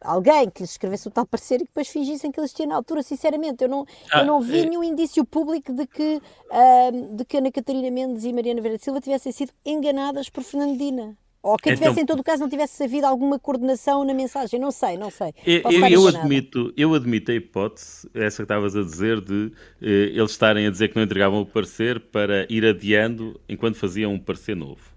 alguém 0.00 0.48
que 0.48 0.62
lhes 0.62 0.70
escrevesse 0.70 1.08
o 1.08 1.10
tal 1.10 1.26
parecer 1.26 1.56
e 1.56 1.58
que 1.58 1.64
depois 1.66 1.88
fingissem 1.88 2.30
que 2.30 2.38
eles 2.38 2.52
tinham 2.52 2.68
na 2.68 2.76
altura. 2.76 3.02
Sinceramente, 3.02 3.64
eu 3.64 3.68
não, 3.68 3.84
ah, 4.12 4.20
eu 4.20 4.26
não 4.26 4.40
vi 4.40 4.60
é... 4.60 4.66
nenhum 4.66 4.84
indício 4.84 5.24
público 5.24 5.72
de 5.72 5.86
que, 5.86 6.22
uh, 6.50 7.16
de 7.16 7.24
que 7.24 7.36
Ana 7.38 7.50
Catarina 7.50 7.90
Mendes 7.90 8.24
e 8.24 8.32
Mariana 8.32 8.60
Vera 8.60 8.78
Silva 8.78 9.00
tivessem 9.00 9.32
sido 9.32 9.52
enganadas 9.66 10.30
por 10.30 10.44
Fernandina. 10.44 11.16
Ou 11.42 11.56
que 11.56 11.74
tivesse, 11.74 11.90
então, 11.90 12.02
em 12.04 12.06
todo 12.06 12.20
o 12.20 12.22
caso, 12.22 12.40
não 12.40 12.48
tivesse 12.48 12.84
havido 12.84 13.04
alguma 13.04 13.36
coordenação 13.36 14.04
na 14.04 14.14
mensagem. 14.14 14.60
Não 14.60 14.70
sei, 14.70 14.96
não 14.96 15.10
sei. 15.10 15.34
Eu, 15.44 15.62
eu 15.90 16.06
admito, 16.06 16.72
eu 16.76 16.94
admito 16.94 17.32
a 17.32 17.34
hipótese, 17.34 18.08
essa 18.14 18.36
que 18.36 18.42
estavas 18.42 18.76
a 18.76 18.82
dizer, 18.82 19.20
de 19.20 19.52
eh, 19.82 20.12
eles 20.14 20.30
estarem 20.30 20.68
a 20.68 20.70
dizer 20.70 20.88
que 20.88 20.96
não 20.96 21.02
entregavam 21.02 21.40
o 21.40 21.46
parecer 21.46 21.98
para 21.98 22.46
ir 22.48 22.64
adiando 22.64 23.40
enquanto 23.48 23.74
faziam 23.74 24.12
um 24.12 24.20
parecer 24.20 24.54
novo. 24.54 24.92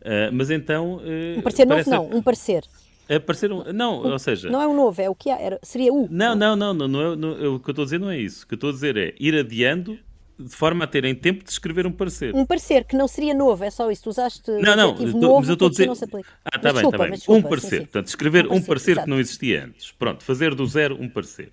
Uh, 0.00 0.28
mas 0.32 0.50
então. 0.50 0.96
Uh, 0.96 1.38
um 1.38 1.42
parecer 1.42 1.66
novo, 1.66 1.90
não, 1.90 2.10
um 2.10 2.20
parecer. 2.20 2.64
É 3.08 3.18
parecer 3.18 3.52
um, 3.52 3.64
não, 3.72 4.02
ou 4.02 4.18
seja. 4.18 4.50
Não 4.50 4.60
é 4.60 4.66
um 4.66 4.74
novo, 4.74 5.00
é 5.00 5.08
o 5.08 5.14
que 5.14 5.30
era, 5.30 5.58
seria 5.62 5.92
o. 5.92 6.08
Não, 6.10 6.34
não, 6.34 6.56
não, 6.56 6.74
não, 6.74 6.88
não, 6.88 7.12
é, 7.12 7.16
não, 7.16 7.54
o 7.54 7.60
que 7.60 7.70
eu 7.70 7.72
estou 7.72 7.82
a 7.82 7.86
dizer 7.86 8.00
não 8.00 8.10
é 8.10 8.18
isso. 8.18 8.44
O 8.44 8.48
que 8.48 8.54
eu 8.54 8.56
estou 8.56 8.70
a 8.70 8.72
dizer 8.72 8.96
é 8.96 9.14
ir 9.20 9.34
adiando 9.34 9.98
de 10.38 10.54
forma 10.54 10.84
a 10.84 10.86
terem 10.86 11.14
tempo 11.14 11.44
de 11.44 11.50
escrever 11.50 11.86
um 11.86 11.92
parecer. 11.92 12.34
Um 12.34 12.44
parecer 12.44 12.84
que 12.84 12.96
não 12.96 13.06
seria 13.06 13.34
novo, 13.34 13.62
é 13.64 13.70
só 13.70 13.90
isso. 13.90 14.04
Tu 14.04 14.10
usaste 14.10 14.50
não, 14.50 14.76
não, 14.76 14.94
tô, 14.94 15.04
novo, 15.04 15.40
mas 15.40 15.48
eu 15.48 15.54
estou 15.54 15.68
a 15.68 15.70
dizer. 15.70 15.86
Não 15.86 15.94
se 15.94 16.04
aplica. 16.04 16.28
Ah, 16.44 16.56
está 16.56 16.72
bem, 16.72 16.84
está 16.84 16.98
bem. 16.98 17.10
Desculpa, 17.12 17.46
um 17.46 17.50
parecer. 17.50 17.68
Sim, 17.68 17.76
sim. 17.76 17.82
Portanto, 17.82 18.06
escrever 18.08 18.44
um 18.46 18.48
parecer, 18.48 18.62
um 18.62 18.66
parecer 18.66 19.02
que 19.02 19.10
não 19.10 19.20
existia 19.20 19.64
antes. 19.64 19.92
Pronto, 19.92 20.24
fazer 20.24 20.54
do 20.54 20.66
zero 20.66 21.00
um 21.00 21.08
parecer. 21.08 21.52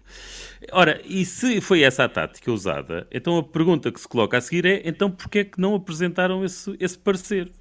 Ora, 0.71 1.01
e 1.05 1.25
se 1.25 1.61
foi 1.61 1.81
essa 1.81 2.03
a 2.03 2.09
tática 2.09 2.51
usada, 2.51 3.07
então 3.11 3.37
a 3.37 3.43
pergunta 3.43 3.91
que 3.91 3.99
se 3.99 4.07
coloca 4.07 4.37
a 4.37 4.41
seguir 4.41 4.65
é: 4.65 4.81
então 4.85 5.09
porquê 5.09 5.39
é 5.39 5.43
que 5.43 5.59
não 5.59 5.75
apresentaram 5.75 6.43
esse, 6.43 6.75
esse 6.79 6.97
parecer? 6.97 7.51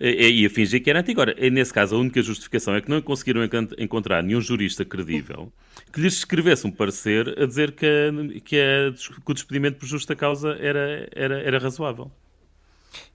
E 0.00 0.46
a 0.46 0.50
fingir 0.50 0.82
que 0.82 0.90
era 0.90 1.00
antigo. 1.00 1.20
Agora, 1.20 1.50
nesse 1.50 1.72
caso, 1.72 1.96
a 1.96 1.98
única 1.98 2.22
justificação 2.22 2.74
é 2.74 2.80
que 2.80 2.88
não 2.88 3.02
conseguiram 3.02 3.40
encontrar 3.78 4.22
nenhum 4.22 4.40
jurista 4.40 4.84
credível 4.84 5.52
que 5.92 6.00
lhes 6.00 6.14
escrevesse 6.14 6.66
um 6.66 6.70
parecer 6.70 7.34
a 7.40 7.46
dizer 7.46 7.72
que, 7.72 8.40
que, 8.44 8.56
a, 8.56 8.92
que 8.92 9.30
o 9.30 9.34
despedimento 9.34 9.78
por 9.78 9.86
justa 9.86 10.14
causa 10.14 10.56
era, 10.60 11.08
era, 11.14 11.40
era 11.40 11.58
razoável. 11.58 12.10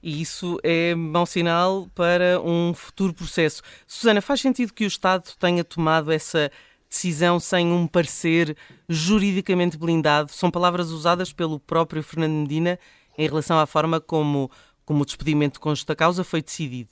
E 0.02 0.22
isso 0.22 0.60
é 0.64 0.94
mau 0.96 1.26
sinal 1.26 1.88
para 1.96 2.40
um 2.42 2.74
futuro 2.74 3.14
processo. 3.14 3.62
Susana, 3.88 4.22
faz 4.22 4.42
sentido 4.42 4.74
que 4.74 4.86
o 4.86 4.88
Estado 4.88 5.30
tenha 5.40 5.64
tomado 5.64 6.12
essa 6.12 6.52
decisão 6.90 7.40
sem 7.40 7.72
um 7.72 7.88
parecer 7.88 8.56
juridicamente 8.88 9.78
blindado? 9.78 10.32
São 10.32 10.52
palavras 10.52 10.92
usadas 10.92 11.34
pelo 11.34 11.60
próprio 11.60 12.04
Fernando 12.04 12.34
Medina 12.34 12.80
em 13.18 13.28
relação 13.28 13.60
à 13.60 13.66
forma 13.66 14.00
como 14.00 14.50
como 14.86 15.04
o 15.04 15.06
despedimento 15.06 15.60
com 15.60 15.70
justa 15.70 15.96
causa 15.96 16.24
foi 16.24 16.42
decidido? 16.42 16.92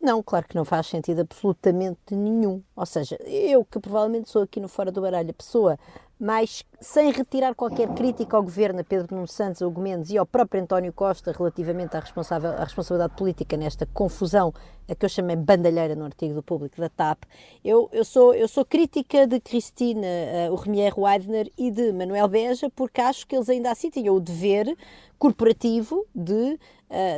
Não, 0.00 0.22
claro 0.22 0.46
que 0.46 0.54
não 0.54 0.64
faz 0.64 0.86
sentido 0.86 1.20
absolutamente 1.20 2.14
nenhum. 2.14 2.62
Ou 2.76 2.86
seja, 2.86 3.16
eu 3.26 3.64
que 3.64 3.80
provavelmente 3.80 4.30
sou 4.30 4.42
aqui 4.42 4.60
no 4.60 4.68
Fora 4.68 4.92
do 4.92 5.00
Baralho 5.00 5.30
a 5.30 5.34
pessoa 5.34 5.78
mas 6.18 6.64
sem 6.80 7.12
retirar 7.12 7.54
qualquer 7.54 7.88
crítica 7.94 8.36
ao 8.36 8.42
governo, 8.42 8.80
a 8.80 8.84
Pedro 8.84 9.14
Nuno 9.14 9.28
Santos, 9.28 9.60
Hugo 9.60 9.80
Mendes 9.80 10.10
e 10.10 10.18
ao 10.18 10.26
próprio 10.26 10.60
António 10.60 10.92
Costa 10.92 11.32
relativamente 11.32 11.96
à, 11.96 12.00
responsável, 12.00 12.50
à 12.50 12.64
responsabilidade 12.64 13.14
política 13.16 13.56
nesta 13.56 13.86
confusão, 13.86 14.52
a 14.88 14.94
que 14.94 15.04
eu 15.04 15.08
chamei 15.08 15.36
bandalheira 15.36 15.94
no 15.94 16.04
artigo 16.04 16.34
do 16.34 16.42
público 16.42 16.80
da 16.80 16.88
TAP, 16.88 17.22
eu, 17.64 17.88
eu, 17.92 18.04
sou, 18.04 18.34
eu 18.34 18.48
sou 18.48 18.64
crítica 18.64 19.26
de 19.26 19.38
Cristina 19.38 20.06
uh, 20.50 20.52
Urmier 20.52 20.98
Weidner 20.98 21.52
e 21.56 21.70
de 21.70 21.92
Manuel 21.92 22.26
Beja, 22.26 22.68
porque 22.74 23.00
acho 23.00 23.24
que 23.24 23.36
eles 23.36 23.48
ainda 23.48 23.70
assim 23.70 23.88
tinham 23.88 24.16
o 24.16 24.20
dever 24.20 24.76
corporativo 25.18 26.04
de 26.14 26.58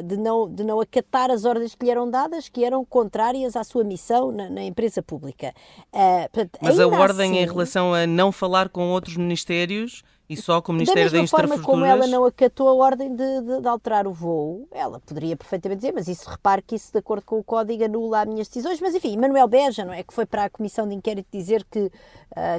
de, 0.05 0.17
não, 0.17 0.49
de 0.53 0.65
não 0.65 0.81
acatar 0.81 1.31
as 1.31 1.45
ordens 1.45 1.75
que 1.75 1.85
lhe 1.85 1.91
eram 1.91 2.11
dadas, 2.11 2.49
que 2.49 2.65
eram 2.65 2.85
contrárias 2.85 3.57
à 3.57 3.65
sua 3.65 3.85
missão 3.85 4.33
na, 4.33 4.51
na 4.51 4.63
empresa 4.63 5.03
pública. 5.03 5.55
Uh, 5.93 6.29
portanto, 6.33 6.59
Mas 6.61 6.81
a 6.81 6.89
ordem 6.89 7.33
assim, 7.33 7.41
em 7.41 7.47
relação 7.47 7.95
a 7.95 8.07
não 8.07 8.33
falar 8.33 8.69
com 8.69 8.91
outros 8.91 9.17
ministérios 9.17 10.03
e 10.31 10.37
só 10.37 10.63
com 10.63 10.71
o 10.71 10.75
Ministério 10.77 11.11
da, 11.11 11.21
da 11.21 11.27
forma 11.27 11.59
como 11.61 11.85
ela 11.85 12.07
não 12.07 12.25
acatou 12.25 12.69
a 12.69 12.75
ordem 12.75 13.17
de, 13.17 13.41
de, 13.41 13.61
de, 13.63 13.67
alterar 13.67 14.07
o 14.07 14.13
voo, 14.13 14.69
ela 14.71 15.01
poderia 15.01 15.37
perfeitamente 15.37 15.81
dizer, 15.81 15.93
mas 15.93 16.07
isso 16.07 16.31
repare 16.31 16.63
que 16.63 16.77
isso, 16.77 16.93
de 16.93 16.99
acordo 17.01 17.25
com 17.25 17.41
o 17.41 17.43
código, 17.43 17.83
anula 17.83 18.21
as 18.21 18.29
minhas 18.29 18.47
decisões. 18.47 18.81
Mas 18.81 18.95
enfim, 18.95 19.17
Manuel 19.17 19.49
Beja, 19.49 19.85
não 19.85 19.93
é? 19.93 20.05
Que 20.05 20.15
foi 20.15 20.25
para 20.25 20.45
a 20.45 20.51
comissão 20.51 20.89
de 20.89 20.95
inquérito 20.95 21.27
dizer 21.33 21.67
que, 21.69 21.81
uh, 21.81 21.91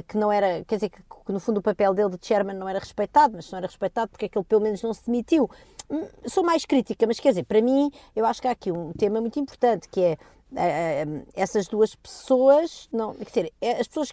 que 0.06 0.18
não 0.18 0.30
era, 0.30 0.62
quer 0.66 0.74
dizer, 0.74 0.90
que, 0.90 1.00
que, 1.00 1.32
no 1.32 1.40
fundo 1.40 1.60
o 1.60 1.62
papel 1.62 1.94
dele 1.94 2.10
de 2.10 2.18
chairman 2.20 2.54
não 2.54 2.68
era 2.68 2.78
respeitado, 2.78 3.32
mas 3.36 3.46
se 3.46 3.52
não 3.52 3.56
era 3.56 3.66
respeitado 3.66 4.10
porque 4.10 4.26
é 4.26 4.28
que 4.28 4.36
ele 4.36 4.44
pelo 4.44 4.60
menos 4.60 4.82
não 4.82 4.92
se 4.92 5.06
demitiu. 5.06 5.48
Hum, 5.92 6.08
sou 6.26 6.42
mais 6.42 6.64
crítica, 6.64 7.06
mas 7.06 7.20
quer 7.20 7.28
dizer, 7.28 7.44
para 7.44 7.60
mim, 7.60 7.90
eu 8.16 8.24
acho 8.24 8.40
que 8.40 8.48
há 8.48 8.52
aqui 8.52 8.72
um 8.72 8.92
tema 8.94 9.20
muito 9.20 9.38
importante 9.38 9.90
que 9.90 10.00
é 10.00 10.16
uh, 10.52 11.26
essas 11.34 11.68
duas 11.68 11.94
pessoas, 11.94 12.88
não, 12.90 13.14
quer 13.14 13.24
dizer, 13.24 13.52
é, 13.60 13.72
as 13.72 13.86
pessoas 13.86 14.10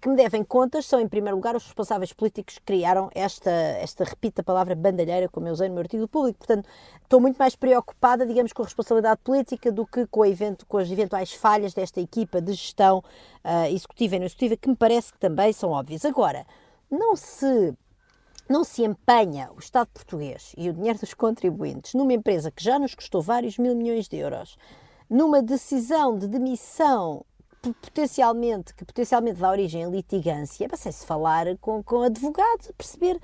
que 0.00 0.08
me 0.08 0.14
devem 0.14 0.44
contas 0.44 0.86
são, 0.86 1.00
em 1.00 1.08
primeiro 1.08 1.36
lugar, 1.36 1.56
os 1.56 1.64
responsáveis 1.64 2.12
políticos 2.12 2.58
que 2.58 2.64
criaram 2.64 3.10
esta, 3.12 3.50
esta 3.50 4.04
repita 4.04 4.42
palavra 4.42 4.76
bandalheira, 4.76 5.28
como 5.28 5.48
eu 5.48 5.52
usei 5.52 5.68
no 5.68 5.74
meu 5.74 5.82
artigo 5.82 6.06
público. 6.06 6.38
Portanto, 6.38 6.68
estou 7.02 7.20
muito 7.20 7.36
mais 7.36 7.56
preocupada, 7.56 8.24
digamos, 8.24 8.52
com 8.52 8.62
a 8.62 8.64
responsabilidade 8.64 9.20
política 9.24 9.72
do 9.72 9.84
que 9.84 10.06
com, 10.06 10.24
evento, 10.24 10.64
com 10.66 10.78
as 10.78 10.88
eventuais 10.88 11.32
falhas 11.32 11.74
desta 11.74 12.00
equipa 12.00 12.40
de 12.40 12.52
gestão 12.52 12.98
uh, 12.98 13.66
executiva 13.68 14.14
e 14.14 14.18
não 14.20 14.26
executiva, 14.26 14.56
que 14.56 14.68
me 14.68 14.76
parece 14.76 15.12
que 15.12 15.18
também 15.18 15.52
são 15.52 15.70
óbvias. 15.70 16.04
Agora, 16.04 16.46
não 16.88 17.16
se 17.16 17.74
não 18.48 18.64
se 18.64 18.84
empenha 18.84 19.50
o 19.54 19.58
Estado 19.58 19.88
português 19.92 20.52
e 20.56 20.68
o 20.68 20.72
dinheiro 20.72 20.98
dos 20.98 21.14
contribuintes 21.14 21.94
numa 21.94 22.12
empresa 22.12 22.50
que 22.50 22.62
já 22.62 22.78
nos 22.78 22.94
custou 22.94 23.20
vários 23.20 23.58
mil 23.58 23.74
milhões 23.74 24.08
de 24.08 24.16
euros, 24.16 24.56
numa 25.08 25.42
decisão 25.42 26.16
de 26.16 26.28
demissão 26.28 27.24
potencialmente, 27.72 28.74
que 28.74 28.84
potencialmente 28.84 29.40
dá 29.40 29.50
origem 29.50 29.84
a 29.84 29.88
litigância, 29.88 30.68
para 30.68 30.76
se 30.76 31.04
falar 31.04 31.46
com, 31.60 31.82
com 31.82 32.02
advogados, 32.02 32.70
perceber 32.76 33.20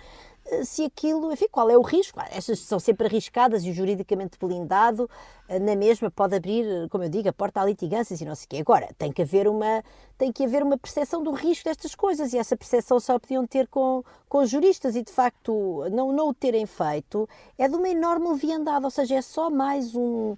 se 0.64 0.84
aquilo, 0.84 1.32
enfim, 1.32 1.46
qual 1.50 1.70
é 1.70 1.76
o 1.76 1.82
risco. 1.82 2.20
Estas 2.30 2.60
são 2.60 2.78
sempre 2.78 3.06
arriscadas 3.06 3.64
e 3.64 3.70
o 3.70 3.74
juridicamente 3.74 4.38
blindado, 4.38 5.08
eh, 5.48 5.58
na 5.58 5.74
mesma, 5.74 6.10
pode 6.10 6.34
abrir, 6.34 6.88
como 6.90 7.04
eu 7.04 7.08
digo, 7.08 7.28
a 7.28 7.32
porta 7.32 7.60
à 7.60 7.64
litigâncias 7.64 8.20
e 8.20 8.24
não 8.24 8.34
sei 8.34 8.44
o 8.44 8.48
quê. 8.48 8.56
Agora, 8.58 8.88
tem 8.98 9.12
que 9.12 9.22
haver 9.22 9.48
uma, 9.48 9.82
tem 10.18 10.32
que 10.32 10.44
haver 10.44 10.62
uma 10.62 10.76
percepção 10.76 11.22
do 11.22 11.32
risco 11.32 11.64
destas 11.64 11.94
coisas 11.94 12.32
e 12.32 12.38
essa 12.38 12.56
percepção 12.56 13.00
só 13.00 13.18
podiam 13.18 13.46
ter 13.46 13.66
com, 13.68 14.04
com 14.28 14.44
juristas 14.44 14.96
e, 14.96 15.02
de 15.02 15.12
facto, 15.12 15.84
não, 15.90 16.12
não 16.12 16.28
o 16.28 16.34
terem 16.34 16.66
feito 16.66 17.28
é 17.58 17.68
de 17.68 17.74
uma 17.74 17.88
enorme 17.88 18.28
leviandade, 18.28 18.84
ou 18.84 18.90
seja, 18.90 19.16
é 19.16 19.22
só 19.22 19.50
mais 19.50 19.94
um 19.94 20.36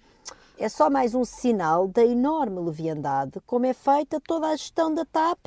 é 0.56 0.68
só 0.68 0.88
mais 0.88 1.16
um 1.16 1.24
sinal 1.24 1.88
da 1.88 2.04
enorme 2.04 2.60
leviandade 2.60 3.40
como 3.44 3.66
é 3.66 3.74
feita 3.74 4.20
toda 4.20 4.46
a 4.46 4.56
gestão 4.56 4.94
da 4.94 5.04
TAP 5.04 5.40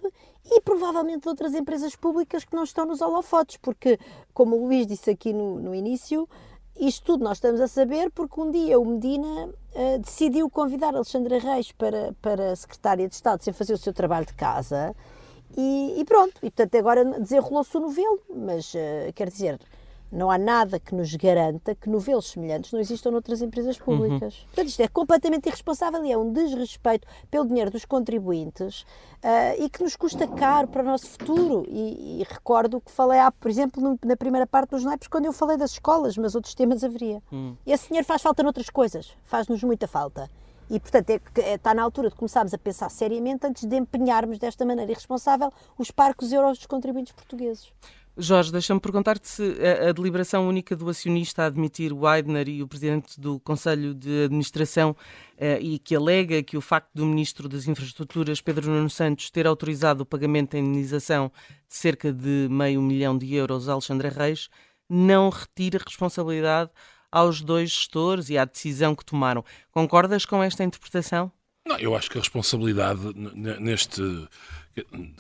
e 0.50 0.62
provavelmente 0.62 1.24
de 1.24 1.30
outras 1.30 1.54
empresas 1.54 1.96
públicas 1.96 2.44
que 2.44 2.56
não 2.56 2.64
estão 2.64 2.86
nos 2.86 3.02
holofotes, 3.02 3.58
porque, 3.58 4.00
como 4.34 4.56
o 4.56 4.66
Luís 4.66 4.88
disse 4.88 5.10
aqui 5.12 5.34
no, 5.34 5.60
no 5.60 5.76
início, 5.76 6.28
isto 6.80 7.06
tudo 7.06 7.24
nós 7.24 7.38
estamos 7.38 7.60
a 7.60 7.68
saber 7.68 8.12
porque 8.12 8.40
um 8.40 8.52
dia 8.52 8.80
o 8.80 8.86
Medina 8.86 9.48
uh, 9.48 10.00
decidiu 10.00 10.50
convidar 10.50 10.96
Alexandra 10.96 11.40
Reis 11.40 11.72
para, 11.72 12.14
para 12.22 12.56
secretária 12.56 13.08
de 13.08 13.16
Estado 13.16 13.44
sem 13.44 13.52
fazer 13.52 13.74
o 13.74 13.78
seu 13.78 13.94
trabalho 13.94 14.26
de 14.26 14.34
casa 14.34 14.96
e, 15.56 15.96
e 15.98 16.06
pronto, 16.06 16.36
e 16.38 16.52
portanto 16.52 16.76
agora 16.76 17.04
desenrolou-se 17.20 17.76
o 17.76 17.80
novelo, 17.80 18.22
mas 18.30 18.74
uh, 18.74 19.12
quer 19.16 19.30
dizer, 19.30 19.60
não 20.12 20.32
há 20.32 20.38
nada 20.38 20.80
que 20.80 20.96
nos 20.96 21.14
garanta 21.16 21.76
que 21.76 21.90
novelos 21.90 22.30
semelhantes 22.30 22.72
não 22.72 22.80
existam 22.80 23.12
noutras 23.12 23.42
empresas 23.42 23.78
públicas. 23.78 24.40
Uhum. 24.40 24.46
Portanto, 24.46 24.68
isto 24.68 24.82
é 24.82 24.88
completamente 24.88 25.48
irresponsável 25.48 26.04
e 26.06 26.12
é 26.12 26.18
um 26.18 26.32
desrespeito 26.32 27.08
pelo 27.30 27.46
dinheiro 27.46 27.70
dos 27.70 27.86
contribuintes 27.86 28.82
uh, 28.82 29.62
e 29.62 29.70
que 29.70 29.84
nos 29.84 29.96
custa 29.96 30.28
caro 30.28 30.68
para 30.68 30.82
o 30.82 30.86
nosso 30.86 31.08
futuro. 31.08 31.66
E, 31.68 32.22
e 32.22 32.24
recordo 32.24 32.82
que 32.82 32.92
falei, 32.92 33.20
há, 33.20 33.32
por 33.32 33.50
exemplo, 33.50 33.82
no, 33.82 34.00
na 34.06 34.16
primeira 34.16 34.48
parte 34.48 34.72
dos 34.72 34.84
naipes, 34.84 35.08
quando 35.08 35.26
eu 35.26 35.34
falei 35.34 35.58
das 35.58 35.72
escolas, 35.72 36.18
mas 36.18 36.36
outros 36.36 36.56
temas 36.56 36.84
haveria. 36.84 37.22
Uhum. 37.32 37.56
Esse 37.66 37.88
dinheiro 37.88 38.08
faz 38.08 38.22
falta 38.22 38.44
noutras 38.44 38.70
coisas, 38.70 39.12
faz-nos 39.24 39.62
muita 39.64 39.88
falta. 39.88 40.30
E, 40.70 40.80
portanto, 40.80 41.10
é, 41.10 41.20
é, 41.42 41.54
está 41.54 41.74
na 41.74 41.82
altura 41.82 42.10
de 42.10 42.16
começarmos 42.16 42.54
a 42.54 42.58
pensar 42.58 42.90
seriamente 42.90 43.48
antes 43.48 43.64
de 43.64 43.78
empenharmos 43.78 44.38
desta 44.38 44.66
maneira 44.66 44.92
irresponsável 44.92 45.52
os 45.78 45.92
parcos 45.92 46.32
euros 46.34 46.58
dos 46.58 46.68
contribuintes 46.68 47.14
portugueses. 47.14 47.72
Jorge, 48.20 48.52
deixa-me 48.52 48.80
perguntar-te 48.80 49.28
se 49.28 49.44
a, 49.62 49.90
a, 49.90 49.92
deliberação 49.92 50.48
única 50.48 50.76
do 50.76 50.90
acionista 50.90 51.44
a 51.44 51.46
admitir 51.46 51.94
Weidner 51.94 52.50
e 52.50 52.64
o 52.64 52.68
presidente 52.68 53.20
do 53.20 53.40
Conselho 53.40 53.94
de 53.94 54.24
Administração 54.24 54.92
uh, 54.92 55.62
e 55.62 55.78
que 55.78 55.96
alega 55.96 56.42
que 56.42 56.58
o 56.58 56.62
facto 56.62 56.90
do 56.96 57.06
ministro 57.06 57.48
das 57.48 57.68
Infraestruturas, 57.68 58.42
Pedro 58.42 58.72
Nuno 58.72 58.90
Santos, 58.90 59.30
ter 59.30 59.46
autorizado 59.46 60.02
o 60.02 60.06
pagamento 60.06 60.54
da 60.54 60.60
indenização 60.60 61.32
de 61.68 61.76
cerca 61.76 62.12
de 62.12 62.48
meio 62.50 62.82
milhão 62.82 63.16
de 63.16 63.36
euros 63.36 63.70
a 63.70 63.74
Alexandre 63.74 64.10
Reis 64.10 64.50
não 64.90 65.30
retira 65.30 65.84
responsabilidade 65.86 66.72
aos 67.12 67.42
dois 67.42 67.70
gestores 67.70 68.30
e 68.30 68.38
à 68.38 68.46
decisão 68.46 68.96
que 68.96 69.06
tomaram. 69.06 69.46
Concordas 69.72 70.26
com 70.26 70.42
esta 70.42 70.64
interpretação? 70.64 71.32
Não, 71.68 71.78
eu 71.78 71.96
acho 71.96 72.10
que 72.10 72.18
a 72.18 72.22
responsabilidade 72.22 73.02
neste 73.60 74.02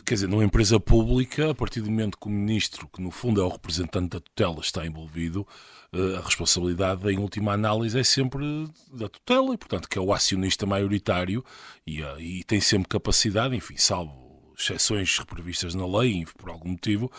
Quer 0.05 0.13
dizer, 0.13 0.27
numa 0.27 0.43
empresa 0.43 0.79
pública, 0.79 1.51
a 1.51 1.55
partir 1.55 1.81
do 1.81 1.89
momento 1.89 2.17
que 2.17 2.27
o 2.27 2.29
ministro, 2.29 2.87
que 2.87 3.01
no 3.01 3.11
fundo 3.11 3.41
é 3.41 3.43
o 3.43 3.49
representante 3.49 4.09
da 4.09 4.19
tutela, 4.19 4.59
está 4.59 4.85
envolvido, 4.85 5.47
eh, 5.91 6.17
a 6.17 6.21
responsabilidade, 6.21 7.09
em 7.09 7.17
última 7.17 7.53
análise, 7.53 7.97
é 7.97 8.03
sempre 8.03 8.67
da 8.93 9.09
tutela 9.09 9.53
e, 9.53 9.57
portanto, 9.57 9.89
que 9.89 9.97
é 9.97 10.01
o 10.01 10.13
acionista 10.13 10.65
maioritário 10.65 11.43
e, 11.85 12.01
eh, 12.01 12.15
e 12.19 12.43
tem 12.43 12.61
sempre 12.61 12.87
capacidade, 12.87 13.55
enfim, 13.55 13.77
salvo 13.77 14.26
exceções 14.57 15.19
previstas 15.19 15.75
na 15.75 15.85
lei, 15.85 16.25
por 16.37 16.49
algum 16.49 16.69
motivo, 16.69 17.11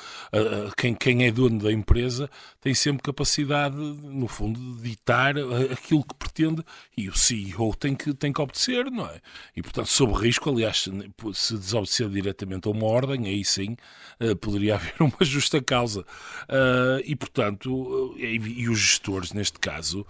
quem, 0.76 0.94
quem 0.94 1.24
é 1.24 1.30
dono 1.30 1.58
da 1.60 1.72
empresa 1.72 2.28
tem 2.60 2.74
sempre 2.74 3.02
capacidade, 3.02 3.76
no 3.76 4.26
fundo, 4.26 4.58
de 4.76 4.90
ditar 4.90 5.34
aquilo 5.70 6.04
que 6.04 6.14
pretende 6.14 6.64
e 6.96 7.08
o 7.08 7.16
CEO 7.16 7.74
tem 7.74 7.94
que, 7.94 8.12
tem 8.12 8.32
que 8.32 8.40
obedecer, 8.40 8.90
não 8.90 9.06
é? 9.06 9.20
E, 9.56 9.62
portanto, 9.62 9.86
sob 9.86 10.12
risco, 10.14 10.50
aliás, 10.50 10.88
se 11.34 11.54
desobedecer 11.54 12.08
diretamente 12.08 12.66
a 12.68 12.70
uma 12.70 12.86
ordem, 12.86 13.26
aí 13.26 13.44
sim 13.44 13.76
eh, 14.20 14.34
poderia 14.34 14.74
haver 14.76 14.94
uma 15.00 15.24
justa 15.24 15.62
causa. 15.62 16.04
Eh, 16.48 17.02
e, 17.06 17.16
portanto, 17.16 18.14
eh, 18.18 18.34
e 18.34 18.68
os 18.68 18.78
gestores, 18.78 19.32
neste 19.32 19.58
caso, 19.58 20.06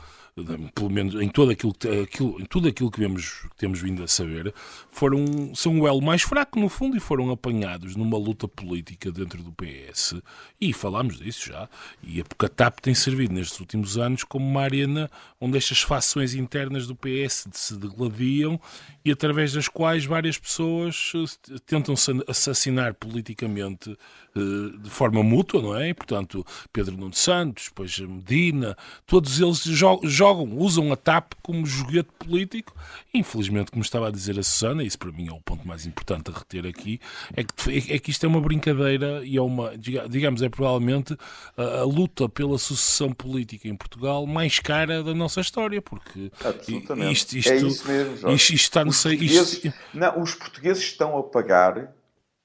pelo 0.74 0.90
menos 0.90 1.14
em, 1.14 1.28
todo 1.28 1.50
aquilo, 1.50 1.74
aquilo, 2.02 2.40
em 2.40 2.44
tudo 2.44 2.68
aquilo 2.68 2.90
que, 2.90 3.00
vemos, 3.00 3.42
que 3.50 3.56
temos 3.56 3.80
vindo 3.80 4.02
a 4.02 4.08
saber, 4.08 4.54
foram, 4.90 5.54
são 5.54 5.80
o 5.80 5.86
elo 5.86 6.00
mais 6.00 6.22
fraco, 6.22 6.58
no 6.58 6.68
fundo, 6.68 6.96
e 6.96 7.00
foram 7.00 7.30
apanhados 7.30 7.96
numa 7.96 8.18
luta 8.18 8.48
política 8.48 9.10
dentro 9.10 9.42
do 9.42 9.52
PS. 9.52 10.14
E 10.60 10.72
falámos 10.72 11.18
disso 11.18 11.48
já. 11.48 11.68
E 12.02 12.20
a 12.20 12.48
TAP 12.48 12.80
tem 12.80 12.94
servido 12.94 13.32
nestes 13.34 13.58
últimos 13.60 13.96
anos 13.96 14.24
como 14.24 14.46
uma 14.46 14.62
arena 14.62 15.10
onde 15.40 15.56
estas 15.56 15.80
fações 15.82 16.34
internas 16.34 16.86
do 16.86 16.96
PS 16.96 17.48
se 17.52 17.76
degladiam 17.76 18.60
e 19.04 19.12
através 19.12 19.52
das 19.52 19.68
quais 19.68 20.04
várias 20.04 20.38
pessoas 20.38 21.12
eh, 21.14 21.56
tentam 21.66 21.94
assassinar 22.26 22.94
politicamente 22.94 23.96
eh, 24.36 24.78
de 24.82 24.90
forma 24.90 25.22
mútua, 25.22 25.62
não 25.62 25.76
é? 25.76 25.88
E, 25.88 25.94
portanto, 25.94 26.44
Pedro 26.72 26.96
Nuno 26.96 27.14
Santos, 27.14 27.66
depois 27.68 27.98
Medina, 27.98 28.76
todos 29.06 29.40
eles 29.40 29.62
jogam, 29.62 30.08
usam 30.32 30.92
a 30.92 30.96
TAP 30.96 31.32
como 31.42 31.64
joguete 31.66 32.10
político. 32.18 32.74
Infelizmente, 33.12 33.70
como 33.70 33.82
estava 33.82 34.08
a 34.08 34.10
dizer 34.10 34.38
a 34.38 34.42
Susana, 34.42 34.82
isso 34.82 34.98
para 34.98 35.12
mim 35.12 35.28
é 35.28 35.32
o 35.32 35.40
ponto 35.40 35.66
mais 35.66 35.86
importante 35.86 36.30
a 36.30 36.38
reter 36.38 36.66
aqui, 36.66 37.00
é 37.36 37.44
que, 37.44 37.94
é 37.94 37.98
que 37.98 38.10
isto 38.10 38.24
é 38.24 38.28
uma 38.28 38.40
brincadeira 38.40 39.22
e 39.24 39.36
é 39.36 39.42
uma, 39.42 39.76
digamos, 39.76 40.42
é 40.42 40.48
provavelmente 40.48 41.16
a, 41.56 41.80
a 41.80 41.84
luta 41.84 42.28
pela 42.28 42.58
sucessão 42.58 43.12
política 43.12 43.68
em 43.68 43.76
Portugal 43.76 44.26
mais 44.26 44.58
cara 44.58 45.02
da 45.02 45.14
nossa 45.14 45.40
história, 45.40 45.80
porque 45.80 46.30
Absolutamente. 46.44 47.12
isto, 47.12 47.36
isto, 47.36 47.52
é 47.52 47.56
isso 47.56 47.88
mesmo, 47.88 48.16
Jorge. 48.16 48.36
isto, 48.36 48.54
isto 48.54 48.64
está 48.64 48.84
no 48.84 48.90
os, 48.90 49.02
portugueses, 49.02 49.72
não, 49.94 50.22
os 50.22 50.34
portugueses 50.34 50.82
estão 50.82 51.18
a 51.18 51.22
pagar 51.22 51.92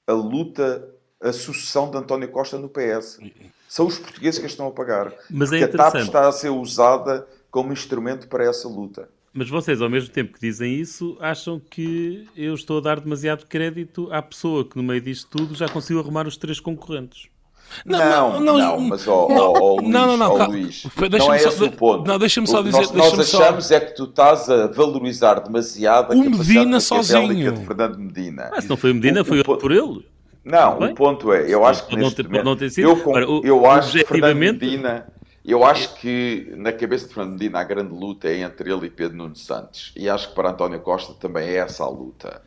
a 0.06 0.12
luta 0.12 0.94
a 1.24 1.32
sucessão 1.32 1.90
de 1.90 1.96
António 1.96 2.28
Costa 2.28 2.58
no 2.58 2.68
PS. 2.68 3.18
São 3.66 3.86
os 3.86 3.98
portugueses 3.98 4.38
que 4.38 4.44
a 4.44 4.48
estão 4.48 4.68
a 4.68 4.70
pagar. 4.70 5.12
Mas 5.30 5.50
é 5.52 5.66
porque 5.66 5.74
a 5.74 5.90
TAP 5.90 5.94
está 5.96 6.28
a 6.28 6.32
ser 6.32 6.50
usada 6.50 7.26
como 7.54 7.72
instrumento 7.72 8.26
para 8.26 8.42
essa 8.44 8.66
luta. 8.66 9.08
Mas 9.32 9.48
vocês, 9.48 9.80
ao 9.80 9.88
mesmo 9.88 10.10
tempo 10.10 10.32
que 10.32 10.40
dizem 10.40 10.74
isso, 10.74 11.16
acham 11.20 11.60
que 11.60 12.26
eu 12.36 12.52
estou 12.52 12.78
a 12.78 12.80
dar 12.80 12.98
demasiado 12.98 13.46
crédito 13.46 14.08
à 14.10 14.20
pessoa 14.20 14.64
que, 14.64 14.76
no 14.76 14.82
meio 14.82 15.00
disto 15.00 15.28
tudo, 15.30 15.54
já 15.54 15.68
conseguiu 15.68 16.00
arrumar 16.00 16.26
os 16.26 16.36
três 16.36 16.58
concorrentes. 16.58 17.28
Não, 17.86 18.40
não, 18.40 18.40
não, 18.40 18.58
não 18.58 18.80
mas 18.80 19.06
ó, 19.06 19.28
ó, 19.30 19.76
Luís, 19.76 19.88
não, 19.88 20.06
não, 20.08 20.16
não, 20.16 20.32
ó, 20.32 20.46
Luís, 20.46 20.84
não 21.18 21.32
é 21.32 21.36
esse 21.36 21.62
o 21.62 21.70
ponto. 21.70 22.08
Não, 22.08 22.18
deixa-me 22.18 22.48
só 22.48 22.60
dizer. 22.60 22.76
Nós, 22.76 22.90
nós 22.90 23.18
achamos 23.20 23.66
só... 23.66 23.74
é 23.74 23.80
que 23.80 23.94
tu 23.94 24.04
estás 24.04 24.50
a 24.50 24.66
valorizar 24.66 25.34
demasiado 25.34 26.12
a 26.12 26.16
o 26.16 26.30
Medina 26.30 26.80
sozinho. 26.80 27.52
de 27.52 27.64
Fernando 27.64 27.98
Medina. 27.98 28.50
Ah, 28.52 28.60
se 28.60 28.68
não 28.68 28.76
foi 28.76 28.90
o 28.90 28.94
Medina, 28.96 29.22
o, 29.22 29.24
foi 29.24 29.40
o, 29.40 29.44
por 29.44 29.70
ele. 29.70 30.04
Não, 30.44 30.78
o 30.78 30.94
ponto 30.94 31.32
é, 31.32 31.48
eu 31.48 31.64
acho 31.64 31.86
que 31.86 31.96
neste 31.96 32.22
momento, 32.22 32.44
não 32.44 32.56
ter 32.56 32.70
sido. 32.70 32.90
Eu, 32.90 33.40
eu 33.42 33.70
acho 33.70 33.92
que 33.92 34.04
Fernando 34.04 34.36
Medina, 34.36 35.06
eu 35.52 35.64
acho 35.64 35.94
que 35.96 36.52
na 36.56 36.72
cabeça 36.72 37.06
de 37.06 37.14
Fernando 37.14 37.32
Medina 37.32 37.60
a 37.60 37.64
grande 37.64 37.92
luta 37.92 38.28
é 38.28 38.38
entre 38.38 38.72
ele 38.72 38.86
e 38.86 38.90
Pedro 38.90 39.16
Nuno 39.18 39.36
Santos. 39.36 39.92
E 39.94 40.08
acho 40.08 40.28
que 40.30 40.34
para 40.34 40.50
António 40.50 40.80
Costa 40.80 41.12
também 41.14 41.48
é 41.48 41.56
essa 41.56 41.84
a 41.84 41.88
luta. 41.88 42.42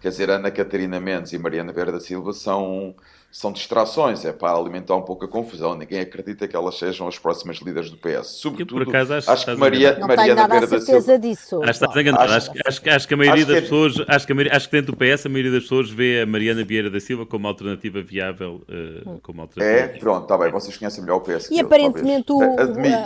Quer 0.00 0.08
dizer, 0.10 0.30
Ana 0.30 0.50
Catarina 0.50 1.00
Mendes 1.00 1.32
e 1.32 1.38
Mariana 1.38 1.72
Vera 1.72 1.92
da 1.92 2.00
Silva 2.00 2.32
são 2.32 2.94
são 3.30 3.52
distrações, 3.52 4.24
é 4.24 4.32
para 4.32 4.56
alimentar 4.56 4.96
um 4.96 5.02
pouco 5.02 5.24
a 5.26 5.28
confusão. 5.28 5.74
Ninguém 5.74 6.00
acredita 6.00 6.48
que 6.48 6.56
elas 6.56 6.78
sejam 6.78 7.06
as 7.06 7.18
próximas 7.18 7.58
líderes 7.58 7.90
do 7.90 7.98
PS. 7.98 8.26
Sobretudo, 8.28 8.84
por 8.84 8.88
acaso, 8.88 9.14
acho, 9.14 9.30
acho 9.30 9.44
que 9.44 9.54
Maria, 9.54 9.98
não 9.98 10.06
Vera 10.08 10.66
da 10.66 10.80
Silva. 10.80 11.18
Disso. 11.18 11.62
Acho, 11.62 11.70
estás 11.70 11.96
enganado. 11.96 12.32
Acho, 12.32 12.50
acho, 12.50 12.60
acho, 12.66 12.90
acho, 12.90 13.08
que 13.08 13.14
a 13.14 13.16
maioria 13.16 13.44
das 13.44 13.54
que 13.54 13.58
é... 13.58 13.62
pessoas, 13.62 13.94
acho 14.08 14.26
que, 14.26 14.32
a, 14.32 14.56
acho 14.56 14.68
que 14.70 14.76
dentro 14.76 14.92
do 14.92 14.98
PS, 14.98 15.26
a 15.26 15.28
maioria 15.28 15.52
das 15.52 15.62
pessoas 15.64 15.90
vê 15.90 16.22
a 16.22 16.26
Mariana 16.26 16.64
Vieira 16.64 16.88
da 16.88 17.00
Silva 17.00 17.26
como 17.26 17.46
alternativa 17.46 18.00
viável. 18.00 18.62
Uh, 18.68 19.20
como 19.20 19.42
alternativa 19.42 19.94
é, 19.94 19.98
pronto, 19.98 20.22
está 20.22 20.38
bem, 20.38 20.50
vocês 20.50 20.76
conhecem 20.76 21.02
melhor 21.02 21.16
o 21.16 21.20
PS. 21.20 21.50
E 21.50 21.60
aparentemente 21.60 22.32
o, 22.32 22.40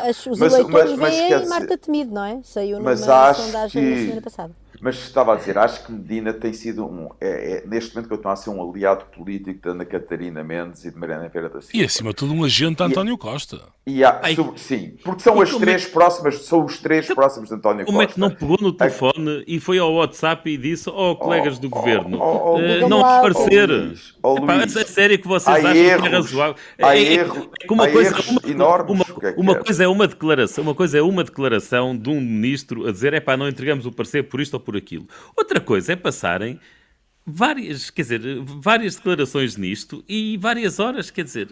as, 0.08 0.24
os 0.26 0.38
mas, 0.38 0.54
eleitores 0.54 0.96
mas, 0.96 1.14
veem 1.14 1.48
Marta 1.48 1.76
Temido, 1.76 2.14
não 2.14 2.24
é? 2.24 2.40
Saiu 2.44 2.78
numa 2.78 2.96
sondagem 2.96 3.82
que... 3.82 3.90
na 3.90 3.96
semana 3.96 4.22
passada. 4.22 4.62
Mas 4.82 4.96
estava 4.96 5.34
a 5.34 5.36
dizer, 5.36 5.56
acho 5.56 5.86
que 5.86 5.92
Medina 5.92 6.32
tem 6.32 6.52
sido 6.52 6.84
um. 6.84 7.08
É, 7.20 7.58
é, 7.58 7.66
neste 7.68 7.94
momento 7.94 8.08
continua 8.08 8.32
a 8.32 8.36
ser 8.36 8.50
um 8.50 8.68
aliado 8.68 9.04
político 9.16 9.62
de 9.62 9.68
Ana 9.68 9.84
Catarina 9.84 10.42
Mendes 10.42 10.84
e 10.84 10.90
de 10.90 10.98
Mariana 10.98 11.28
Vera 11.28 11.48
da 11.48 11.62
Silva. 11.62 11.76
E 11.76 11.84
acima 11.84 12.10
de 12.10 12.16
tudo 12.16 12.34
um 12.34 12.42
agente 12.42 12.78
de 12.78 12.82
António 12.82 13.16
Costa. 13.16 13.60
E 13.86 14.04
há, 14.04 14.20
sobre, 14.34 14.60
sim, 14.60 14.94
porque 15.04 15.22
são 15.22 15.40
as 15.40 15.54
três 15.54 15.86
é... 15.86 15.88
próximas, 15.88 16.44
são 16.44 16.64
os 16.64 16.78
três 16.78 17.06
próximos 17.06 17.48
de 17.48 17.54
António 17.54 17.84
como 17.84 17.98
Costa. 17.98 18.14
Como 18.14 18.26
é 18.26 18.28
que 18.30 18.40
não 18.40 18.48
pegou 18.48 18.58
no 18.60 18.72
telefone 18.72 19.44
e 19.46 19.60
foi 19.60 19.78
ao 19.78 19.92
WhatsApp 19.94 20.50
e 20.50 20.56
disse: 20.56 20.90
Oh, 20.90 21.14
colegas 21.14 21.60
do 21.60 21.68
oh, 21.68 21.70
governo, 21.70 22.18
oh, 22.20 22.54
oh, 22.54 22.56
uh, 22.58 22.88
não 22.88 23.02
parecer. 23.02 23.68
Oh, 24.20 24.36
Epá, 24.38 24.62
é 24.62 24.66
sério 24.66 25.16
que 25.16 25.28
vocês 25.28 25.64
acham 25.64 25.74
erros, 25.74 26.02
que 26.02 26.08
é 26.08 26.10
razoável. 26.10 26.56
Há 26.80 26.96
é, 26.96 27.02
erro, 27.02 27.50
é, 27.60 27.72
uma 27.72 27.88
coisa, 27.88 28.16
uma, 28.28 28.40
enormes. 28.50 28.90
Uma, 28.90 29.28
é 29.28 29.34
uma 29.36 29.54
coisa 29.56 29.84
é 29.84 29.88
uma 29.88 30.08
declaração, 30.08 30.64
uma 30.64 30.74
coisa 30.74 30.98
é 30.98 31.02
uma 31.02 31.22
declaração 31.22 31.96
de 31.96 32.10
um 32.10 32.20
ministro 32.20 32.88
a 32.88 32.92
dizer: 32.92 33.14
é 33.14 33.20
pá, 33.20 33.36
não 33.36 33.48
entregamos 33.48 33.86
o 33.86 33.92
parecer 33.92 34.24
por 34.24 34.40
isto 34.40 34.54
ou 34.54 34.60
por 34.60 34.71
aquilo. 34.76 35.08
Outra 35.36 35.60
coisa 35.60 35.92
é 35.92 35.96
passarem 35.96 36.60
várias, 37.26 37.90
quer 37.90 38.02
dizer, 38.02 38.22
várias 38.44 38.96
declarações 38.96 39.56
nisto 39.56 40.04
e 40.08 40.36
várias 40.36 40.78
horas, 40.78 41.10
quer 41.10 41.24
dizer. 41.24 41.48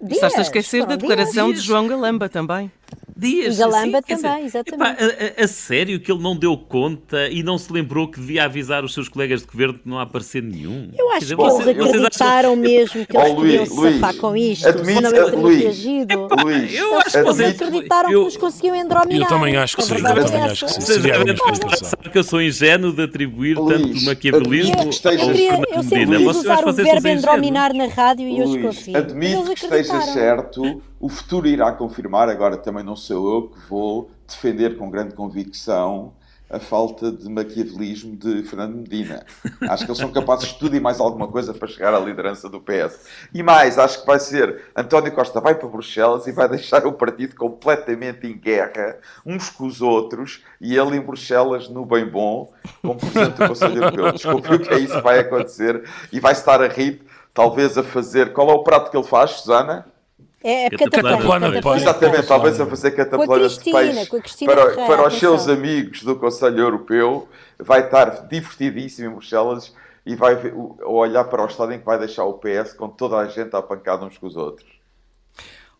Dias, 0.00 0.12
Estás 0.16 0.34
a 0.34 0.42
esquecer 0.42 0.84
da 0.84 0.96
declaração 0.96 1.46
dias. 1.48 1.62
de 1.62 1.66
João 1.66 1.88
Galamba 1.88 2.28
também 2.28 2.70
dias. 3.16 3.56
Galamba 3.56 3.98
assim, 3.98 4.16
também, 4.16 4.44
dizer, 4.44 4.58
exatamente. 4.58 5.04
Epá, 5.04 5.34
a, 5.40 5.44
a, 5.44 5.48
sério 5.48 5.98
que 5.98 6.12
ele 6.12 6.22
não 6.22 6.36
deu 6.36 6.56
conta 6.56 7.28
e 7.28 7.42
não 7.42 7.56
se 7.56 7.72
lembrou 7.72 8.08
que 8.08 8.20
devia 8.20 8.44
avisar 8.44 8.84
os 8.84 8.92
seus 8.92 9.08
colegas 9.08 9.40
de 9.40 9.46
governo 9.46 9.74
que 9.74 9.88
não 9.88 9.98
há 9.98 10.06
parecer 10.06 10.42
nenhum? 10.42 10.90
Eu 10.96 11.10
acho 11.10 11.20
dizer, 11.20 11.36
que 11.36 11.42
vocês, 11.42 11.66
eles 11.66 11.86
acreditaram 11.86 12.50
acham... 12.50 12.56
mesmo 12.56 13.06
que 13.06 13.16
eles 13.16 13.30
oh, 13.30 13.34
podiam 13.34 13.66
se 13.66 13.92
safar 13.92 14.16
com 14.16 14.36
isto, 14.36 14.68
admite, 14.68 15.00
não 15.00 15.10
eu 15.10 15.40
Luís, 15.40 15.62
reagido. 15.62 16.28
Luís, 16.42 16.74
eu 16.74 16.98
acho 16.98 17.10
que 17.10 17.22
vocês 17.22 17.62
acreditaram 17.62 18.10
eu, 18.10 18.18
que 18.20 18.24
nos 18.26 18.36
conseguiam 18.36 18.76
endrominar. 18.76 19.22
Eu 19.22 19.36
também 19.36 19.56
acho 19.56 19.76
que 19.76 19.82
sim, 19.82 19.94
eu 19.94 20.02
também 20.02 20.42
acho 20.42 20.66
que 20.66 20.72
sim. 20.72 20.80
Seria 20.80 21.14
a 21.16 22.10
que 22.10 22.18
eu 22.18 22.24
sou 22.24 22.42
ingênuo 22.42 22.92
de 22.92 23.02
atribuir 23.02 23.56
tanto 23.56 24.04
maquiavelismo 24.04 24.74
ao 24.78 24.92
Fernando 24.92 25.66
Eu 25.74 25.82
sempre 25.82 26.18
quis 26.18 26.36
usar 26.36 26.68
o 26.68 26.72
verbo 26.72 27.08
endrominar 27.08 27.72
na 27.72 27.86
rádio 27.86 28.28
e 28.28 28.42
hoje 28.42 28.58
consegui. 28.58 28.96
Admito 28.96 29.44
que 29.54 29.64
esteja 29.64 30.00
certo 30.02 30.82
o 30.98 31.08
futuro 31.08 31.46
irá 31.46 31.72
confirmar, 31.72 32.28
agora 32.28 32.56
também 32.56 32.84
não 32.84 32.96
sou 32.96 33.34
eu 33.34 33.48
que 33.48 33.68
vou 33.68 34.10
defender 34.26 34.76
com 34.76 34.90
grande 34.90 35.14
convicção 35.14 36.12
a 36.48 36.60
falta 36.60 37.10
de 37.10 37.28
maquiavelismo 37.28 38.16
de 38.16 38.44
Fernando 38.44 38.76
Medina. 38.76 39.24
Acho 39.68 39.84
que 39.84 39.90
eles 39.90 39.98
são 39.98 40.12
capazes 40.12 40.48
de 40.48 40.58
tudo 40.58 40.76
e 40.76 40.80
mais 40.80 41.00
alguma 41.00 41.26
coisa 41.26 41.52
para 41.52 41.66
chegar 41.66 41.92
à 41.92 41.98
liderança 41.98 42.48
do 42.48 42.60
PS. 42.60 43.06
E 43.34 43.42
mais, 43.42 43.78
acho 43.78 44.00
que 44.00 44.06
vai 44.06 44.20
ser 44.20 44.62
António 44.76 45.12
Costa 45.12 45.40
vai 45.40 45.56
para 45.56 45.68
Bruxelas 45.68 46.26
e 46.26 46.32
vai 46.32 46.48
deixar 46.48 46.86
o 46.86 46.92
partido 46.92 47.34
completamente 47.34 48.26
em 48.26 48.38
guerra, 48.38 48.98
uns 49.24 49.50
com 49.50 49.66
os 49.66 49.82
outros, 49.82 50.44
e 50.60 50.76
ele 50.76 50.96
em 50.96 51.00
Bruxelas, 51.00 51.68
no 51.68 51.84
bem 51.84 52.08
bom, 52.08 52.52
como 52.80 52.96
Presidente 52.96 53.38
do 53.38 53.48
Conselho 53.48 53.82
Europeu. 53.82 54.12
Desconfio 54.12 54.60
que 54.60 54.72
é 54.72 54.78
isso 54.78 54.94
que 54.94 55.02
vai 55.02 55.18
acontecer 55.18 55.82
e 56.12 56.20
vai 56.20 56.32
estar 56.32 56.62
a 56.62 56.68
rir, 56.68 57.02
talvez 57.34 57.76
a 57.76 57.82
fazer. 57.82 58.32
Qual 58.32 58.48
é 58.48 58.52
o 58.52 58.62
prato 58.62 58.90
que 58.90 58.96
ele 58.96 59.06
faz, 59.06 59.32
Susana? 59.32 59.84
É 60.48 60.66
a 60.66 60.70
cataplana, 60.70 61.50
depois. 61.50 61.82
Exatamente, 61.82 62.28
talvez 62.28 62.60
a 62.60 62.66
fazer 62.66 62.92
cataplana 62.92 63.48
de 63.48 63.58
peixe 63.58 64.44
para, 64.44 64.70
Ferreira, 64.70 64.86
para 64.86 65.08
os 65.08 65.18
seus 65.18 65.48
amigos 65.48 66.04
do 66.04 66.14
Conselho 66.14 66.60
Europeu. 66.60 67.28
Vai 67.58 67.80
estar 67.80 68.28
divertidíssimo 68.28 69.08
em 69.08 69.10
Bruxelas 69.10 69.74
e 70.06 70.14
vai 70.14 70.36
ver, 70.36 70.54
olhar 70.84 71.24
para 71.24 71.42
o 71.42 71.46
estado 71.46 71.72
em 71.72 71.80
que 71.80 71.84
vai 71.84 71.98
deixar 71.98 72.26
o 72.26 72.34
PS 72.34 72.74
com 72.74 72.88
toda 72.88 73.16
a 73.16 73.26
gente 73.26 73.56
a 73.56 73.60
pancada 73.60 74.04
uns 74.04 74.18
com 74.18 74.28
os 74.28 74.36
outros. 74.36 74.68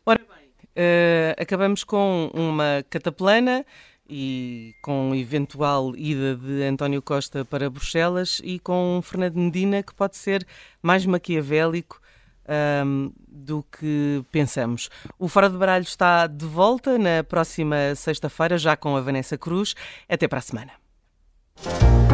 Ora 0.04 0.18
bem, 0.18 0.48
uh, 0.48 1.40
acabamos 1.40 1.84
com 1.84 2.28
uma 2.34 2.84
cataplana 2.90 3.64
e 4.10 4.74
com 4.82 5.14
eventual 5.14 5.94
ida 5.94 6.34
de 6.34 6.64
António 6.64 7.00
Costa 7.00 7.44
para 7.44 7.70
Bruxelas 7.70 8.40
e 8.42 8.58
com 8.58 9.00
Fernando 9.00 9.36
Medina 9.36 9.80
que 9.80 9.94
pode 9.94 10.16
ser 10.16 10.44
mais 10.82 11.06
maquiavélico 11.06 12.00
um, 12.84 13.12
do 13.28 13.64
que 13.64 14.24
pensamos. 14.30 14.88
O 15.18 15.28
Fora 15.28 15.50
de 15.50 15.56
Baralho 15.56 15.82
está 15.82 16.26
de 16.26 16.44
volta 16.44 16.98
na 16.98 17.22
próxima 17.24 17.94
sexta-feira, 17.94 18.58
já 18.58 18.76
com 18.76 18.96
a 18.96 19.00
Vanessa 19.00 19.36
Cruz. 19.36 19.74
Até 20.08 20.26
para 20.28 20.38
a 20.38 20.42
semana. 20.42 22.05